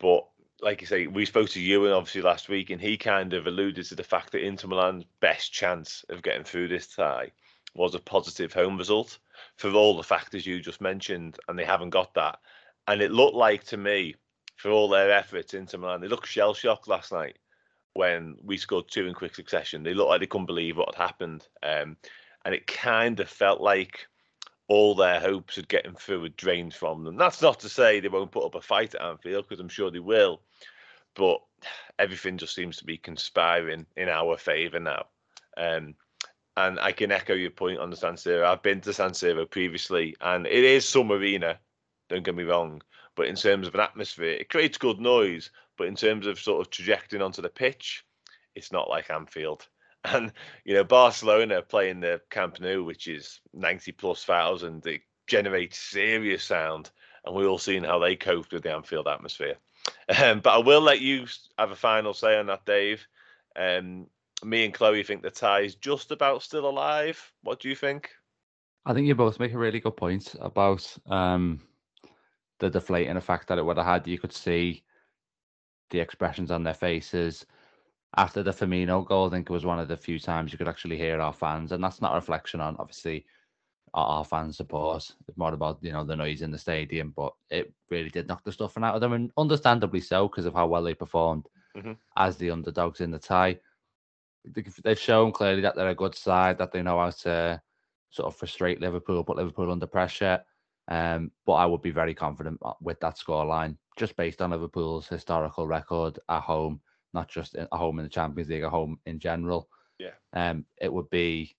But 0.00 0.26
like 0.60 0.80
you 0.80 0.86
say, 0.86 1.06
we 1.06 1.24
spoke 1.24 1.48
to 1.50 1.60
Ewan 1.60 1.92
obviously 1.92 2.22
last 2.22 2.48
week, 2.48 2.70
and 2.70 2.80
he 2.80 2.96
kind 2.96 3.32
of 3.34 3.46
alluded 3.46 3.86
to 3.86 3.94
the 3.94 4.02
fact 4.02 4.32
that 4.32 4.44
Inter 4.44 4.68
Milan's 4.68 5.04
best 5.20 5.52
chance 5.52 6.04
of 6.08 6.22
getting 6.22 6.44
through 6.44 6.68
this 6.68 6.88
tie 6.88 7.30
was 7.74 7.94
a 7.94 8.00
positive 8.00 8.52
home 8.52 8.76
result 8.76 9.18
for 9.56 9.70
all 9.72 9.96
the 9.96 10.02
factors 10.02 10.46
you 10.46 10.60
just 10.60 10.80
mentioned, 10.80 11.38
and 11.48 11.58
they 11.58 11.64
haven't 11.64 11.90
got 11.90 12.14
that. 12.14 12.40
And 12.88 13.00
it 13.00 13.12
looked 13.12 13.36
like 13.36 13.64
to 13.64 13.76
me, 13.76 14.16
for 14.56 14.70
all 14.70 14.88
their 14.88 15.12
efforts, 15.12 15.54
Inter 15.54 15.78
Milan, 15.78 16.00
they 16.00 16.08
looked 16.08 16.26
shell 16.26 16.54
shocked 16.54 16.88
last 16.88 17.12
night 17.12 17.38
when 17.94 18.36
we 18.42 18.56
scored 18.56 18.88
two 18.88 19.06
in 19.06 19.14
quick 19.14 19.34
succession. 19.34 19.82
They 19.82 19.94
looked 19.94 20.08
like 20.08 20.20
they 20.20 20.26
couldn't 20.26 20.46
believe 20.46 20.76
what 20.76 20.94
had 20.94 21.02
happened, 21.02 21.46
um, 21.62 21.96
and 22.44 22.54
it 22.54 22.66
kind 22.66 23.20
of 23.20 23.28
felt 23.28 23.60
like 23.60 24.06
all 24.68 24.94
their 24.94 25.18
hopes 25.18 25.56
of 25.56 25.68
getting 25.68 25.94
through 25.94 26.20
were 26.20 26.28
drained 26.28 26.74
from 26.74 27.04
them. 27.04 27.16
That's 27.16 27.42
not 27.42 27.60
to 27.60 27.68
say 27.68 28.00
they 28.00 28.08
won't 28.08 28.30
put 28.30 28.44
up 28.44 28.54
a 28.54 28.60
fight 28.60 28.94
at 28.94 29.02
Anfield, 29.02 29.48
because 29.48 29.60
I'm 29.60 29.68
sure 29.68 29.90
they 29.90 29.98
will. 29.98 30.40
But 31.14 31.40
everything 31.98 32.36
just 32.36 32.54
seems 32.54 32.76
to 32.76 32.84
be 32.84 32.98
conspiring 32.98 33.86
in 33.96 34.08
our 34.08 34.36
favour 34.36 34.78
now. 34.78 35.06
Um, 35.56 35.94
and 36.56 36.78
I 36.80 36.92
can 36.92 37.12
echo 37.12 37.34
your 37.34 37.50
point 37.50 37.78
on 37.78 37.88
the 37.88 37.96
San 37.96 38.14
Siro. 38.14 38.44
I've 38.44 38.62
been 38.62 38.80
to 38.82 38.92
San 38.92 39.10
Siro 39.10 39.48
previously, 39.48 40.16
and 40.20 40.46
it 40.46 40.64
is 40.64 40.88
some 40.88 41.10
arena. 41.12 41.58
Don't 42.08 42.24
get 42.24 42.34
me 42.34 42.44
wrong, 42.44 42.82
but 43.14 43.26
in 43.26 43.36
terms 43.36 43.66
of 43.66 43.74
an 43.74 43.80
atmosphere, 43.80 44.32
it 44.32 44.48
creates 44.48 44.78
good 44.78 45.00
noise. 45.00 45.50
But 45.76 45.86
in 45.86 45.94
terms 45.94 46.26
of 46.26 46.40
sort 46.40 46.60
of 46.60 46.70
trajecting 46.70 47.22
onto 47.22 47.40
the 47.40 47.48
pitch, 47.48 48.04
it's 48.54 48.72
not 48.72 48.90
like 48.90 49.10
Anfield. 49.10 49.68
And 50.04 50.32
you 50.64 50.74
know, 50.74 50.84
Barcelona 50.84 51.60
playing 51.60 52.00
the 52.00 52.20
Camp 52.30 52.60
Nou, 52.60 52.84
which 52.84 53.08
is 53.08 53.40
ninety 53.52 53.92
plus 53.92 54.24
thousand, 54.24 54.86
it 54.86 55.02
generates 55.26 55.78
serious 55.78 56.44
sound, 56.44 56.90
and 57.24 57.34
we've 57.34 57.48
all 57.48 57.58
seen 57.58 57.84
how 57.84 57.98
they 57.98 58.16
coped 58.16 58.52
with 58.52 58.62
the 58.62 58.72
Anfield 58.72 59.08
atmosphere. 59.08 59.56
Um, 60.22 60.40
but 60.40 60.54
I 60.54 60.58
will 60.58 60.80
let 60.80 61.00
you 61.00 61.26
have 61.58 61.70
a 61.70 61.76
final 61.76 62.14
say 62.14 62.38
on 62.38 62.46
that, 62.46 62.64
Dave. 62.64 63.06
Um, 63.56 64.06
me 64.44 64.64
and 64.64 64.74
Chloe 64.74 65.02
think 65.02 65.22
the 65.22 65.30
tie 65.30 65.60
is 65.60 65.74
just 65.74 66.10
about 66.10 66.42
still 66.42 66.68
alive. 66.68 67.32
What 67.42 67.60
do 67.60 67.68
you 67.68 67.74
think? 67.74 68.10
I 68.86 68.94
think 68.94 69.06
you 69.06 69.14
both 69.14 69.40
make 69.40 69.52
a 69.52 69.58
really 69.58 69.80
good 69.80 69.96
point 69.96 70.34
about 70.40 70.96
um, 71.06 71.60
the 72.60 72.70
deflating 72.70 73.16
effect 73.16 73.48
that 73.48 73.58
it 73.58 73.64
would 73.64 73.76
have 73.76 73.86
had. 73.86 74.06
You 74.06 74.18
could 74.18 74.32
see 74.32 74.84
the 75.90 76.00
expressions 76.00 76.50
on 76.50 76.62
their 76.62 76.74
faces 76.74 77.44
after 78.16 78.42
the 78.42 78.50
Firmino 78.50 79.06
goal. 79.06 79.26
I 79.26 79.30
think 79.30 79.48
it 79.48 79.52
was 79.52 79.66
one 79.66 79.78
of 79.78 79.88
the 79.88 79.96
few 79.96 80.18
times 80.18 80.52
you 80.52 80.58
could 80.58 80.68
actually 80.68 80.96
hear 80.96 81.20
our 81.20 81.32
fans, 81.32 81.72
and 81.72 81.82
that's 81.82 82.00
not 82.00 82.12
a 82.12 82.16
reflection 82.16 82.60
on 82.60 82.76
obviously 82.78 83.26
our, 83.94 84.06
our 84.06 84.24
fan 84.24 84.52
support. 84.52 85.10
It's 85.28 85.38
more 85.38 85.54
about 85.54 85.78
you 85.82 85.92
know 85.92 86.04
the 86.04 86.16
noise 86.16 86.42
in 86.42 86.50
the 86.50 86.58
stadium, 86.58 87.12
but 87.16 87.32
it 87.50 87.72
really 87.90 88.10
did 88.10 88.28
knock 88.28 88.44
the 88.44 88.52
stuffing 88.52 88.84
out 88.84 88.94
of 88.94 89.00
them, 89.00 89.12
and 89.12 89.30
understandably 89.36 90.00
so 90.00 90.28
because 90.28 90.46
of 90.46 90.54
how 90.54 90.66
well 90.66 90.82
they 90.82 90.94
performed 90.94 91.46
mm-hmm. 91.76 91.92
as 92.16 92.36
the 92.36 92.50
underdogs 92.50 93.00
in 93.00 93.10
the 93.10 93.18
tie. 93.18 93.58
They've 94.84 94.98
shown 94.98 95.32
clearly 95.32 95.60
that 95.62 95.76
they're 95.76 95.90
a 95.90 95.94
good 95.94 96.14
side, 96.14 96.58
that 96.58 96.72
they 96.72 96.82
know 96.82 96.98
how 96.98 97.10
to 97.10 97.60
sort 98.10 98.28
of 98.28 98.36
frustrate 98.36 98.80
Liverpool, 98.80 99.24
put 99.24 99.36
Liverpool 99.36 99.70
under 99.70 99.86
pressure. 99.86 100.42
Um, 100.90 101.30
but 101.44 101.54
I 101.54 101.66
would 101.66 101.82
be 101.82 101.90
very 101.90 102.14
confident 102.14 102.58
uh, 102.62 102.72
with 102.80 102.98
that 103.00 103.18
scoreline, 103.18 103.76
just 103.98 104.16
based 104.16 104.40
on 104.40 104.50
Liverpool's 104.50 105.06
historical 105.06 105.66
record 105.66 106.18
at 106.30 106.40
home, 106.40 106.80
not 107.18 107.28
just 107.28 107.56
at 107.56 107.68
home 107.72 107.98
in 107.98 108.04
the 108.04 108.08
Champions 108.08 108.48
League, 108.48 108.62
at 108.62 108.70
home 108.70 108.98
in 109.04 109.18
general. 109.18 109.68
Yeah. 109.98 110.14
Um, 110.32 110.64
it 110.80 110.92
would 110.92 111.10
be 111.10 111.56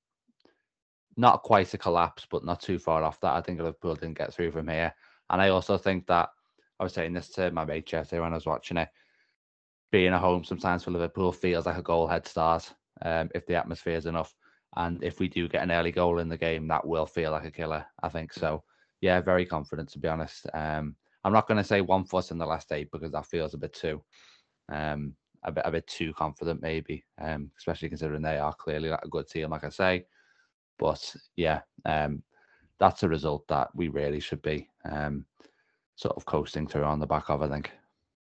not 1.18 1.44
quite 1.44 1.74
a 1.74 1.78
collapse, 1.78 2.26
but 2.32 2.46
not 2.46 2.62
too 2.62 2.80
far 2.80 3.04
off 3.04 3.20
that. 3.20 3.34
I 3.34 3.42
think 3.42 3.60
Liverpool 3.60 3.96
didn't 3.96 4.18
get 4.18 4.34
through 4.34 4.52
from 4.52 4.70
here. 4.70 4.94
And 5.30 5.42
I 5.42 5.50
also 5.50 5.78
think 5.78 6.08
that 6.08 6.30
I 6.80 6.84
was 6.84 6.94
saying 6.94 7.14
this 7.14 7.28
to 7.32 7.52
my 7.52 7.66
mate 7.66 7.86
Jeff 7.86 8.14
when 8.14 8.24
I 8.24 8.36
was 8.36 8.46
watching 8.46 8.78
it. 8.78 8.88
Being 9.92 10.14
at 10.14 10.22
home 10.22 10.46
sometimes 10.46 10.84
for 10.84 10.92
Liverpool 10.92 11.34
feels 11.34 11.66
like 11.66 11.78
a 11.78 11.82
goal 11.82 12.08
head 12.08 12.26
start 12.26 12.72
um, 13.02 13.30
if 13.36 13.46
the 13.46 13.56
atmosphere 13.56 13.98
is 13.98 14.06
enough. 14.06 14.34
And 14.78 15.04
if 15.04 15.20
we 15.20 15.28
do 15.28 15.50
get 15.50 15.64
an 15.64 15.72
early 15.72 15.92
goal 15.92 16.20
in 16.20 16.30
the 16.30 16.38
game, 16.38 16.68
that 16.70 16.88
will 16.88 17.06
feel 17.06 17.32
like 17.32 17.44
a 17.44 17.52
killer. 17.52 17.86
I 18.02 18.08
think 18.08 18.32
so. 18.32 18.64
Yeah, 19.02 19.20
very 19.20 19.46
confident 19.46 19.90
to 19.90 20.00
be 20.00 20.08
honest. 20.08 20.48
Um, 20.54 20.96
I'm 21.26 21.34
not 21.34 21.48
going 21.48 21.58
to 21.58 21.64
say 21.64 21.82
one 21.82 22.06
foot 22.06 22.32
in 22.32 22.38
the 22.38 22.46
last 22.46 22.72
eight 22.72 22.90
because 22.92 23.12
that 23.12 23.26
feels 23.26 23.54
a 23.54 23.58
bit 23.58 23.74
too, 23.74 24.02
um, 24.72 25.16
a 25.44 25.52
bit 25.52 25.64
a 25.66 25.72
bit 25.72 25.88
too 25.88 26.14
confident 26.14 26.62
maybe. 26.62 27.04
Um, 27.20 27.52
especially 27.58 27.90
considering 27.90 28.22
they 28.22 28.38
are 28.38 28.54
clearly 28.54 28.90
a 28.90 29.00
good 29.10 29.28
team, 29.28 29.50
like 29.52 29.64
I 29.64 29.70
say. 29.70 30.06
But 30.78 31.16
yeah, 31.36 31.62
um, 31.86 32.24
that's 32.80 33.04
a 33.04 33.10
result 33.10 33.48
that 33.48 33.70
we 33.76 33.90
really 33.90 34.20
should 34.20 34.42
be 34.42 34.70
um, 34.86 35.26
sort 35.96 36.16
of 36.16 36.26
coasting 36.26 36.68
through 36.68 36.84
on 36.84 37.00
the 37.00 37.08
back 37.08 37.30
of. 37.30 37.42
I 37.42 37.50
think. 37.50 37.72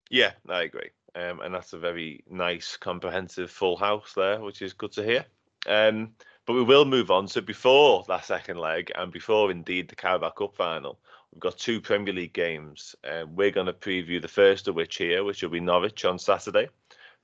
Yeah, 0.09 0.31
I 0.49 0.63
agree. 0.63 0.89
Um, 1.15 1.41
and 1.41 1.53
that's 1.53 1.73
a 1.73 1.79
very 1.79 2.23
nice, 2.29 2.77
comprehensive 2.77 3.51
full 3.51 3.77
house 3.77 4.13
there, 4.15 4.39
which 4.41 4.61
is 4.61 4.73
good 4.73 4.91
to 4.93 5.03
hear. 5.03 5.25
Um, 5.67 6.11
but 6.45 6.53
we 6.53 6.63
will 6.63 6.85
move 6.85 7.11
on. 7.11 7.27
So 7.27 7.41
before 7.41 8.03
that 8.07 8.25
second 8.25 8.57
leg, 8.57 8.91
and 8.95 9.11
before 9.11 9.51
indeed 9.51 9.89
the 9.89 9.95
Carabao 9.95 10.31
Cup 10.31 10.55
final, 10.55 10.99
we've 11.31 11.41
got 11.41 11.57
two 11.57 11.79
Premier 11.79 12.13
League 12.13 12.33
games. 12.33 12.95
Um, 13.09 13.35
we're 13.35 13.51
going 13.51 13.67
to 13.67 13.73
preview 13.73 14.21
the 14.21 14.27
first 14.27 14.67
of 14.67 14.75
which 14.75 14.97
here, 14.97 15.23
which 15.23 15.43
will 15.43 15.49
be 15.49 15.59
Norwich 15.59 16.03
on 16.05 16.17
Saturday, 16.17 16.69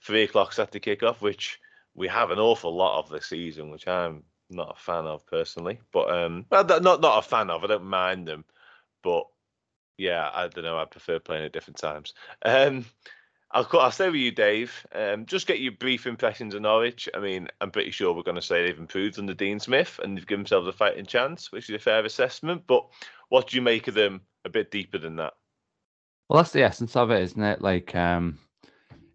three 0.07 0.23
o'clock 0.23 0.53
Saturday 0.53 0.79
kickoff, 0.79 1.21
which 1.21 1.59
we 1.93 2.07
have 2.07 2.31
an 2.31 2.39
awful 2.39 2.73
lot 2.73 2.99
of 2.99 3.09
this 3.09 3.27
season, 3.27 3.69
which 3.69 3.87
I'm 3.87 4.23
not 4.49 4.77
a 4.77 4.81
fan 4.81 5.05
of 5.05 5.27
personally. 5.27 5.79
But 5.91 6.09
um, 6.09 6.45
not 6.49 6.81
not 6.81 7.25
a 7.25 7.27
fan 7.27 7.49
of. 7.49 7.63
I 7.63 7.67
don't 7.67 7.83
mind 7.83 8.27
them, 8.27 8.45
but 9.03 9.25
yeah, 9.97 10.29
I 10.33 10.47
don't 10.47 10.63
know. 10.63 10.79
I 10.79 10.85
prefer 10.85 11.19
playing 11.19 11.43
at 11.43 11.51
different 11.51 11.77
times. 11.77 12.13
Um, 12.43 12.85
I'll 13.51 13.67
I'll 13.73 13.91
stay 13.91 14.07
with 14.07 14.15
you, 14.15 14.31
Dave. 14.31 14.85
Um, 14.95 15.25
just 15.25 15.47
get 15.47 15.59
your 15.59 15.73
brief 15.73 16.07
impressions 16.07 16.55
of 16.55 16.61
Norwich. 16.61 17.09
I 17.13 17.19
mean, 17.19 17.49
I'm 17.59 17.71
pretty 17.71 17.91
sure 17.91 18.13
we're 18.13 18.23
going 18.23 18.35
to 18.35 18.41
say 18.41 18.65
they've 18.65 18.79
improved 18.79 19.19
under 19.19 19.33
Dean 19.33 19.59
Smith 19.59 19.99
and 20.01 20.15
they've 20.15 20.25
given 20.25 20.43
themselves 20.43 20.67
a 20.67 20.73
fighting 20.73 21.05
chance, 21.05 21.51
which 21.51 21.69
is 21.69 21.75
a 21.75 21.79
fair 21.79 22.05
assessment. 22.05 22.63
But 22.65 22.87
what 23.29 23.47
do 23.47 23.57
you 23.57 23.61
make 23.61 23.87
of 23.87 23.93
them 23.93 24.21
a 24.45 24.49
bit 24.49 24.71
deeper 24.71 24.97
than 24.97 25.17
that? 25.17 25.33
Well, 26.29 26.37
that's 26.37 26.51
the 26.51 26.63
essence 26.63 26.95
of 26.95 27.11
it, 27.11 27.21
isn't 27.23 27.43
it? 27.43 27.61
Like, 27.61 27.95
um, 27.95 28.37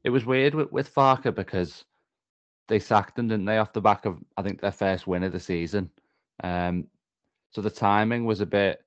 it 0.04 0.10
was 0.10 0.24
weird 0.24 0.54
with, 0.54 0.72
with 0.72 0.94
Farke 0.94 1.34
because 1.34 1.84
they 2.68 2.78
sacked 2.78 3.18
him, 3.18 3.28
didn't 3.28 3.44
they, 3.44 3.58
off 3.58 3.72
the 3.72 3.80
back 3.80 4.06
of 4.06 4.18
I 4.36 4.42
think 4.42 4.60
their 4.60 4.72
first 4.72 5.06
win 5.06 5.22
of 5.22 5.32
the 5.32 5.40
season. 5.40 5.90
Um, 6.42 6.86
so 7.50 7.60
the 7.60 7.70
timing 7.70 8.24
was 8.24 8.40
a 8.40 8.46
bit 8.46 8.84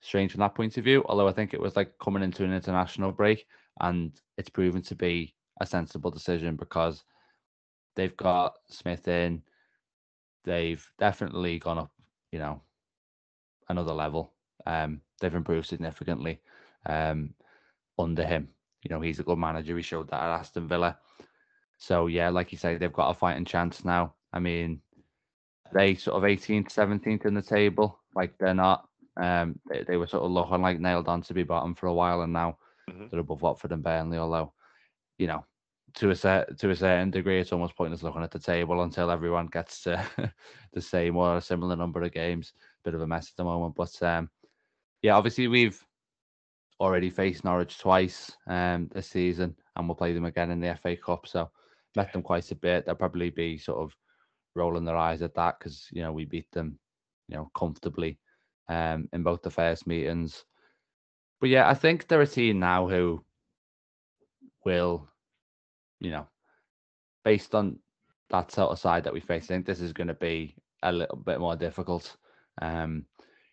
strange 0.00 0.32
from 0.32 0.40
that 0.40 0.54
point 0.54 0.76
of 0.76 0.84
view. 0.84 1.04
Although 1.06 1.28
I 1.28 1.32
think 1.32 1.54
it 1.54 1.60
was 1.60 1.76
like 1.76 1.98
coming 1.98 2.22
into 2.22 2.44
an 2.44 2.52
international 2.52 3.12
break 3.12 3.46
and 3.80 4.12
it's 4.36 4.50
proven 4.50 4.82
to 4.82 4.94
be 4.94 5.34
a 5.60 5.66
sensible 5.66 6.10
decision 6.10 6.56
because 6.56 7.04
they've 7.96 8.16
got 8.16 8.54
Smith 8.68 9.08
in. 9.08 9.42
They've 10.44 10.84
definitely 10.98 11.58
gone 11.58 11.78
up, 11.78 11.92
you 12.32 12.38
know, 12.38 12.60
another 13.68 13.92
level. 13.92 14.32
Um, 14.66 15.00
they've 15.20 15.34
improved 15.34 15.68
significantly 15.68 16.40
um, 16.86 17.34
under 17.98 18.24
him. 18.24 18.48
You 18.82 18.90
know, 18.90 19.00
he's 19.00 19.20
a 19.20 19.24
good 19.24 19.38
manager. 19.38 19.76
He 19.76 19.82
showed 19.82 20.08
that 20.10 20.22
at 20.22 20.40
Aston 20.40 20.68
Villa. 20.68 20.98
So 21.78 22.06
yeah, 22.06 22.28
like 22.30 22.52
you 22.52 22.58
say, 22.58 22.76
they've 22.76 22.92
got 22.92 23.10
a 23.10 23.14
fighting 23.14 23.44
chance 23.44 23.84
now. 23.84 24.14
I 24.32 24.38
mean, 24.38 24.80
they 25.72 25.94
sort 25.94 26.16
of 26.16 26.28
18th, 26.28 26.72
17th 26.72 27.26
in 27.26 27.34
the 27.34 27.42
table. 27.42 27.98
Like 28.14 28.36
they're 28.38 28.54
not. 28.54 28.88
Um, 29.20 29.58
they, 29.68 29.84
they 29.86 29.96
were 29.96 30.06
sort 30.06 30.24
of 30.24 30.30
looking 30.30 30.62
like 30.62 30.80
nailed 30.80 31.08
on 31.08 31.22
to 31.22 31.34
be 31.34 31.42
bottom 31.42 31.74
for 31.74 31.86
a 31.86 31.94
while, 31.94 32.22
and 32.22 32.32
now 32.32 32.58
mm-hmm. 32.88 33.06
they're 33.10 33.20
above 33.20 33.42
Watford 33.42 33.72
and 33.72 33.82
Burnley. 33.82 34.18
Although, 34.18 34.52
you 35.18 35.26
know, 35.26 35.44
to 35.94 36.10
a 36.10 36.16
set 36.16 36.58
to 36.58 36.70
a 36.70 36.76
certain 36.76 37.10
degree, 37.10 37.40
it's 37.40 37.52
almost 37.52 37.76
pointless 37.76 38.02
looking 38.02 38.22
at 38.22 38.30
the 38.30 38.38
table 38.38 38.82
until 38.82 39.10
everyone 39.10 39.46
gets 39.46 39.82
to 39.82 40.04
the 40.72 40.80
same 40.80 41.16
or 41.16 41.36
a 41.36 41.42
similar 41.42 41.76
number 41.76 42.02
of 42.02 42.12
games. 42.12 42.52
Bit 42.84 42.94
of 42.94 43.02
a 43.02 43.06
mess 43.06 43.28
at 43.28 43.36
the 43.36 43.44
moment, 43.44 43.74
but 43.74 44.02
um, 44.02 44.30
yeah, 45.02 45.16
obviously 45.16 45.48
we've 45.48 45.84
already 46.82 47.10
faced 47.10 47.44
Norwich 47.44 47.78
twice 47.78 48.32
um, 48.48 48.90
this 48.92 49.08
season, 49.08 49.54
and 49.76 49.88
we'll 49.88 49.94
play 49.94 50.12
them 50.12 50.24
again 50.24 50.50
in 50.50 50.60
the 50.60 50.76
FA 50.82 50.96
Cup. 50.96 51.28
So 51.28 51.48
met 51.94 52.12
them 52.12 52.22
quite 52.22 52.50
a 52.50 52.56
bit. 52.56 52.84
They'll 52.84 52.96
probably 52.96 53.30
be 53.30 53.56
sort 53.56 53.78
of 53.78 53.96
rolling 54.56 54.84
their 54.84 54.96
eyes 54.96 55.22
at 55.22 55.34
that 55.34 55.58
because 55.58 55.88
you 55.92 56.02
know 56.02 56.12
we 56.12 56.24
beat 56.24 56.50
them, 56.50 56.78
you 57.28 57.36
know, 57.36 57.50
comfortably 57.56 58.18
um, 58.68 59.08
in 59.12 59.22
both 59.22 59.42
the 59.42 59.50
first 59.50 59.86
meetings. 59.86 60.44
But 61.40 61.50
yeah, 61.50 61.68
I 61.68 61.74
think 61.74 62.08
they're 62.08 62.20
a 62.20 62.26
team 62.26 62.58
now 62.58 62.88
who 62.88 63.24
will, 64.64 65.08
you 66.00 66.10
know, 66.10 66.26
based 67.24 67.54
on 67.54 67.78
that 68.30 68.50
sort 68.50 68.70
of 68.70 68.78
side 68.78 69.04
that 69.04 69.12
we 69.12 69.20
face, 69.20 69.44
I 69.44 69.46
think 69.46 69.66
this 69.66 69.80
is 69.80 69.92
going 69.92 70.08
to 70.08 70.14
be 70.14 70.56
a 70.82 70.90
little 70.90 71.16
bit 71.16 71.38
more 71.38 71.56
difficult. 71.56 72.16
Um, 72.60 73.06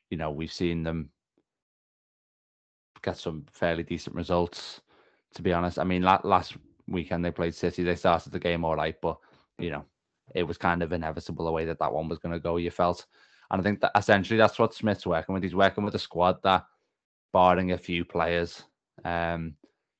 you 0.09 0.17
know, 0.17 0.31
we've 0.31 0.51
seen 0.51 0.83
them 0.83 1.11
get 3.01 3.17
some 3.17 3.45
fairly 3.51 3.83
decent 3.83 4.15
results. 4.15 4.81
To 5.35 5.41
be 5.41 5.53
honest, 5.53 5.77
I 5.77 5.83
mean, 5.83 6.01
last 6.01 6.57
weekend 6.87 7.23
they 7.23 7.31
played 7.31 7.55
City. 7.55 7.83
They 7.83 7.95
started 7.95 8.31
the 8.31 8.39
game 8.39 8.65
all 8.65 8.75
right, 8.75 8.95
but 9.01 9.17
you 9.57 9.69
know, 9.69 9.85
it 10.35 10.43
was 10.43 10.57
kind 10.57 10.81
of 10.81 10.91
inevitable 10.91 11.45
the 11.45 11.51
way 11.51 11.65
that 11.65 11.79
that 11.79 11.93
one 11.93 12.07
was 12.07 12.19
going 12.19 12.33
to 12.33 12.39
go. 12.39 12.57
You 12.57 12.71
felt, 12.71 13.05
and 13.51 13.61
I 13.61 13.63
think 13.63 13.81
that 13.81 13.91
essentially 13.95 14.37
that's 14.37 14.57
what 14.57 14.73
Smith's 14.73 15.05
working 15.05 15.33
with. 15.33 15.43
He's 15.43 15.55
working 15.55 15.83
with 15.83 15.95
a 15.95 15.99
squad 15.99 16.41
that, 16.43 16.65
barring 17.31 17.73
a 17.73 17.77
few 17.77 18.03
players, 18.03 18.63
um, 19.05 19.53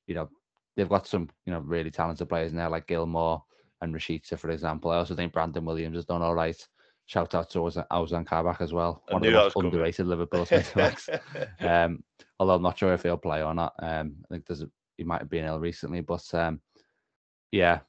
you 0.06 0.14
know, 0.14 0.28
they've 0.76 0.88
got 0.88 1.06
some 1.06 1.28
you 1.46 1.52
know 1.52 1.60
really 1.60 1.90
talented 1.90 2.28
players 2.28 2.52
there 2.52 2.68
like 2.68 2.86
Gilmour 2.86 3.42
and 3.82 3.94
Rashica, 3.94 4.38
for 4.38 4.50
example. 4.50 4.90
I 4.90 4.96
also 4.96 5.14
think 5.14 5.32
Brandon 5.32 5.64
Williams 5.64 5.96
has 5.96 6.04
done 6.04 6.22
all 6.22 6.34
right. 6.34 6.66
Shout 7.10 7.34
out 7.34 7.50
to 7.50 7.58
Ozan 7.58 8.24
Kabak 8.24 8.60
as 8.60 8.72
well. 8.72 9.02
One 9.08 9.26
of 9.26 9.32
the 9.32 9.36
most 9.36 9.56
underrated 9.56 10.06
Liverpool 10.06 10.46
centre 10.46 10.76
backs. 10.76 11.08
um, 11.58 12.04
although 12.38 12.54
I'm 12.54 12.62
not 12.62 12.78
sure 12.78 12.94
if 12.94 13.02
he'll 13.02 13.16
play 13.16 13.42
or 13.42 13.52
not. 13.52 13.74
Um, 13.80 14.14
I 14.30 14.34
think 14.34 14.46
there's 14.46 14.62
a, 14.62 14.70
he 14.96 15.02
might 15.02 15.22
have 15.22 15.28
been 15.28 15.44
ill 15.44 15.58
recently, 15.58 16.02
but 16.02 16.22
um, 16.34 16.60
yeah. 17.50 17.80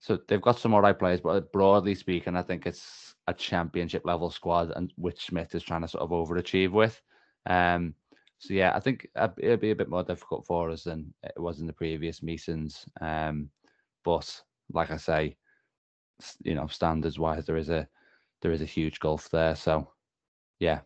So 0.00 0.18
they've 0.28 0.38
got 0.38 0.58
some 0.58 0.74
all 0.74 0.82
right 0.82 0.98
players, 0.98 1.22
but 1.22 1.50
broadly 1.50 1.94
speaking, 1.94 2.36
I 2.36 2.42
think 2.42 2.66
it's 2.66 3.14
a 3.26 3.32
championship 3.32 4.02
level 4.04 4.30
squad, 4.30 4.70
and 4.76 4.92
which 4.96 5.24
Smith 5.24 5.54
is 5.54 5.62
trying 5.62 5.80
to 5.80 5.88
sort 5.88 6.02
of 6.02 6.10
overachieve 6.10 6.72
with. 6.72 7.00
Um, 7.46 7.94
so 8.36 8.52
yeah, 8.52 8.72
I 8.74 8.80
think 8.80 9.08
it'll 9.16 9.56
be 9.56 9.70
a 9.70 9.76
bit 9.76 9.88
more 9.88 10.04
difficult 10.04 10.44
for 10.44 10.68
us 10.68 10.84
than 10.84 11.14
it 11.22 11.40
was 11.40 11.60
in 11.60 11.66
the 11.66 11.72
previous 11.72 12.22
meetings. 12.22 12.84
Um, 13.00 13.48
but 14.04 14.42
like 14.70 14.90
I 14.90 14.98
say, 14.98 15.36
you 16.42 16.54
know, 16.54 16.66
standards 16.66 17.18
wise, 17.18 17.46
there 17.46 17.56
is 17.56 17.70
a 17.70 17.88
there 18.42 18.52
is 18.52 18.60
a 18.60 18.66
huge 18.66 19.00
gulf 19.00 19.30
there. 19.30 19.56
So 19.56 19.88
yeah, 20.58 20.80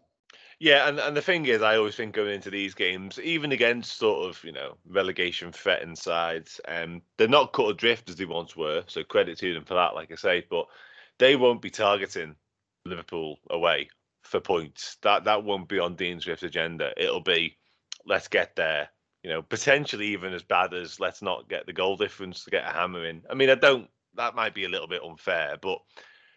yeah, 0.59 0.88
and, 0.88 0.98
and 0.98 1.16
the 1.16 1.22
thing 1.22 1.44
is, 1.46 1.61
I 1.61 1.76
always 1.76 1.96
think 1.96 2.14
going 2.14 2.34
into 2.34 2.50
these 2.50 2.72
games, 2.72 3.20
even 3.20 3.52
against 3.52 3.98
sort 3.98 4.28
of 4.28 4.42
you 4.42 4.52
know 4.52 4.76
relegation 4.88 5.52
threatened 5.52 5.98
sides, 5.98 6.61
um, 6.66 7.02
they're 7.18 7.28
not 7.28 7.52
cut 7.52 7.68
adrift 7.68 8.09
as 8.09 8.16
they 8.16 8.24
once 8.24 8.57
were. 8.57 8.82
So 8.86 9.04
credit 9.04 9.38
to 9.38 9.52
them 9.52 9.64
for 9.64 9.74
that, 9.74 9.94
like 9.94 10.11
I 10.11 10.14
say. 10.14 10.46
But 10.48 10.66
they 11.18 11.36
won't 11.36 11.61
be 11.61 11.70
targeting 11.70 12.36
Liverpool 12.86 13.38
away 13.50 13.90
for 14.22 14.40
points. 14.40 14.96
That 15.02 15.24
that 15.24 15.44
won't 15.44 15.68
be 15.68 15.78
on 15.78 15.94
Dean 15.94 16.20
Smith's 16.20 16.42
agenda. 16.42 16.92
It'll 16.96 17.20
be 17.20 17.59
let's 18.07 18.28
get 18.28 18.57
there. 18.57 18.88
You 19.22 19.30
know, 19.30 19.42
potentially 19.42 20.07
even 20.09 20.32
as 20.32 20.42
bad 20.42 20.72
as 20.72 21.00
let's 21.00 21.20
not 21.20 21.50
get 21.50 21.66
the 21.66 21.72
goal 21.74 21.96
difference 21.96 22.44
to 22.44 22.50
get 22.50 22.66
a 22.66 22.72
hammer 22.72 23.04
in. 23.04 23.22
I 23.30 23.34
mean, 23.34 23.50
I 23.50 23.57
don't. 23.57 23.90
That 24.14 24.34
might 24.34 24.54
be 24.54 24.64
a 24.64 24.70
little 24.70 24.88
bit 24.88 25.02
unfair, 25.04 25.59
but 25.61 25.80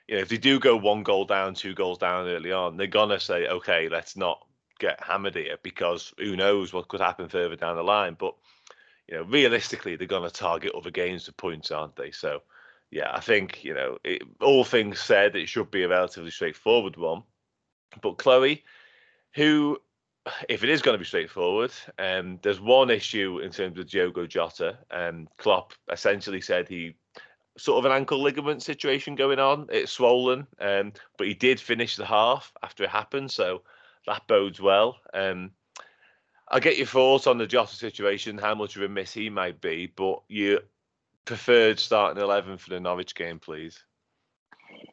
you 0.09 0.15
know, 0.15 0.21
if 0.21 0.29
they 0.29 0.37
do 0.37 0.59
go 0.59 0.75
one 0.75 1.03
goal 1.03 1.23
down, 1.25 1.53
two 1.53 1.75
goals 1.75 1.99
down 1.99 2.27
early 2.27 2.51
on, 2.51 2.77
they're 2.77 2.87
gonna 2.87 3.19
say, 3.19 3.47
okay, 3.47 3.89
let's 3.89 4.17
not 4.17 4.43
get 4.79 5.03
hammered 5.03 5.35
here 5.35 5.57
because 5.61 6.11
who 6.17 6.35
knows 6.35 6.73
what 6.73 6.87
could 6.87 6.99
happen 6.99 7.29
further 7.29 7.55
down 7.55 7.75
the 7.75 7.83
line. 7.83 8.15
But 8.19 8.33
you 9.07 9.17
know, 9.17 9.23
realistically, 9.23 9.95
they're 9.95 10.07
gonna 10.07 10.31
target 10.31 10.73
other 10.75 10.89
games 10.89 11.27
for 11.27 11.33
points, 11.33 11.69
aren't 11.69 11.95
they? 11.95 12.09
So 12.09 12.41
yeah, 12.89 13.11
I 13.13 13.19
think 13.19 13.63
you 13.63 13.75
know, 13.75 13.99
it, 14.03 14.23
all 14.41 14.63
things 14.63 14.99
said, 14.99 15.35
it 15.35 15.47
should 15.47 15.69
be 15.69 15.83
a 15.83 15.87
relatively 15.87 16.31
straightforward 16.31 16.97
one. 16.97 17.21
But 18.01 18.17
Chloe, 18.17 18.63
who, 19.35 19.77
if 20.47 20.63
it 20.63 20.69
is 20.69 20.81
going 20.81 20.95
to 20.95 20.99
be 20.99 21.05
straightforward, 21.05 21.71
um, 21.99 22.39
there's 22.41 22.59
one 22.59 22.89
issue 22.89 23.39
in 23.43 23.51
terms 23.51 23.77
of 23.77 23.87
Diogo 23.87 24.25
Jota. 24.25 24.79
Um, 24.89 25.27
Klopp 25.37 25.73
essentially 25.91 26.41
said 26.41 26.67
he 26.67 26.95
sort 27.59 27.79
of 27.79 27.91
an 27.91 27.95
ankle 27.95 28.21
ligament 28.21 28.63
situation 28.63 29.15
going 29.15 29.39
on. 29.39 29.67
It's 29.69 29.91
swollen, 29.91 30.47
um, 30.59 30.93
but 31.17 31.27
he 31.27 31.33
did 31.33 31.59
finish 31.59 31.95
the 31.95 32.05
half 32.05 32.51
after 32.63 32.83
it 32.83 32.89
happened, 32.89 33.31
so 33.31 33.61
that 34.07 34.27
bodes 34.27 34.61
well. 34.61 34.97
Um, 35.13 35.51
I'll 36.47 36.59
get 36.59 36.77
your 36.77 36.87
thoughts 36.87 37.27
on 37.27 37.37
the 37.37 37.45
Jota 37.45 37.75
situation, 37.75 38.37
how 38.37 38.55
much 38.55 38.75
of 38.75 38.81
a 38.81 38.89
miss 38.89 39.13
he 39.13 39.29
might 39.29 39.61
be, 39.61 39.91
but 39.95 40.21
you 40.27 40.59
preferred 41.25 41.79
starting 41.79 42.21
11 42.21 42.57
for 42.57 42.71
the 42.71 42.79
Norwich 42.79 43.13
game, 43.13 43.39
please. 43.39 43.83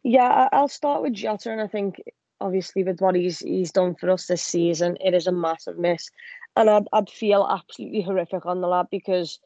Yeah, 0.03 0.49
I'll 0.53 0.69
start 0.69 1.03
with 1.03 1.14
Jota, 1.14 1.51
and 1.51 1.61
I 1.61 1.67
think 1.67 2.03
obviously 2.41 2.85
with 2.85 3.01
what 3.01 3.14
he's 3.14 3.39
he's 3.39 3.73
done 3.73 3.95
for 3.95 4.11
us 4.11 4.27
this 4.27 4.43
season, 4.43 4.97
it 5.01 5.14
is 5.14 5.27
a 5.27 5.33
massive 5.33 5.79
miss, 5.79 6.11
and 6.57 6.69
I'd 6.69 6.89
I'd 6.93 7.11
feel 7.11 7.47
absolutely 7.49 8.03
horrific 8.03 8.45
on 8.47 8.61
the 8.61 8.69
lad 8.69 8.87
because 8.91 9.39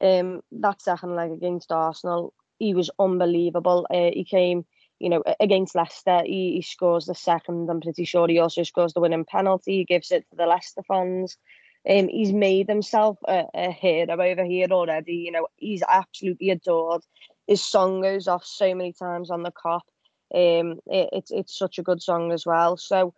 um 0.00 0.42
that 0.52 0.82
second 0.82 1.14
leg 1.16 1.30
against 1.30 1.72
Arsenal 1.72 2.32
he 2.58 2.74
was 2.74 2.90
unbelievable. 2.98 3.86
Uh, 3.90 4.10
he 4.12 4.24
came, 4.24 4.64
you 4.98 5.08
know, 5.08 5.22
against 5.40 5.74
Leicester. 5.74 6.22
He, 6.24 6.54
he 6.54 6.62
scores 6.62 7.06
the 7.06 7.14
second. 7.14 7.68
I'm 7.70 7.80
pretty 7.80 8.04
sure 8.04 8.28
he 8.28 8.38
also 8.38 8.62
scores 8.62 8.92
the 8.92 9.00
winning 9.00 9.24
penalty. 9.24 9.78
He 9.78 9.84
gives 9.84 10.10
it 10.10 10.28
to 10.30 10.36
the 10.36 10.46
Leicester 10.46 10.82
fans. 10.86 11.36
Um, 11.88 12.08
he's 12.08 12.32
made 12.32 12.68
himself 12.68 13.18
a, 13.28 13.44
a 13.54 13.70
hero 13.70 14.12
over 14.12 14.44
here 14.44 14.68
already. 14.70 15.16
You 15.16 15.32
know, 15.32 15.48
he's 15.56 15.82
absolutely 15.86 16.50
adored. 16.50 17.02
His 17.46 17.62
song 17.62 18.00
goes 18.00 18.26
off 18.26 18.44
so 18.44 18.74
many 18.74 18.92
times 18.92 19.30
on 19.30 19.42
the 19.42 19.52
Kop. 19.52 19.82
Um, 20.34 20.80
it, 20.86 21.10
it's 21.12 21.30
it's 21.30 21.58
such 21.58 21.78
a 21.78 21.82
good 21.82 22.02
song 22.02 22.32
as 22.32 22.46
well. 22.46 22.78
So, 22.78 23.14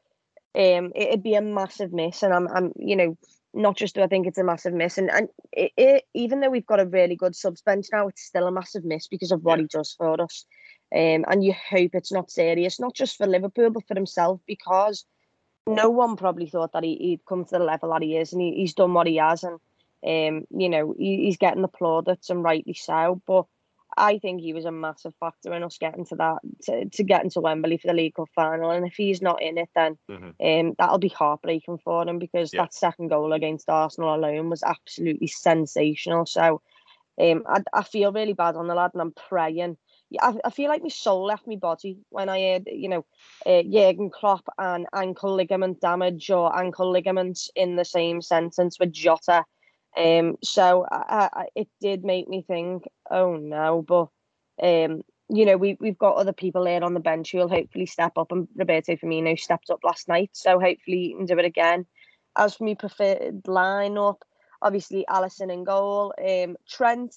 um, 0.58 0.92
it'd 0.96 1.22
be 1.22 1.34
a 1.34 1.40
massive 1.40 1.92
miss, 1.92 2.24
and 2.24 2.34
I'm 2.34 2.48
I'm 2.48 2.72
you 2.76 2.96
know 2.96 3.16
not 3.56 3.76
just 3.76 3.94
do 3.94 4.02
I 4.02 4.06
think 4.06 4.26
it's 4.26 4.38
a 4.38 4.44
massive 4.44 4.74
miss, 4.74 4.98
and 4.98 5.10
and 5.10 5.28
it, 5.52 5.72
it, 5.76 6.04
even 6.14 6.40
though 6.40 6.50
we've 6.50 6.66
got 6.66 6.80
a 6.80 6.86
really 6.86 7.16
good 7.16 7.34
subs 7.34 7.62
bench 7.62 7.86
now, 7.92 8.08
it's 8.08 8.22
still 8.22 8.46
a 8.46 8.52
massive 8.52 8.84
miss 8.84 9.08
because 9.08 9.32
of 9.32 9.42
what 9.42 9.58
yeah. 9.58 9.62
he 9.62 9.68
does 9.68 9.94
for 9.96 10.20
us. 10.20 10.44
Um, 10.94 11.24
and 11.28 11.42
you 11.42 11.52
hope 11.52 11.94
it's 11.94 12.12
not 12.12 12.30
serious, 12.30 12.78
not 12.78 12.94
just 12.94 13.16
for 13.16 13.26
Liverpool 13.26 13.70
but 13.70 13.86
for 13.88 13.94
himself, 13.94 14.40
because 14.46 15.04
no 15.66 15.90
one 15.90 16.16
probably 16.16 16.46
thought 16.46 16.72
that 16.72 16.84
he, 16.84 17.18
would 17.18 17.26
come 17.26 17.44
to 17.44 17.58
the 17.58 17.64
level 17.64 17.90
that 17.90 18.02
he 18.02 18.16
is, 18.16 18.32
and 18.32 18.40
he, 18.40 18.52
he's 18.52 18.74
done 18.74 18.94
what 18.94 19.06
he 19.06 19.16
has, 19.16 19.42
and 19.42 19.58
um, 20.06 20.46
you 20.56 20.68
know 20.68 20.94
he, 20.98 21.24
he's 21.24 21.38
getting 21.38 21.62
the 21.62 21.68
plaudits 21.68 22.30
and 22.30 22.44
rightly 22.44 22.74
so. 22.74 23.20
But 23.26 23.46
I 23.96 24.18
think 24.18 24.40
he 24.40 24.52
was 24.52 24.64
a 24.64 24.72
massive 24.72 25.14
factor 25.20 25.52
in 25.54 25.62
us 25.62 25.78
getting 25.78 26.04
to 26.06 26.16
that 26.16 26.38
to, 26.64 26.88
to 26.88 27.02
getting 27.02 27.30
to 27.30 27.40
Wembley 27.40 27.78
for 27.78 27.88
the 27.88 27.94
League 27.94 28.14
Cup 28.14 28.28
final. 28.34 28.70
And 28.70 28.86
if 28.86 28.94
he's 28.94 29.22
not 29.22 29.42
in 29.42 29.58
it, 29.58 29.70
then 29.74 29.96
mm-hmm. 30.10 30.30
um, 30.68 30.74
that'll 30.78 30.98
be 30.98 31.08
heartbreaking 31.08 31.78
for 31.78 32.06
him 32.06 32.18
because 32.18 32.52
yeah. 32.52 32.62
that 32.62 32.74
second 32.74 33.08
goal 33.08 33.32
against 33.32 33.70
Arsenal 33.70 34.14
alone 34.14 34.50
was 34.50 34.62
absolutely 34.62 35.28
sensational. 35.28 36.26
So 36.26 36.60
um, 37.20 37.44
I, 37.48 37.62
I 37.72 37.82
feel 37.82 38.12
really 38.12 38.34
bad 38.34 38.56
on 38.56 38.68
the 38.68 38.74
lad, 38.74 38.90
and 38.92 39.00
I'm 39.00 39.12
praying. 39.12 39.76
I, 40.20 40.34
I 40.44 40.50
feel 40.50 40.68
like 40.68 40.82
my 40.82 40.88
soul 40.88 41.24
left 41.24 41.46
my 41.46 41.56
body 41.56 41.98
when 42.10 42.28
I 42.28 42.40
heard, 42.40 42.68
you 42.70 42.88
know, 42.88 43.06
uh, 43.46 43.62
Jurgen 43.62 44.10
Klopp 44.10 44.46
and 44.58 44.86
ankle 44.94 45.34
ligament 45.34 45.80
damage 45.80 46.30
or 46.30 46.56
ankle 46.56 46.90
ligaments 46.90 47.50
in 47.56 47.76
the 47.76 47.84
same 47.84 48.20
sentence 48.20 48.78
with 48.78 48.92
Jota 48.92 49.44
um, 49.96 50.36
so 50.42 50.86
I, 50.90 51.30
I, 51.32 51.46
it 51.54 51.68
did 51.80 52.04
make 52.04 52.28
me 52.28 52.44
think, 52.46 52.84
oh 53.10 53.36
no, 53.36 53.82
but 53.82 54.08
um, 54.62 55.02
you 55.28 55.44
know, 55.44 55.56
we 55.56 55.76
we've 55.80 55.98
got 55.98 56.16
other 56.16 56.32
people 56.32 56.64
there 56.64 56.82
on 56.84 56.94
the 56.94 57.00
bench 57.00 57.32
who 57.32 57.38
will 57.38 57.48
hopefully 57.48 57.86
step 57.86 58.12
up, 58.16 58.32
and 58.32 58.48
Roberto 58.54 58.94
Firmino 58.96 59.38
stepped 59.38 59.70
up 59.70 59.80
last 59.84 60.08
night, 60.08 60.30
so 60.32 60.60
hopefully 60.60 60.98
he 60.98 61.14
can 61.14 61.26
do 61.26 61.38
it 61.38 61.44
again. 61.44 61.86
As 62.36 62.56
for 62.56 62.64
me 62.64 62.74
preferred 62.74 63.42
lineup, 63.44 64.18
obviously 64.62 65.04
Alisson 65.08 65.52
in 65.52 65.64
goal, 65.64 66.14
um, 66.18 66.56
Trent. 66.68 67.16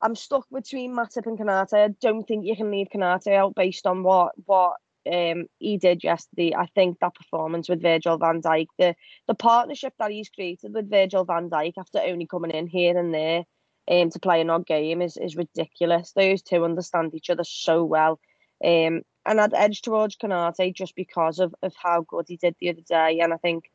I'm 0.00 0.14
stuck 0.14 0.46
between 0.52 0.94
Matip 0.94 1.26
and 1.26 1.36
Konate. 1.36 1.72
I 1.72 1.88
don't 2.00 2.22
think 2.22 2.46
you 2.46 2.54
can 2.54 2.70
leave 2.70 2.86
Konate 2.94 3.32
out 3.32 3.54
based 3.54 3.86
on 3.86 4.02
what 4.02 4.32
what 4.44 4.76
um, 5.10 5.46
he 5.58 5.78
did 5.78 6.04
yesterday. 6.04 6.54
I 6.54 6.66
think 6.66 6.98
that 7.00 7.14
performance 7.14 7.68
with 7.68 7.82
Virgil 7.82 8.18
van 8.18 8.42
Dijk, 8.42 8.66
the 8.78 8.94
the 9.26 9.34
partnership 9.34 9.94
that 9.98 10.10
he's 10.10 10.28
created 10.28 10.74
with 10.74 10.90
Virgil 10.90 11.24
van 11.24 11.48
Dijk 11.48 11.72
after 11.78 12.00
only 12.00 12.26
coming 12.26 12.50
in 12.50 12.66
here 12.66 12.96
and 12.96 13.12
there 13.12 13.44
um, 13.90 14.10
to 14.10 14.18
play 14.18 14.40
an 14.40 14.50
odd 14.50 14.66
game 14.66 15.02
is, 15.02 15.16
is 15.16 15.36
ridiculous. 15.36 16.12
Those 16.12 16.42
two 16.42 16.64
understand 16.64 17.14
each 17.14 17.30
other 17.30 17.44
so 17.44 17.84
well. 17.84 18.20
Um, 18.64 19.02
and 19.24 19.40
I'd 19.40 19.54
edge 19.54 19.82
towards 19.82 20.16
Konate 20.16 20.74
just 20.74 20.94
because 20.94 21.38
of, 21.38 21.54
of 21.62 21.74
how 21.80 22.02
good 22.02 22.26
he 22.28 22.36
did 22.36 22.56
the 22.58 22.70
other 22.70 22.80
day. 22.80 23.20
And 23.20 23.32
I 23.32 23.36
think 23.36 23.70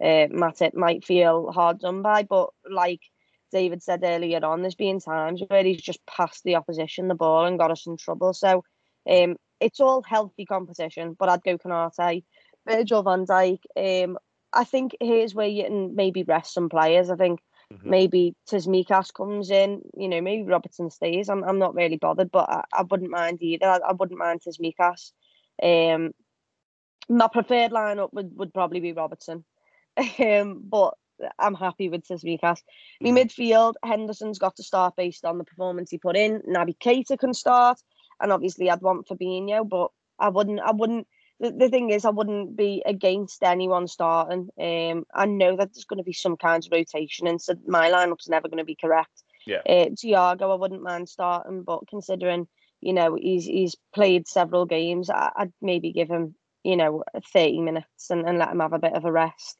uh, 0.00 0.28
Matip 0.30 0.74
might 0.74 1.04
feel 1.04 1.50
hard 1.50 1.80
done 1.80 2.02
by, 2.02 2.22
but 2.22 2.50
like 2.70 3.00
David 3.50 3.82
said 3.82 4.04
earlier 4.04 4.44
on, 4.44 4.60
there's 4.60 4.74
been 4.74 5.00
times 5.00 5.42
where 5.48 5.64
he's 5.64 5.80
just 5.80 6.04
passed 6.06 6.44
the 6.44 6.56
opposition 6.56 7.08
the 7.08 7.14
ball 7.14 7.46
and 7.46 7.58
got 7.58 7.70
us 7.70 7.86
in 7.86 7.96
trouble. 7.96 8.32
So 8.32 8.64
um, 9.08 9.36
it's 9.60 9.80
all 9.80 10.02
healthy 10.02 10.44
competition, 10.44 11.16
but 11.18 11.28
I'd 11.28 11.42
go 11.42 11.58
Konate, 11.58 12.24
Virgil 12.66 13.02
van 13.02 13.26
Dijk. 13.26 13.60
Um, 13.76 14.18
I 14.52 14.64
think 14.64 14.96
here's 15.00 15.34
where 15.34 15.46
you 15.46 15.64
can 15.64 15.94
maybe 15.94 16.22
rest 16.22 16.54
some 16.54 16.68
players. 16.68 17.10
I 17.10 17.16
think 17.16 17.40
mm-hmm. 17.72 17.90
maybe 17.90 18.34
Tsimikas 18.48 19.12
comes 19.12 19.50
in, 19.50 19.82
you 19.96 20.08
know, 20.08 20.20
maybe 20.20 20.42
Robertson 20.44 20.90
stays. 20.90 21.28
I'm, 21.28 21.44
I'm 21.44 21.58
not 21.58 21.74
really 21.74 21.96
bothered, 21.96 22.30
but 22.30 22.48
I, 22.48 22.64
I 22.72 22.82
wouldn't 22.82 23.10
mind 23.10 23.42
either. 23.42 23.66
I, 23.66 23.78
I 23.88 23.92
wouldn't 23.92 24.18
mind 24.18 24.42
Tsimikas. 24.42 25.12
Um, 25.62 26.12
my 27.08 27.28
preferred 27.28 27.72
lineup 27.72 28.12
would, 28.12 28.36
would 28.36 28.54
probably 28.54 28.80
be 28.80 28.92
Robertson. 28.92 29.44
um, 30.18 30.62
but 30.64 30.94
I'm 31.38 31.54
happy 31.54 31.88
with. 31.88 32.06
Mm-hmm. 32.06 32.58
My 33.00 33.10
midfield, 33.10 33.74
Henderson's 33.84 34.38
got 34.38 34.56
to 34.56 34.62
start 34.62 34.96
based 34.96 35.24
on 35.24 35.38
the 35.38 35.44
performance 35.44 35.90
he 35.90 35.98
put 35.98 36.16
in. 36.16 36.42
Naby 36.48 36.78
Keita 36.78 37.18
can 37.18 37.34
start, 37.34 37.80
and 38.20 38.32
obviously 38.32 38.70
I'd 38.70 38.82
want 38.82 39.08
Fabinho, 39.08 39.68
but 39.68 39.90
I 40.18 40.28
wouldn't. 40.28 40.60
I 40.60 40.72
wouldn't. 40.72 41.06
The, 41.40 41.52
the 41.52 41.68
thing 41.68 41.90
is, 41.90 42.04
I 42.04 42.10
wouldn't 42.10 42.56
be 42.56 42.82
against 42.84 43.42
anyone 43.42 43.86
starting. 43.86 44.48
Um, 44.60 45.04
I 45.14 45.26
know 45.26 45.56
that 45.56 45.72
there's 45.72 45.84
going 45.84 45.98
to 45.98 46.04
be 46.04 46.12
some 46.12 46.36
kind 46.36 46.64
of 46.64 46.72
rotation, 46.72 47.26
and 47.26 47.40
so 47.40 47.54
my 47.66 47.90
lineup's 47.90 48.28
never 48.28 48.48
going 48.48 48.58
to 48.58 48.64
be 48.64 48.74
correct. 48.74 49.22
Yeah. 49.46 49.62
Uh, 49.68 49.90
Thiago, 49.90 50.52
I 50.52 50.54
wouldn't 50.54 50.82
mind 50.82 51.08
starting, 51.08 51.62
but 51.62 51.88
considering 51.88 52.48
you 52.80 52.92
know 52.92 53.16
he's 53.20 53.44
he's 53.44 53.76
played 53.94 54.28
several 54.28 54.66
games, 54.66 55.10
I, 55.10 55.30
would 55.38 55.52
maybe 55.62 55.92
give 55.92 56.08
him 56.08 56.34
you 56.64 56.76
know 56.76 57.04
30 57.32 57.60
minutes 57.60 58.10
and, 58.10 58.28
and 58.28 58.38
let 58.38 58.50
him 58.50 58.60
have 58.60 58.72
a 58.72 58.78
bit 58.78 58.94
of 58.94 59.04
a 59.04 59.12
rest. 59.12 59.58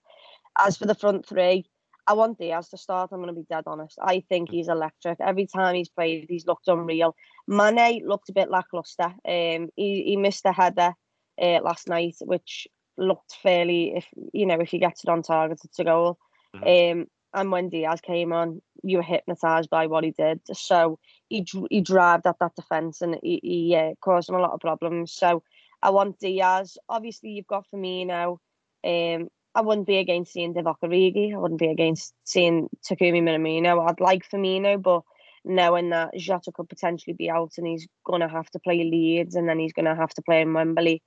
As 0.58 0.76
for 0.76 0.86
the 0.86 0.94
front 0.94 1.26
three, 1.26 1.64
I 2.08 2.14
want 2.14 2.38
Diaz 2.38 2.70
to 2.70 2.78
start. 2.78 3.10
I'm 3.12 3.18
going 3.18 3.28
to 3.28 3.40
be 3.40 3.46
dead 3.48 3.64
honest. 3.66 3.98
I 4.02 4.24
think 4.28 4.50
he's 4.50 4.68
electric. 4.68 5.20
Every 5.20 5.46
time 5.46 5.74
he's 5.74 5.90
played, 5.90 6.26
he's 6.28 6.46
looked 6.46 6.66
unreal. 6.66 7.14
Mane 7.46 8.06
looked 8.06 8.30
a 8.30 8.32
bit 8.32 8.50
lackluster. 8.50 9.14
Um, 9.26 9.68
he, 9.76 10.02
he 10.04 10.16
missed 10.16 10.44
a 10.46 10.52
header 10.52 10.94
uh, 11.40 11.60
last 11.62 11.88
night, 11.88 12.16
which 12.20 12.66
looked 12.96 13.36
fairly, 13.42 13.94
if 13.96 14.06
you 14.32 14.46
know, 14.46 14.60
if 14.60 14.68
he 14.68 14.78
gets 14.78 15.04
it 15.04 15.10
on 15.10 15.22
target, 15.22 15.60
it's 15.64 15.78
a 15.78 15.84
goal. 15.84 16.18
Mm-hmm. 16.54 17.00
Um, 17.00 17.06
and 17.34 17.52
when 17.52 17.68
Diaz 17.68 18.00
came 18.00 18.32
on, 18.32 18.62
you 18.82 18.98
were 18.98 19.02
hypnotised 19.02 19.68
by 19.68 19.86
what 19.86 20.04
he 20.04 20.12
did. 20.12 20.40
So 20.52 20.98
he 21.28 21.46
he 21.70 21.80
drived 21.80 22.26
at 22.26 22.38
that 22.40 22.56
defence 22.56 23.02
and 23.02 23.18
he, 23.22 23.40
he 23.42 23.76
uh, 23.76 23.92
caused 24.00 24.28
him 24.28 24.36
a 24.36 24.40
lot 24.40 24.52
of 24.52 24.60
problems. 24.60 25.12
So 25.12 25.42
I 25.82 25.90
want 25.90 26.18
Diaz. 26.18 26.78
Obviously, 26.88 27.30
you've 27.30 27.46
got 27.46 27.66
Firmino. 27.72 28.38
Um, 28.84 29.28
I 29.54 29.60
wouldn't 29.60 29.86
be 29.86 29.98
against 29.98 30.32
seeing 30.32 30.54
Divock 30.54 30.76
Origi. 30.82 31.34
I 31.34 31.38
wouldn't 31.38 31.60
be 31.60 31.68
against 31.68 32.14
seeing 32.24 32.68
Takumi 32.88 33.22
Minamino. 33.22 33.88
I'd 33.88 34.00
like 34.00 34.28
Firmino, 34.28 34.80
but 34.80 35.02
knowing 35.44 35.90
that 35.90 36.14
Jota 36.16 36.52
could 36.52 36.68
potentially 36.68 37.14
be 37.14 37.30
out 37.30 37.52
and 37.58 37.66
he's 37.66 37.86
going 38.04 38.20
to 38.20 38.28
have 38.28 38.48
to 38.50 38.58
play 38.58 38.84
Leeds 38.84 39.34
and 39.34 39.48
then 39.48 39.58
he's 39.58 39.72
going 39.72 39.86
to 39.86 39.94
have 39.94 40.10
to 40.10 40.22
play 40.22 40.42
in 40.42 40.52
Wembley, 40.52 41.02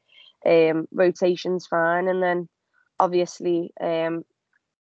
um, 0.46 0.88
rotation's 0.92 1.68
fine. 1.68 2.08
And 2.08 2.22
then 2.22 2.50
obviously, 3.00 3.72
um, 3.80 4.24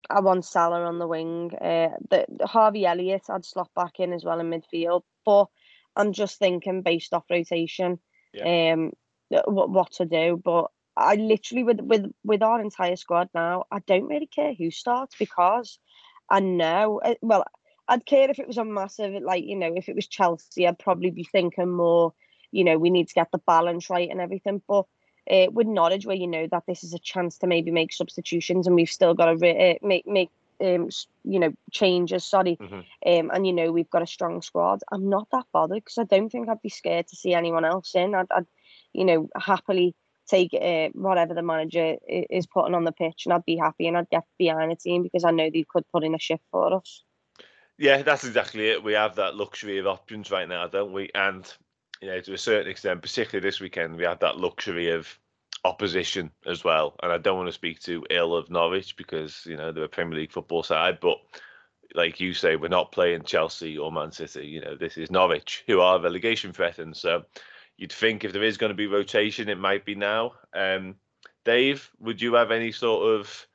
I 0.10 0.20
want 0.22 0.46
Salah 0.46 0.84
on 0.84 1.00
the 1.00 1.08
wing. 1.08 1.52
Uh, 1.56 1.90
the, 2.10 2.26
the 2.30 2.48
Harvey 2.48 2.86
Elliott, 2.86 3.24
I'd 3.30 3.46
slot 3.46 3.70
back 3.76 4.00
in 4.00 4.14
as 4.14 4.24
well 4.24 4.40
in 4.40 4.50
midfield. 4.50 5.02
But 5.26 5.48
I'm 5.96 6.14
just 6.14 6.38
thinking 6.38 6.82
based 6.82 7.14
off 7.14 7.26
rotation, 7.30 8.00
yeah. 8.34 8.74
um, 8.74 8.92
what, 9.46 9.70
what 9.70 9.92
to 9.94 10.06
do. 10.06 10.40
But 10.44 10.68
I 10.98 11.16
literally 11.16 11.64
with 11.64 11.82
with 11.82 12.12
with 12.24 12.42
our 12.42 12.62
entire 12.62 12.96
squad 12.96 13.30
now, 13.34 13.66
I 13.72 13.80
don't 13.80 14.08
really 14.08 14.28
care 14.28 14.54
who 14.54 14.72
starts 14.72 15.16
because 15.18 15.80
I 16.30 16.40
know. 16.40 17.00
Eh, 17.04 17.16
well, 17.22 17.46
I'd 17.88 18.06
care 18.06 18.30
if 18.30 18.40
it 18.40 18.48
was 18.48 18.58
a 18.58 18.66
massive 18.66 19.22
like 19.24 19.44
you 19.46 19.56
know 19.56 19.74
if 19.76 19.90
it 19.90 19.96
was 19.96 20.08
Chelsea, 20.08 20.68
I'd 20.68 20.80
probably 20.80 21.12
be 21.12 21.24
thinking 21.24 21.72
more. 21.72 22.14
You 22.52 22.64
know, 22.64 22.78
we 22.78 22.90
need 22.90 23.10
to 23.10 23.14
get 23.14 23.32
the 23.32 23.40
balance 23.40 23.90
right 23.90 24.10
and 24.10 24.22
everything. 24.22 24.62
But 24.68 24.86
uh, 25.30 25.48
with 25.52 25.68
Norwich, 25.68 26.06
where 26.06 26.16
you 26.16 26.28
know 26.28 26.48
that 26.52 26.64
this 26.68 26.84
is 26.84 26.94
a 26.94 27.00
chance 27.00 27.38
to 27.40 27.48
maybe 27.48 27.72
make 27.72 27.94
substitutions, 27.94 28.68
and 28.68 28.76
we've 28.76 28.90
still 28.90 29.14
got 29.14 29.26
to 29.26 29.36
re- 29.36 29.72
uh, 29.72 29.86
make 29.86 30.08
make 30.08 30.30
um 30.62 30.90
you 31.24 31.40
know 31.40 31.54
changes. 31.72 32.26
Sorry, 32.26 32.58
mm-hmm. 32.58 32.76
um, 32.76 33.32
and 33.34 33.48
you 33.48 33.54
know 33.54 33.72
we've 33.72 33.90
got 33.90 34.02
a 34.02 34.08
strong 34.08 34.42
squad. 34.42 34.82
I'm 34.92 35.10
not 35.10 35.28
that 35.32 35.46
bothered 35.52 35.84
because 35.84 35.98
I 35.98 36.04
don't 36.04 36.30
think 36.30 36.50
I'd 36.50 36.62
be 36.62 36.70
scared 36.70 37.08
to 37.08 37.16
see 37.16 37.34
anyone 37.34 37.66
else 37.66 37.96
in. 37.96 38.16
I'd, 38.16 38.28
I'd 38.32 38.48
you 38.94 39.06
know 39.06 39.30
happily 39.38 39.96
take 40.28 40.54
uh, 40.54 40.90
whatever 40.94 41.34
the 41.34 41.44
manager 41.44 41.98
is 42.08 42.48
putting 42.48 42.76
on 42.76 42.84
the 42.84 42.92
pitch, 42.92 43.24
and 43.26 43.34
I'd 43.34 43.46
be 43.46 43.58
happy 43.58 43.88
and 43.88 43.98
I'd 43.98 44.10
get 44.10 44.24
behind 44.38 44.72
the 44.72 44.76
team 44.76 45.04
because 45.04 45.24
I 45.24 45.32
know 45.32 45.50
they 45.50 45.66
could 45.68 45.84
put 45.92 46.04
in 46.04 46.16
a 46.16 46.20
shift 46.20 46.44
for 46.52 46.74
us. 46.74 47.04
Yeah, 47.78 48.02
that's 48.04 48.24
exactly 48.24 48.70
it. 48.70 48.84
We 48.84 48.94
have 48.94 49.16
that 49.16 49.36
luxury 49.36 49.80
of 49.80 49.88
options 49.88 50.32
right 50.32 50.48
now, 50.48 50.68
don't 50.68 50.94
we? 50.94 51.10
And 51.14 51.46
you 52.06 52.12
know, 52.12 52.20
to 52.20 52.34
a 52.34 52.38
certain 52.38 52.70
extent, 52.70 53.02
particularly 53.02 53.44
this 53.44 53.60
weekend, 53.60 53.98
we 53.98 54.04
have 54.04 54.20
that 54.20 54.38
luxury 54.38 54.92
of 54.92 55.08
opposition 55.64 56.30
as 56.46 56.64
well. 56.64 56.96
And 57.02 57.12
I 57.12 57.18
don't 57.18 57.36
want 57.36 57.48
to 57.48 57.54
speak 57.54 57.80
too 57.80 58.06
ill 58.12 58.36
of 58.36 58.52
Norwich 58.52 58.96
because 58.96 59.44
you 59.48 59.58
know 59.58 59.72
they're 59.72 59.86
a 59.86 59.90
Premier 59.90 60.20
League 60.20 60.32
football 60.32 60.62
side, 60.62 61.00
but 61.02 61.18
like 61.96 62.20
you 62.20 62.36
say, 62.36 62.58
we're 62.58 62.68
not 62.68 62.92
playing 62.92 63.24
Chelsea 63.24 63.76
or 63.80 63.92
Man 63.92 64.12
City. 64.12 64.46
You 64.46 64.62
know, 64.62 64.76
this 64.76 64.98
is 64.98 65.10
Norwich, 65.10 65.64
who 65.66 65.80
are 65.80 66.00
relegation 66.00 66.54
threatened. 66.54 66.96
So 66.96 67.24
you'd 67.76 67.92
think 67.92 68.24
if 68.24 68.34
there 68.34 68.44
is 68.44 68.58
going 68.58 68.70
to 68.70 68.76
be 68.76 68.86
rotation, 68.86 69.50
it 69.50 69.58
might 69.58 69.84
be 69.84 69.96
now. 69.96 70.34
Um, 70.54 70.98
Dave, 71.44 71.90
would 72.00 72.22
you 72.22 72.36
have 72.36 72.52
any 72.52 72.72
sort 72.72 73.20
of 73.20 73.48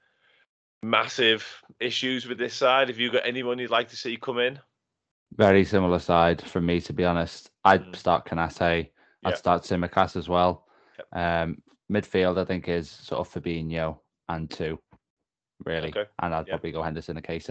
massive 0.82 1.46
issues 1.78 2.26
with 2.26 2.38
this 2.38 2.54
side? 2.54 2.88
Have 2.88 2.98
you 2.98 3.12
got 3.12 3.26
anyone 3.26 3.60
you'd 3.60 3.70
like 3.70 3.90
to 3.90 3.96
see 3.96 4.16
come 4.16 4.40
in? 4.40 4.58
Very 5.36 5.64
similar 5.64 6.00
side 6.00 6.42
for 6.42 6.60
me, 6.60 6.80
to 6.80 6.92
be 6.92 7.04
honest. 7.04 7.49
I'd 7.64 7.84
mm. 7.84 7.96
start 7.96 8.26
Konate. 8.26 8.90
I'd 9.24 9.36
start 9.36 9.62
Tsimikas 9.62 10.16
as 10.16 10.28
well. 10.28 10.66
Yep. 10.98 11.06
Um, 11.12 11.62
midfield, 11.90 12.38
I 12.38 12.44
think, 12.44 12.68
is 12.68 12.88
sort 12.88 13.20
of 13.20 13.32
Fabinho 13.32 13.98
and 14.28 14.50
two, 14.50 14.78
really. 15.64 15.88
Okay. 15.88 16.04
And 16.22 16.34
I'd 16.34 16.46
probably 16.46 16.72
go 16.72 16.82
Henderson 16.82 17.16
in 17.16 17.22
case 17.22 17.50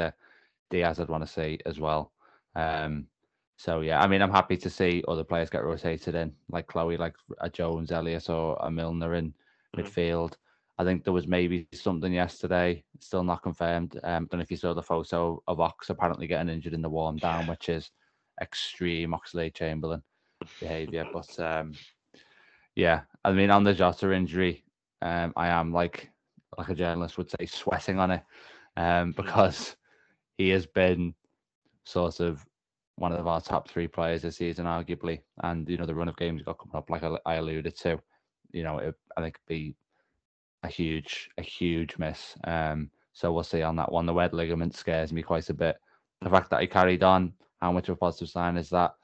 Diaz, 0.70 1.00
I'd 1.00 1.10
want 1.10 1.26
to 1.26 1.32
see 1.32 1.60
as 1.66 1.80
well. 1.80 2.12
Um, 2.56 3.08
so 3.58 3.82
yeah, 3.82 4.02
I 4.02 4.08
mean, 4.08 4.22
I'm 4.22 4.32
happy 4.32 4.58
to 4.58 4.70
see 4.70 5.04
other 5.08 5.24
players 5.24 5.50
get 5.50 5.64
rotated 5.64 6.16
in, 6.16 6.34
like 6.50 6.68
Chloe, 6.68 6.98
like 6.98 7.16
a 7.42 7.50
Jones, 7.50 7.92
Elliott, 7.92 8.30
or 8.30 8.58
a 8.62 8.72
Milner 8.72 9.16
in 9.16 9.34
mm-hmm. 9.76 9.82
midfield. 9.82 10.34
I 10.78 10.86
think 10.86 11.04
there 11.04 11.12
was 11.12 11.28
maybe 11.28 11.68
something 11.74 12.14
yesterday, 12.14 12.84
still 13.00 13.24
not 13.24 13.44
confirmed. 13.44 14.00
Um, 14.02 14.24
I 14.24 14.28
don't 14.28 14.34
know 14.36 14.44
if 14.44 14.52
you 14.52 14.56
saw 14.56 14.74
the 14.74 14.82
photo 14.82 15.44
of 15.46 15.60
Ox 15.60 15.90
apparently 15.90 16.26
getting 16.26 16.48
injured 16.48 16.74
in 16.74 16.82
the 16.82 16.90
warm 16.90 17.18
down, 17.18 17.48
which 17.48 17.68
is 17.68 17.92
extreme 18.42 19.12
Oxlade 19.12 19.54
Chamberlain 19.54 20.04
behaviour. 20.60 21.06
But 21.12 21.40
um, 21.40 21.74
yeah, 22.76 23.02
I 23.24 23.32
mean, 23.32 23.50
on 23.50 23.64
the 23.64 23.74
Jota 23.74 24.12
injury, 24.12 24.64
um, 25.02 25.34
I 25.36 25.48
am 25.48 25.74
like 25.74 26.10
like 26.58 26.70
a 26.70 26.76
journalist 26.76 27.18
would 27.18 27.30
say, 27.30 27.46
sweating 27.46 28.00
on 28.00 28.12
it, 28.12 28.24
um, 28.78 29.12
because 29.16 29.76
he 30.38 30.50
has 30.50 30.66
been 30.66 31.14
sort 31.84 32.20
of 32.20 32.46
one 32.96 33.14
of 33.14 33.28
our 33.28 33.42
top 33.42 33.70
three 33.70 33.88
players 33.88 34.22
this 34.22 34.38
season, 34.38 34.66
arguably. 34.66 35.22
And 35.44 35.68
you 35.70 35.78
know, 35.78 35.86
the 35.86 35.96
run 35.96 36.10
of 36.10 36.18
games 36.18 36.42
got 36.44 36.60
coming 36.60 36.76
up, 36.76 36.90
like 36.90 37.04
I, 37.26 37.36
alluded 37.36 37.76
to. 37.78 38.00
You 38.52 38.64
know, 38.64 38.78
it, 38.80 38.96
I 39.16 39.22
think 39.22 39.36
it'd 39.36 39.48
be 39.48 39.76
a 40.64 40.68
huge, 40.68 41.30
a 41.38 41.42
huge 41.42 41.98
miss. 41.98 42.36
Um, 42.46 42.90
so 43.14 43.32
we'll 43.32 43.44
see 43.44 43.62
on 43.62 43.76
that 43.78 43.92
one. 43.92 44.06
The 44.06 44.14
wet 44.14 44.34
ligament 44.34 44.76
scares 44.76 45.14
me 45.14 45.22
quite 45.22 45.50
a 45.50 45.54
bit. 45.54 45.78
The 46.22 46.30
fact 46.30 46.50
that 46.50 46.62
he 46.62 46.68
carried 46.68 47.04
on, 47.04 47.34
how 47.62 47.72
much 47.72 47.90
of 47.90 47.94
a 47.94 47.98
positive 47.98 48.30
sign 48.30 48.58
is 48.58 48.70
that? 48.70 48.96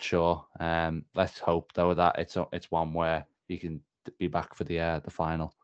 Sure. 0.00 0.44
Um, 0.58 1.04
let's 1.14 1.38
hope 1.38 1.72
though 1.74 1.94
that 1.94 2.18
it's 2.18 2.36
it's 2.52 2.70
one 2.70 2.92
where 2.92 3.26
he 3.48 3.58
can 3.58 3.80
be 4.18 4.26
back 4.26 4.54
for 4.54 4.64
the 4.64 4.80
uh, 4.80 4.98
the 5.00 5.10
final. 5.10 5.54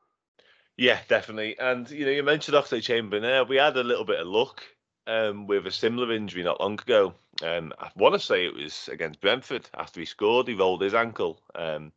Yeah, 0.76 0.98
definitely. 1.08 1.58
And 1.58 1.90
you 1.90 2.04
know, 2.04 2.10
you 2.10 2.22
mentioned 2.22 2.56
Oxlade 2.56 2.82
Chamberlain. 2.82 3.48
We 3.48 3.56
had 3.56 3.76
a 3.76 3.82
little 3.82 4.04
bit 4.04 4.20
of 4.20 4.26
luck 4.26 4.62
um, 5.06 5.46
with 5.46 5.66
a 5.66 5.70
similar 5.70 6.12
injury 6.12 6.42
not 6.42 6.60
long 6.60 6.74
ago. 6.74 7.14
Um, 7.42 7.72
I 7.78 7.90
want 7.96 8.14
to 8.14 8.20
say 8.20 8.46
it 8.46 8.54
was 8.54 8.88
against 8.90 9.20
Brentford. 9.20 9.68
After 9.76 10.00
he 10.00 10.06
scored, 10.06 10.48
he 10.48 10.54
rolled 10.54 10.82
his 10.82 10.94
ankle, 10.94 11.40
um, 11.54 11.92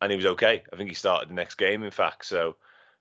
and 0.00 0.10
he 0.10 0.16
was 0.16 0.26
okay. 0.26 0.62
I 0.72 0.76
think 0.76 0.88
he 0.88 0.94
started 0.94 1.28
the 1.28 1.34
next 1.34 1.56
game, 1.56 1.82
in 1.82 1.90
fact. 1.90 2.26
So, 2.26 2.56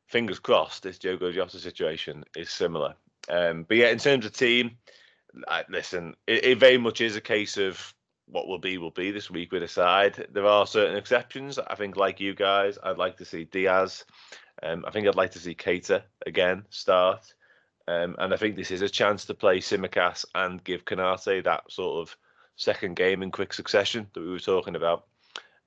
fingers 0.07 0.39
crossed, 0.39 0.83
this 0.83 0.97
Diogo 0.97 1.31
Jota 1.31 1.59
situation 1.59 2.23
is 2.35 2.49
similar. 2.49 2.95
Um, 3.29 3.63
but 3.67 3.77
yeah, 3.77 3.89
in 3.89 3.99
terms 3.99 4.25
of 4.25 4.33
team, 4.33 4.77
I, 5.47 5.63
listen, 5.69 6.15
it, 6.27 6.45
it, 6.45 6.59
very 6.59 6.77
much 6.77 7.01
is 7.01 7.15
a 7.15 7.21
case 7.21 7.57
of 7.57 7.93
what 8.27 8.47
will 8.47 8.59
be 8.59 8.77
will 8.77 8.91
be 8.91 9.11
this 9.11 9.29
week 9.29 9.51
with 9.51 9.63
a 9.63 9.67
side. 9.67 10.27
There 10.31 10.45
are 10.45 10.67
certain 10.67 10.95
exceptions. 10.95 11.59
I 11.59 11.75
think, 11.75 11.97
like 11.97 12.19
you 12.19 12.33
guys, 12.33 12.77
I'd 12.83 12.97
like 12.97 13.17
to 13.17 13.25
see 13.25 13.45
Diaz. 13.45 14.05
Um, 14.61 14.85
I 14.87 14.91
think 14.91 15.07
I'd 15.07 15.15
like 15.15 15.31
to 15.31 15.39
see 15.39 15.55
Keita 15.55 16.03
again 16.25 16.65
start. 16.69 17.33
Um, 17.87 18.15
and 18.19 18.33
I 18.33 18.37
think 18.37 18.55
this 18.55 18.71
is 18.71 18.81
a 18.81 18.89
chance 18.89 19.25
to 19.25 19.33
play 19.33 19.59
Tsimikas 19.59 20.25
and 20.35 20.63
give 20.63 20.85
Konate 20.85 21.43
that 21.43 21.69
sort 21.69 22.01
of 22.01 22.15
second 22.55 22.95
game 22.95 23.23
in 23.23 23.31
quick 23.31 23.53
succession 23.53 24.07
that 24.13 24.21
we 24.21 24.29
were 24.29 24.39
talking 24.39 24.75
about. 24.75 25.05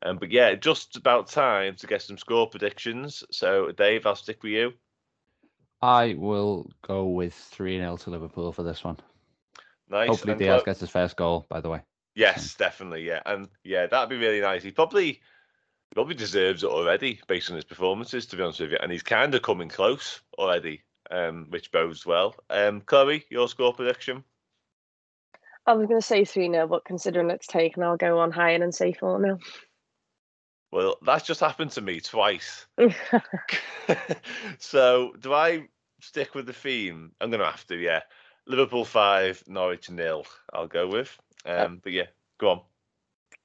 Um, 0.02 0.18
but 0.18 0.30
yeah, 0.30 0.54
just 0.54 0.96
about 0.96 1.28
time 1.28 1.76
to 1.76 1.86
get 1.86 2.02
some 2.02 2.18
score 2.18 2.48
predictions. 2.48 3.24
So, 3.30 3.72
Dave, 3.72 4.06
I'll 4.06 4.16
stick 4.16 4.42
with 4.42 4.52
you. 4.52 4.72
I 5.82 6.14
will 6.18 6.70
go 6.82 7.04
with 7.06 7.34
3 7.34 7.78
0 7.78 7.96
to 7.98 8.10
Liverpool 8.10 8.52
for 8.52 8.62
this 8.62 8.82
one. 8.82 8.98
Nice. 9.88 10.08
Hopefully 10.08 10.32
And 10.32 10.40
Diaz 10.40 10.62
Chlo- 10.62 10.64
gets 10.64 10.80
his 10.80 10.90
first 10.90 11.16
goal. 11.16 11.46
By 11.48 11.60
the 11.60 11.68
way. 11.68 11.80
Yes, 12.14 12.54
definitely. 12.54 13.06
Yeah, 13.06 13.20
and 13.26 13.48
yeah, 13.62 13.86
that'd 13.86 14.08
be 14.08 14.16
really 14.16 14.40
nice. 14.40 14.62
He 14.62 14.70
probably 14.70 15.20
probably 15.94 16.14
deserves 16.14 16.64
it 16.64 16.70
already 16.70 17.20
based 17.26 17.50
on 17.50 17.56
his 17.56 17.64
performances, 17.64 18.26
to 18.26 18.36
be 18.36 18.42
honest 18.42 18.60
with 18.60 18.72
you. 18.72 18.78
And 18.82 18.90
he's 18.90 19.02
kind 19.02 19.34
of 19.34 19.42
coming 19.42 19.68
close 19.68 20.20
already, 20.38 20.82
um, 21.10 21.46
which 21.50 21.70
bodes 21.72 22.04
well. 22.04 22.34
Um, 22.50 22.80
Chloe, 22.80 23.24
your 23.30 23.48
score 23.48 23.72
prediction? 23.72 24.24
I 25.66 25.72
was 25.72 25.88
going 25.88 26.00
to 26.00 26.06
say 26.06 26.24
3 26.24 26.50
0, 26.50 26.66
but 26.68 26.84
considering 26.84 27.30
it's 27.30 27.46
taken, 27.46 27.82
I'll 27.82 27.96
go 27.96 28.18
on 28.18 28.30
higher 28.30 28.62
and 28.62 28.74
say 28.74 28.92
4 28.92 29.20
0. 29.20 29.38
Well, 30.70 30.96
that's 31.02 31.26
just 31.26 31.40
happened 31.40 31.70
to 31.72 31.80
me 31.80 32.00
twice. 32.00 32.66
so, 34.58 35.12
do 35.20 35.32
I 35.32 35.68
stick 36.00 36.34
with 36.34 36.46
the 36.46 36.52
theme? 36.52 37.12
I'm 37.20 37.30
going 37.30 37.40
to 37.40 37.46
have 37.46 37.66
to, 37.68 37.76
yeah. 37.76 38.00
Liverpool 38.46 38.84
five, 38.84 39.42
Norwich 39.46 39.90
nil. 39.90 40.24
I'll 40.52 40.68
go 40.68 40.86
with. 40.86 41.16
Um, 41.44 41.80
but 41.82 41.92
yeah, 41.92 42.06
go 42.38 42.50
on. 42.50 42.60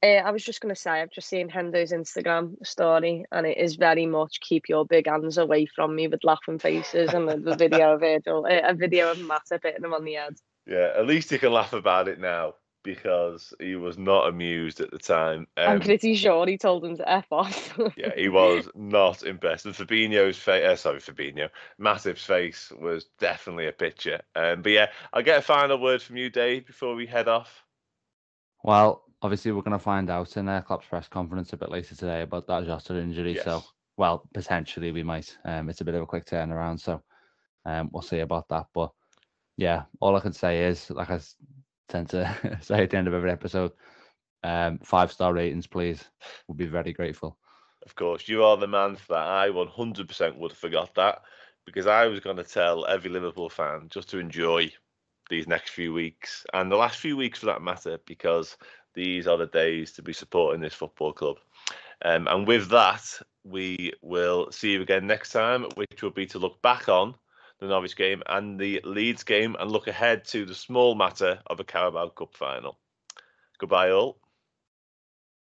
Uh, 0.03 0.21
I 0.25 0.31
was 0.31 0.43
just 0.43 0.61
going 0.61 0.73
to 0.73 0.79
say, 0.79 0.89
I've 0.89 1.11
just 1.11 1.27
seen 1.27 1.47
Hendo's 1.47 1.91
Instagram 1.91 2.65
story, 2.65 3.25
and 3.31 3.45
it 3.45 3.57
is 3.57 3.75
very 3.75 4.07
much 4.07 4.39
keep 4.41 4.67
your 4.67 4.83
big 4.83 5.07
hands 5.07 5.37
away 5.37 5.67
from 5.67 5.95
me 5.95 6.07
with 6.07 6.23
laughing 6.23 6.57
faces 6.57 7.13
and 7.13 7.27
the, 7.27 7.37
the 7.37 7.55
video 7.55 7.93
of 7.93 7.99
Virgil, 7.99 8.45
uh, 8.45 8.69
a 8.69 8.73
video 8.73 9.11
of 9.11 9.17
Matip 9.17 9.61
hitting 9.63 9.83
him 9.83 9.93
on 9.93 10.03
the 10.03 10.13
head. 10.13 10.37
Yeah, 10.65 10.93
at 10.97 11.05
least 11.05 11.29
he 11.29 11.37
can 11.37 11.53
laugh 11.53 11.73
about 11.73 12.07
it 12.07 12.19
now 12.19 12.55
because 12.83 13.53
he 13.59 13.75
was 13.75 13.97
not 13.97 14.27
amused 14.27 14.79
at 14.81 14.91
the 14.91 14.97
time. 14.97 15.47
I'm 15.57 15.75
Um, 15.75 15.79
pretty 15.81 16.15
sure 16.15 16.45
he 16.47 16.57
told 16.57 16.83
him 16.85 16.97
to 16.97 17.09
F 17.09 17.31
off. 17.31 17.77
yeah, 17.95 18.13
he 18.15 18.29
was 18.29 18.69
not 18.75 19.23
impressed. 19.23 19.65
And 19.65 19.75
Fabinho's 19.75 20.37
face, 20.37 20.63
uh, 20.65 20.75
sorry, 20.75 20.99
Fabinho, 20.99 21.49
Matip's 21.79 22.25
face 22.25 22.71
was 22.79 23.05
definitely 23.19 23.67
a 23.67 23.71
picture. 23.71 24.21
Um, 24.35 24.61
but 24.61 24.71
yeah, 24.71 24.87
I'll 25.13 25.23
get 25.23 25.39
a 25.39 25.41
final 25.41 25.79
word 25.79 26.01
from 26.01 26.17
you, 26.17 26.29
Dave, 26.29 26.65
before 26.65 26.95
we 26.95 27.05
head 27.05 27.27
off. 27.27 27.63
Well, 28.63 29.03
obviously 29.21 29.51
we're 29.51 29.61
going 29.61 29.77
to 29.77 29.79
find 29.79 30.09
out 30.09 30.37
in 30.37 30.47
uh, 30.47 30.61
Klopp's 30.61 30.87
press 30.87 31.07
conference 31.07 31.53
a 31.53 31.57
bit 31.57 31.71
later 31.71 31.95
today 31.95 32.21
about 32.21 32.47
that 32.47 32.65
Jota 32.65 32.99
injury. 32.99 33.35
So, 33.35 33.63
well, 33.97 34.27
potentially 34.33 34.91
we 34.91 35.03
might. 35.03 35.37
Um, 35.45 35.69
it's 35.69 35.81
a 35.81 35.85
bit 35.85 35.95
of 35.95 36.01
a 36.03 36.07
quick 36.07 36.25
turnaround, 36.25 36.79
so 36.79 37.01
um, 37.65 37.89
we'll 37.91 38.01
see 38.01 38.19
about 38.19 38.47
that. 38.49 38.67
But 38.73 38.91
yeah, 39.57 39.83
all 39.99 40.15
I 40.15 40.19
can 40.21 40.33
say 40.33 40.65
is, 40.65 40.89
like 40.89 41.09
I 41.09 41.15
s- 41.15 41.35
tend 41.91 42.09
to 42.09 42.59
say 42.61 42.83
at 42.83 42.89
the 42.89 42.97
end 42.97 43.07
of 43.07 43.13
every 43.13 43.31
episode, 43.31 43.71
um, 44.43 44.79
five 44.79 45.11
star 45.11 45.33
ratings, 45.33 45.67
please. 45.67 46.03
We'll 46.47 46.55
be 46.55 46.65
very 46.65 46.93
grateful. 46.93 47.37
Of 47.85 47.95
course, 47.95 48.27
you 48.27 48.43
are 48.43 48.57
the 48.57 48.67
man 48.67 48.95
for 48.95 49.13
that. 49.13 49.27
I 49.27 49.49
100% 49.49 50.37
would 50.37 50.51
have 50.51 50.57
forgot 50.57 50.93
that 50.95 51.21
because 51.65 51.87
I 51.87 52.07
was 52.07 52.19
going 52.19 52.37
to 52.37 52.43
tell 52.43 52.85
every 52.85 53.09
Liverpool 53.09 53.49
fan 53.49 53.87
just 53.89 54.09
to 54.09 54.19
enjoy 54.19 54.71
these 55.29 55.47
next 55.47 55.71
few 55.71 55.93
weeks 55.93 56.45
and 56.53 56.71
the 56.71 56.75
last 56.75 56.99
few 56.99 57.15
weeks 57.15 57.39
for 57.39 57.45
that 57.47 57.61
matter 57.61 57.97
because 58.05 58.57
these 58.93 59.27
are 59.27 59.37
the 59.37 59.47
days 59.47 59.93
to 59.93 60.01
be 60.01 60.13
supporting 60.13 60.61
this 60.61 60.73
football 60.73 61.13
club. 61.13 61.37
Um, 62.03 62.27
and 62.27 62.47
with 62.47 62.69
that, 62.69 63.03
we 63.43 63.93
will 64.01 64.51
see 64.51 64.73
you 64.73 64.81
again 64.81 65.07
next 65.07 65.31
time, 65.31 65.65
which 65.75 66.03
will 66.03 66.11
be 66.11 66.25
to 66.27 66.39
look 66.39 66.61
back 66.61 66.89
on 66.89 67.15
the 67.61 67.67
Norwich 67.67 67.95
game 67.95 68.23
and 68.25 68.59
the 68.59 68.81
Leeds 68.83 69.23
game 69.23 69.55
and 69.59 69.71
look 69.71 69.87
ahead 69.87 70.25
to 70.25 70.45
the 70.45 70.55
small 70.55 70.95
matter 70.95 71.39
of 71.47 71.59
a 71.59 71.63
Carabao 71.63 72.09
Cup 72.09 72.35
final. 72.35 72.77
Goodbye, 73.59 73.91
all. 73.91 74.20